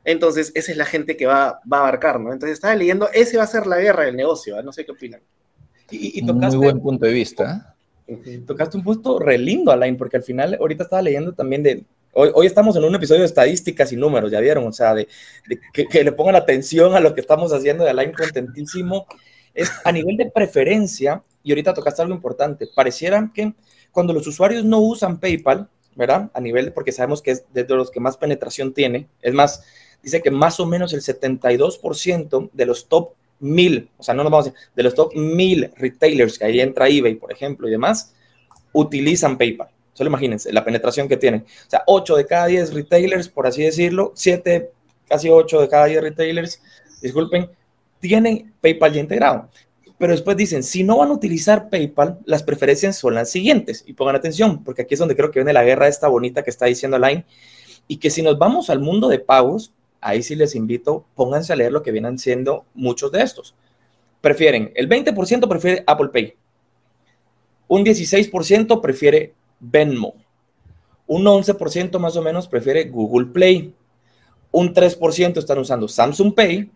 Entonces, 0.04 0.52
esa 0.54 0.72
es 0.72 0.78
la 0.78 0.84
gente 0.84 1.16
que 1.16 1.26
va, 1.26 1.60
va 1.70 1.78
a 1.78 1.80
abarcar, 1.80 2.20
¿no? 2.20 2.32
Entonces, 2.32 2.54
estaba 2.54 2.74
leyendo, 2.74 3.08
ese 3.12 3.38
va 3.38 3.44
a 3.44 3.48
ser 3.48 3.66
la 3.66 3.78
guerra 3.78 4.04
del 4.04 4.16
negocio, 4.16 4.58
¿eh? 4.58 4.62
no 4.62 4.72
sé 4.72 4.84
qué 4.84 4.92
opinan. 4.92 5.20
Y, 5.90 6.18
y 6.18 6.26
tocaste, 6.26 6.56
Muy 6.56 6.66
buen 6.66 6.80
punto 6.80 7.06
de 7.06 7.12
vista. 7.12 7.74
Tocaste 8.46 8.76
un 8.76 8.84
punto 8.84 9.18
re 9.18 9.38
lindo, 9.38 9.72
Alain, 9.72 9.96
porque 9.96 10.18
al 10.18 10.22
final, 10.22 10.56
ahorita 10.60 10.84
estaba 10.84 11.02
leyendo 11.02 11.32
también 11.32 11.62
de, 11.62 11.84
Hoy, 12.16 12.30
hoy, 12.32 12.46
estamos 12.46 12.76
en 12.76 12.84
un 12.84 12.94
episodio 12.94 13.22
de 13.22 13.26
estadísticas 13.26 13.90
y 13.90 13.96
números, 13.96 14.30
ya 14.30 14.38
vieron, 14.38 14.64
o 14.68 14.72
sea, 14.72 14.94
de, 14.94 15.08
que, 15.72 15.86
que, 15.86 16.04
le 16.04 16.12
pongan 16.12 16.36
atención 16.36 16.94
a 16.94 17.00
lo 17.00 17.12
que 17.12 17.20
estamos 17.20 17.52
haciendo 17.52 17.82
de 17.82 17.90
Alain 17.90 18.12
contentísimo. 18.12 19.06
Es 19.52 19.72
a 19.84 19.90
nivel 19.90 20.16
de 20.16 20.30
preferencia, 20.30 21.24
y 21.42 21.50
ahorita 21.50 21.74
tocaste 21.74 22.02
algo 22.02 22.14
importante, 22.14 22.68
pareciera 22.72 23.32
que 23.34 23.52
cuando 23.94 24.12
los 24.12 24.26
usuarios 24.26 24.64
no 24.64 24.80
usan 24.80 25.20
PayPal, 25.20 25.68
¿verdad? 25.94 26.30
A 26.34 26.40
nivel, 26.40 26.72
porque 26.72 26.92
sabemos 26.92 27.22
que 27.22 27.30
es 27.30 27.44
de 27.54 27.64
los 27.64 27.90
que 27.90 28.00
más 28.00 28.16
penetración 28.16 28.74
tiene, 28.74 29.06
es 29.22 29.32
más, 29.32 29.62
dice 30.02 30.20
que 30.20 30.32
más 30.32 30.58
o 30.58 30.66
menos 30.66 30.92
el 30.92 31.00
72% 31.00 32.50
de 32.52 32.66
los 32.66 32.88
top 32.88 33.12
1000, 33.38 33.88
o 33.96 34.02
sea, 34.02 34.14
no 34.14 34.24
nos 34.24 34.32
vamos 34.32 34.46
a 34.46 34.50
decir, 34.50 34.68
de 34.74 34.82
los 34.82 34.94
top 34.94 35.14
1000 35.14 35.72
retailers 35.76 36.38
que 36.38 36.44
ahí 36.44 36.60
entra 36.60 36.88
eBay, 36.88 37.14
por 37.14 37.32
ejemplo, 37.32 37.68
y 37.68 37.70
demás, 37.70 38.12
utilizan 38.72 39.38
PayPal. 39.38 39.68
Solo 39.92 40.10
imagínense 40.10 40.52
la 40.52 40.64
penetración 40.64 41.06
que 41.06 41.16
tienen. 41.16 41.42
O 41.42 41.70
sea, 41.70 41.84
8 41.86 42.16
de 42.16 42.26
cada 42.26 42.46
10 42.46 42.74
retailers, 42.74 43.28
por 43.28 43.46
así 43.46 43.62
decirlo, 43.62 44.10
7, 44.16 44.70
casi 45.08 45.28
8 45.28 45.60
de 45.60 45.68
cada 45.68 45.86
10 45.86 46.02
retailers, 46.02 46.60
disculpen, 47.00 47.48
tienen 48.00 48.52
PayPal 48.60 48.92
ya 48.92 49.00
integrado 49.00 49.48
pero 49.98 50.12
después 50.12 50.36
dicen, 50.36 50.62
si 50.62 50.82
no 50.82 50.98
van 50.98 51.10
a 51.10 51.14
utilizar 51.14 51.68
PayPal, 51.70 52.18
las 52.24 52.42
preferencias 52.42 52.96
son 52.96 53.14
las 53.14 53.30
siguientes. 53.30 53.84
Y 53.86 53.92
pongan 53.92 54.16
atención, 54.16 54.64
porque 54.64 54.82
aquí 54.82 54.94
es 54.94 55.00
donde 55.00 55.14
creo 55.14 55.30
que 55.30 55.38
viene 55.38 55.52
la 55.52 55.64
guerra 55.64 55.88
esta 55.88 56.08
bonita 56.08 56.42
que 56.42 56.50
está 56.50 56.66
diciendo 56.66 56.98
Line. 56.98 57.24
Y 57.86 57.98
que 57.98 58.10
si 58.10 58.22
nos 58.22 58.38
vamos 58.38 58.70
al 58.70 58.80
mundo 58.80 59.08
de 59.08 59.20
pagos, 59.20 59.72
ahí 60.00 60.22
sí 60.22 60.34
les 60.34 60.54
invito, 60.54 61.06
pónganse 61.14 61.52
a 61.52 61.56
leer 61.56 61.72
lo 61.72 61.82
que 61.82 61.92
vienen 61.92 62.18
siendo 62.18 62.64
muchos 62.74 63.12
de 63.12 63.22
estos. 63.22 63.54
Prefieren, 64.20 64.72
el 64.74 64.88
20% 64.88 65.48
prefiere 65.48 65.84
Apple 65.86 66.08
Pay. 66.08 66.34
Un 67.68 67.84
16% 67.84 68.80
prefiere 68.80 69.34
Venmo. 69.60 70.14
Un 71.06 71.24
11% 71.24 71.98
más 71.98 72.16
o 72.16 72.22
menos 72.22 72.48
prefiere 72.48 72.84
Google 72.84 73.26
Play. 73.26 73.74
Un 74.50 74.74
3% 74.74 75.38
están 75.38 75.58
usando 75.58 75.88
Samsung 75.88 76.34
Pay 76.34 76.70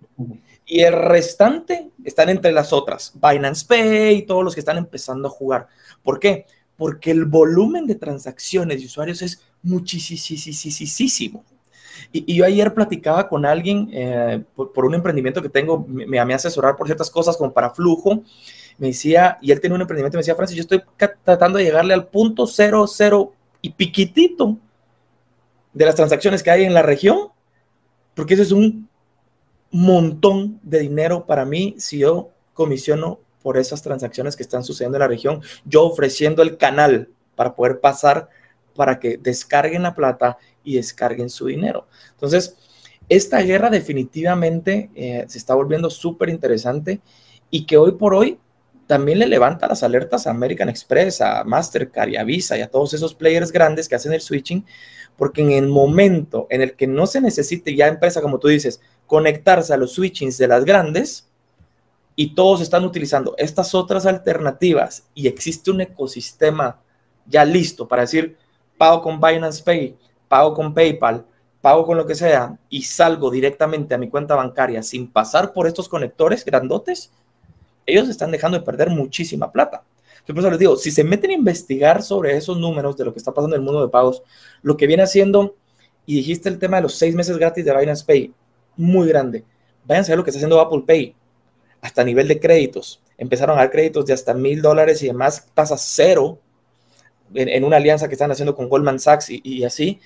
y 0.68 0.82
el 0.82 0.92
restante 0.92 1.90
están 2.04 2.28
entre 2.28 2.52
las 2.52 2.74
otras, 2.74 3.14
Binance 3.14 3.64
Pay 3.66 4.18
y 4.18 4.22
todos 4.26 4.44
los 4.44 4.54
que 4.54 4.60
están 4.60 4.76
empezando 4.76 5.28
a 5.28 5.30
jugar. 5.30 5.66
¿Por 6.02 6.20
qué? 6.20 6.44
Porque 6.76 7.10
el 7.10 7.24
volumen 7.24 7.86
de 7.86 7.94
transacciones 7.94 8.78
de 8.78 8.86
usuarios 8.86 9.22
es 9.22 9.40
muchísimo. 9.62 11.42
Y, 12.12 12.34
yo 12.34 12.44
ayer 12.44 12.72
platicaba 12.74 13.28
con 13.28 13.46
alguien 13.46 13.88
eh, 13.92 14.44
por, 14.54 14.84
un 14.84 14.94
emprendimiento 14.94 15.40
que 15.40 15.48
tengo, 15.48 15.86
me, 15.88 16.06
me 16.06 16.34
asesorar 16.34 16.76
por 16.76 16.86
ciertas 16.86 17.10
cosas 17.10 17.36
como 17.36 17.52
para 17.52 17.70
flujo. 17.70 18.22
Me 18.76 18.88
decía, 18.88 19.38
y 19.40 19.50
él 19.50 19.60
tiene 19.60 19.74
un 19.74 19.80
emprendimiento, 19.80 20.18
me 20.18 20.20
decía, 20.20 20.36
Francis, 20.36 20.56
yo 20.56 20.62
estoy 20.62 20.82
tratando 21.24 21.58
de 21.58 21.64
llegarle 21.64 21.94
al 21.94 22.06
punto 22.06 22.46
cero, 22.46 22.86
cero 22.86 23.32
y 23.62 23.70
piquitito 23.70 24.58
de 25.72 25.86
las 25.86 25.94
transacciones 25.94 26.42
que 26.42 26.50
hay 26.50 26.64
en 26.64 26.74
la 26.74 26.82
región, 26.82 27.28
porque 28.14 28.34
eso 28.34 28.42
es 28.42 28.52
un 28.52 28.87
montón 29.70 30.60
de 30.62 30.80
dinero 30.80 31.26
para 31.26 31.44
mí 31.44 31.74
si 31.78 31.98
yo 31.98 32.30
comisiono 32.54 33.20
por 33.42 33.56
esas 33.56 33.82
transacciones 33.82 34.36
que 34.36 34.42
están 34.42 34.64
sucediendo 34.64 34.96
en 34.96 35.00
la 35.00 35.08
región, 35.08 35.42
yo 35.64 35.84
ofreciendo 35.84 36.42
el 36.42 36.56
canal 36.56 37.08
para 37.34 37.54
poder 37.54 37.80
pasar 37.80 38.28
para 38.74 38.98
que 39.00 39.16
descarguen 39.16 39.82
la 39.82 39.94
plata 39.94 40.38
y 40.64 40.76
descarguen 40.76 41.30
su 41.30 41.46
dinero. 41.46 41.86
Entonces, 42.12 42.56
esta 43.08 43.40
guerra 43.40 43.70
definitivamente 43.70 44.90
eh, 44.94 45.24
se 45.28 45.38
está 45.38 45.54
volviendo 45.54 45.88
súper 45.88 46.28
interesante 46.28 47.00
y 47.50 47.64
que 47.64 47.76
hoy 47.76 47.92
por 47.92 48.14
hoy 48.14 48.38
también 48.86 49.18
le 49.18 49.26
levanta 49.26 49.68
las 49.68 49.82
alertas 49.82 50.26
a 50.26 50.30
American 50.30 50.68
Express, 50.68 51.20
a 51.20 51.44
Mastercard 51.44 52.10
y 52.10 52.16
a 52.16 52.24
Visa 52.24 52.56
y 52.56 52.62
a 52.62 52.70
todos 52.70 52.94
esos 52.94 53.14
players 53.14 53.52
grandes 53.52 53.88
que 53.88 53.94
hacen 53.94 54.12
el 54.12 54.20
switching, 54.20 54.64
porque 55.16 55.42
en 55.42 55.52
el 55.52 55.68
momento 55.68 56.46
en 56.50 56.62
el 56.62 56.74
que 56.74 56.86
no 56.86 57.06
se 57.06 57.20
necesite 57.20 57.74
ya 57.74 57.86
empresa, 57.86 58.22
como 58.22 58.38
tú 58.38 58.48
dices, 58.48 58.80
conectarse 59.08 59.74
a 59.74 59.76
los 59.76 59.94
switchings 59.94 60.38
de 60.38 60.46
las 60.46 60.64
grandes 60.64 61.26
y 62.14 62.34
todos 62.34 62.60
están 62.60 62.84
utilizando 62.84 63.34
estas 63.38 63.74
otras 63.74 64.06
alternativas 64.06 65.04
y 65.14 65.26
existe 65.26 65.70
un 65.70 65.80
ecosistema 65.80 66.80
ya 67.26 67.44
listo 67.44 67.88
para 67.88 68.02
decir 68.02 68.36
pago 68.76 69.02
con 69.02 69.20
Binance 69.20 69.62
Pay, 69.64 69.96
pago 70.28 70.54
con 70.54 70.74
PayPal, 70.74 71.24
pago 71.60 71.86
con 71.86 71.96
lo 71.96 72.06
que 72.06 72.14
sea 72.14 72.56
y 72.68 72.82
salgo 72.82 73.30
directamente 73.30 73.94
a 73.94 73.98
mi 73.98 74.08
cuenta 74.08 74.36
bancaria 74.36 74.82
sin 74.82 75.10
pasar 75.10 75.52
por 75.52 75.66
estos 75.66 75.88
conectores 75.88 76.44
grandotes, 76.44 77.10
ellos 77.86 78.08
están 78.10 78.30
dejando 78.30 78.58
de 78.58 78.64
perder 78.64 78.90
muchísima 78.90 79.50
plata. 79.50 79.82
Yo 80.26 80.34
por 80.34 80.42
eso 80.42 80.50
les 80.50 80.58
digo, 80.58 80.76
si 80.76 80.90
se 80.90 81.02
meten 81.02 81.30
a 81.30 81.34
investigar 81.34 82.02
sobre 82.02 82.36
esos 82.36 82.58
números 82.58 82.94
de 82.98 83.06
lo 83.06 83.12
que 83.14 83.18
está 83.18 83.32
pasando 83.32 83.56
en 83.56 83.62
el 83.62 83.64
mundo 83.64 83.80
de 83.80 83.88
pagos, 83.88 84.22
lo 84.60 84.76
que 84.76 84.86
viene 84.86 85.02
haciendo, 85.02 85.56
y 86.04 86.16
dijiste 86.16 86.50
el 86.50 86.58
tema 86.58 86.76
de 86.76 86.82
los 86.82 86.94
seis 86.94 87.14
meses 87.14 87.38
gratis 87.38 87.64
de 87.64 87.74
Binance 87.74 88.04
Pay, 88.04 88.34
muy 88.78 89.08
grande. 89.08 89.44
Vayan 89.84 90.04
a 90.04 90.08
ver 90.08 90.16
lo 90.16 90.24
que 90.24 90.30
está 90.30 90.38
haciendo 90.38 90.60
Apple 90.60 90.84
Pay, 90.86 91.14
hasta 91.82 92.04
nivel 92.04 92.28
de 92.28 92.40
créditos. 92.40 93.02
Empezaron 93.18 93.58
a 93.58 93.62
dar 93.62 93.70
créditos 93.70 94.06
de 94.06 94.14
hasta 94.14 94.32
mil 94.32 94.62
dólares 94.62 95.02
y 95.02 95.08
demás, 95.08 95.46
tasa 95.54 95.76
cero, 95.76 96.38
en, 97.34 97.64
una 97.64 97.76
alianza 97.76 98.08
que 98.08 98.14
están 98.14 98.30
haciendo 98.30 98.54
con 98.54 98.68
Goldman 98.68 98.98
Sachs 98.98 99.28
y, 99.30 99.64
así, 99.64 100.00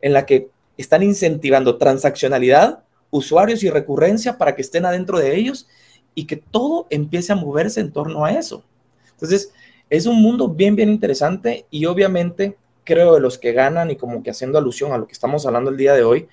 en 0.00 0.12
la 0.12 0.26
que 0.26 0.48
están 0.76 1.02
incentivando 1.02 1.76
transaccionalidad, 1.76 2.82
usuarios 3.10 3.62
y 3.62 3.70
recurrencia 3.70 4.38
para 4.38 4.56
que 4.56 4.62
estén 4.62 4.84
adentro 4.86 5.18
de 5.18 5.36
ellos 5.36 5.68
y 6.14 6.26
que 6.26 6.36
todo 6.36 6.86
empiece 6.90 7.32
a 7.32 7.36
moverse 7.36 7.80
en 7.80 7.92
torno 7.92 8.24
a 8.24 8.32
eso. 8.32 8.64
Entonces, 9.12 9.52
es 9.90 10.06
un 10.06 10.20
mundo 10.20 10.48
bien, 10.48 10.74
bien 10.74 10.88
interesante 10.88 11.66
y 11.70 11.86
obviamente 11.86 12.56
creo 12.84 13.14
de 13.14 13.20
los 13.20 13.38
que 13.38 13.52
ganan 13.52 13.90
y 13.90 13.96
como 13.96 14.22
que 14.22 14.30
haciendo 14.30 14.58
alusión 14.58 14.92
a 14.92 14.98
lo 14.98 15.06
que 15.06 15.12
estamos 15.12 15.46
hablando 15.46 15.70
el 15.70 15.76
día 15.76 15.94
de 15.94 16.02
hoy, 16.02 16.28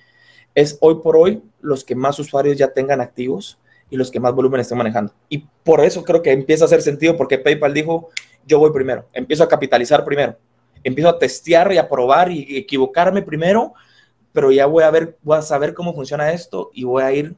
es 0.54 0.78
hoy 0.80 0.96
por 1.02 1.16
hoy 1.16 1.42
los 1.60 1.84
que 1.84 1.94
más 1.94 2.18
usuarios 2.18 2.56
ya 2.56 2.72
tengan 2.72 3.00
activos 3.00 3.58
y 3.90 3.96
los 3.96 4.10
que 4.10 4.20
más 4.20 4.34
volumen 4.34 4.60
estén 4.60 4.78
manejando. 4.78 5.12
Y 5.28 5.46
por 5.62 5.80
eso 5.84 6.02
creo 6.04 6.22
que 6.22 6.32
empieza 6.32 6.64
a 6.64 6.66
hacer 6.66 6.82
sentido 6.82 7.16
porque 7.16 7.38
PayPal 7.38 7.74
dijo, 7.74 8.10
yo 8.46 8.58
voy 8.58 8.72
primero, 8.72 9.06
empiezo 9.12 9.44
a 9.44 9.48
capitalizar 9.48 10.04
primero, 10.04 10.36
empiezo 10.82 11.10
a 11.10 11.18
testear 11.18 11.72
y 11.72 11.78
a 11.78 11.88
probar 11.88 12.30
y 12.30 12.56
equivocarme 12.56 13.22
primero, 13.22 13.74
pero 14.32 14.50
ya 14.50 14.66
voy 14.66 14.84
a 14.84 14.90
ver, 14.90 15.18
voy 15.22 15.38
a 15.38 15.42
saber 15.42 15.74
cómo 15.74 15.94
funciona 15.94 16.32
esto 16.32 16.70
y 16.72 16.84
voy 16.84 17.02
a 17.02 17.12
ir 17.12 17.36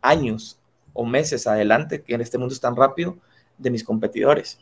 años 0.00 0.60
o 0.92 1.04
meses 1.04 1.46
adelante, 1.46 2.02
que 2.02 2.14
en 2.14 2.20
este 2.20 2.38
mundo 2.38 2.54
es 2.54 2.60
tan 2.60 2.76
rápido, 2.76 3.18
de 3.58 3.70
mis 3.70 3.84
competidores. 3.84 4.58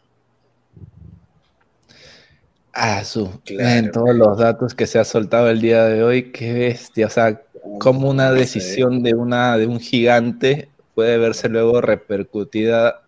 Ah, 2.73 3.05
su, 3.05 3.31
en 3.47 3.91
todos 3.91 4.15
los 4.15 4.39
datos 4.39 4.75
que 4.75 4.87
se 4.87 4.99
ha 4.99 5.05
soltado 5.05 5.51
el 5.51 5.61
día 5.61 5.85
de 5.85 6.03
hoy, 6.03 6.33
qué 6.33 6.55
bestia, 6.55 7.07
o 7.07 7.11
sea, 7.11 7.43
como 7.79 8.11
una 8.11 8.33
decisión 8.33 9.03
de, 9.03 9.15
una, 9.15 9.57
de 9.57 9.67
un 9.67 9.81
gigante 9.81 10.69
puede 10.95 11.19
verse 11.19 11.49
luego 11.49 11.81
repercutida 11.81 13.03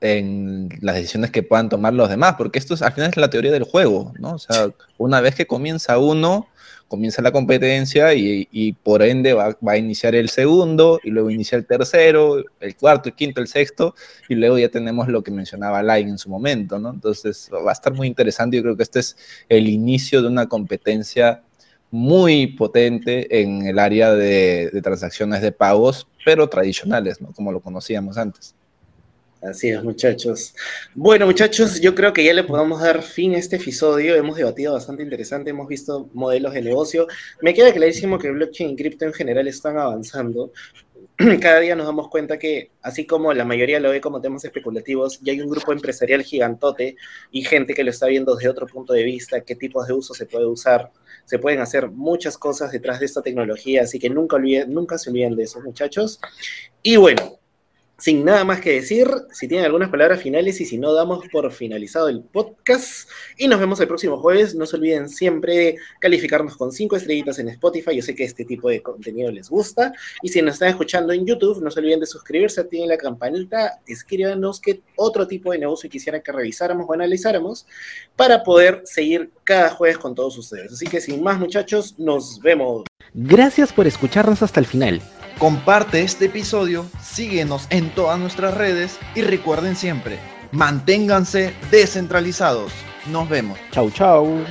en 0.00 0.68
las 0.80 0.96
decisiones 0.96 1.30
que 1.30 1.42
puedan 1.42 1.68
tomar 1.68 1.92
los 1.92 2.08
demás, 2.08 2.34
porque 2.38 2.58
esto 2.58 2.74
es, 2.74 2.82
al 2.82 2.92
final 2.92 3.10
es 3.10 3.16
la 3.16 3.30
teoría 3.30 3.52
del 3.52 3.64
juego, 3.64 4.12
¿no? 4.18 4.34
O 4.34 4.38
sea, 4.38 4.70
una 4.98 5.20
vez 5.20 5.34
que 5.34 5.46
comienza 5.46 5.98
uno, 5.98 6.48
comienza 6.88 7.22
la 7.22 7.30
competencia 7.30 8.14
y, 8.14 8.72
por 8.82 9.02
ende 9.02 9.32
va, 9.32 9.56
a 9.64 9.76
iniciar 9.76 10.14
el 10.14 10.28
segundo 10.28 10.98
y 11.04 11.10
luego 11.10 11.30
inicia 11.30 11.56
el 11.56 11.66
tercero, 11.66 12.42
el 12.58 12.76
cuarto, 12.76 13.10
el 13.10 13.14
quinto, 13.14 13.40
el 13.40 13.46
sexto 13.46 13.94
y 14.28 14.34
luego 14.34 14.58
ya 14.58 14.70
tenemos 14.70 15.06
lo 15.06 15.22
que 15.22 15.30
mencionaba 15.30 15.82
Lai 15.82 16.02
en 16.02 16.18
su 16.18 16.28
momento, 16.28 16.78
¿no? 16.80 16.90
Entonces 16.90 17.48
va 17.54 17.70
a 17.70 17.72
estar 17.72 17.92
muy 17.94 18.08
interesante. 18.08 18.56
Yo 18.56 18.62
creo 18.64 18.76
que 18.76 18.82
este 18.82 18.98
es 18.98 19.16
el 19.48 19.68
inicio 19.68 20.20
de 20.20 20.28
una 20.28 20.48
competencia 20.48 21.42
muy 21.90 22.46
potente 22.48 23.40
en 23.40 23.66
el 23.66 23.78
área 23.78 24.12
de, 24.12 24.70
transacciones 24.82 25.42
de 25.42 25.52
pagos, 25.52 26.06
pero 26.24 26.48
tradicionales, 26.48 27.20
¿no? 27.20 27.32
Como 27.32 27.52
lo 27.52 27.60
conocíamos 27.60 28.16
antes. 28.16 28.54
Así 29.42 29.70
es, 29.70 29.82
muchachos. 29.82 30.54
Bueno, 30.94 31.24
muchachos, 31.24 31.80
yo 31.80 31.94
creo 31.94 32.12
que 32.12 32.22
ya 32.22 32.34
le 32.34 32.44
podemos 32.44 32.82
dar 32.82 33.02
fin 33.02 33.34
a 33.34 33.38
este 33.38 33.56
episodio. 33.56 34.14
Hemos 34.14 34.36
debatido 34.36 34.74
bastante 34.74 35.02
interesante, 35.02 35.48
hemos 35.48 35.66
visto 35.66 36.10
modelos 36.12 36.52
de 36.52 36.60
negocio. 36.60 37.06
Me 37.40 37.54
queda 37.54 37.72
clarísimo 37.72 38.18
que 38.18 38.30
blockchain 38.30 38.70
y 38.70 38.76
cripto 38.76 39.06
en 39.06 39.14
general 39.14 39.48
están 39.48 39.78
avanzando. 39.78 40.52
Cada 41.40 41.60
día 41.60 41.76
nos 41.76 41.86
damos 41.86 42.08
cuenta 42.08 42.38
que, 42.38 42.70
así 42.80 43.06
como 43.06 43.34
la 43.34 43.44
mayoría 43.44 43.78
lo 43.78 43.90
ve 43.90 44.00
como 44.00 44.22
temas 44.22 44.42
especulativos, 44.44 45.20
ya 45.20 45.32
hay 45.32 45.42
un 45.42 45.50
grupo 45.50 45.72
empresarial 45.72 46.22
gigantote 46.22 46.96
y 47.30 47.42
gente 47.42 47.74
que 47.74 47.84
lo 47.84 47.90
está 47.90 48.06
viendo 48.06 48.34
desde 48.34 48.48
otro 48.48 48.66
punto 48.66 48.94
de 48.94 49.02
vista, 49.02 49.42
qué 49.42 49.54
tipos 49.54 49.86
de 49.86 49.92
uso 49.92 50.14
se 50.14 50.24
puede 50.24 50.46
usar. 50.46 50.90
Se 51.26 51.38
pueden 51.38 51.60
hacer 51.60 51.90
muchas 51.90 52.38
cosas 52.38 52.72
detrás 52.72 53.00
de 53.00 53.06
esta 53.06 53.20
tecnología, 53.20 53.82
así 53.82 53.98
que 53.98 54.08
nunca, 54.08 54.36
olviden, 54.36 54.72
nunca 54.72 54.96
se 54.96 55.10
olviden 55.10 55.36
de 55.36 55.42
eso, 55.42 55.60
muchachos. 55.60 56.20
Y 56.82 56.96
bueno, 56.96 57.39
sin 58.00 58.24
nada 58.24 58.44
más 58.44 58.60
que 58.60 58.72
decir, 58.72 59.06
si 59.30 59.46
tienen 59.46 59.66
algunas 59.66 59.90
palabras 59.90 60.22
finales 60.22 60.60
y 60.60 60.64
si 60.64 60.78
no, 60.78 60.94
damos 60.94 61.28
por 61.28 61.52
finalizado 61.52 62.08
el 62.08 62.22
podcast. 62.22 63.08
Y 63.36 63.46
nos 63.46 63.60
vemos 63.60 63.78
el 63.80 63.88
próximo 63.88 64.18
jueves. 64.18 64.54
No 64.54 64.64
se 64.64 64.76
olviden 64.76 65.08
siempre 65.08 65.76
calificarnos 66.00 66.56
con 66.56 66.72
cinco 66.72 66.96
estrellitas 66.96 67.38
en 67.38 67.48
Spotify. 67.50 67.94
Yo 67.94 68.02
sé 68.02 68.14
que 68.14 68.24
este 68.24 68.46
tipo 68.46 68.70
de 68.70 68.82
contenido 68.82 69.30
les 69.30 69.50
gusta. 69.50 69.92
Y 70.22 70.30
si 70.30 70.40
nos 70.40 70.54
están 70.54 70.70
escuchando 70.70 71.12
en 71.12 71.26
YouTube, 71.26 71.62
no 71.62 71.70
se 71.70 71.80
olviden 71.80 72.00
de 72.00 72.06
suscribirse, 72.06 72.62
activen 72.62 72.88
la 72.88 72.96
campanita, 72.96 73.80
escríbanos 73.86 74.60
qué 74.60 74.80
otro 74.96 75.26
tipo 75.26 75.52
de 75.52 75.58
negocio 75.58 75.90
quisieran 75.90 76.22
que 76.22 76.32
revisáramos 76.32 76.86
o 76.88 76.92
analizáramos 76.94 77.66
para 78.16 78.42
poder 78.42 78.80
seguir 78.84 79.30
cada 79.44 79.70
jueves 79.70 79.98
con 79.98 80.14
todos 80.14 80.38
ustedes. 80.38 80.72
Así 80.72 80.86
que 80.86 81.02
sin 81.02 81.22
más, 81.22 81.38
muchachos, 81.38 81.98
nos 81.98 82.40
vemos. 82.40 82.84
Gracias 83.12 83.74
por 83.74 83.86
escucharnos 83.86 84.42
hasta 84.42 84.60
el 84.60 84.66
final. 84.66 85.02
Comparte 85.40 86.02
este 86.02 86.26
episodio, 86.26 86.84
síguenos 87.02 87.66
en 87.70 87.88
todas 87.94 88.18
nuestras 88.18 88.52
redes 88.52 88.98
y 89.14 89.22
recuerden 89.22 89.74
siempre, 89.74 90.18
manténganse 90.52 91.54
descentralizados. 91.70 92.70
Nos 93.06 93.26
vemos. 93.26 93.58
Chau, 93.70 93.90
chau. 93.90 94.44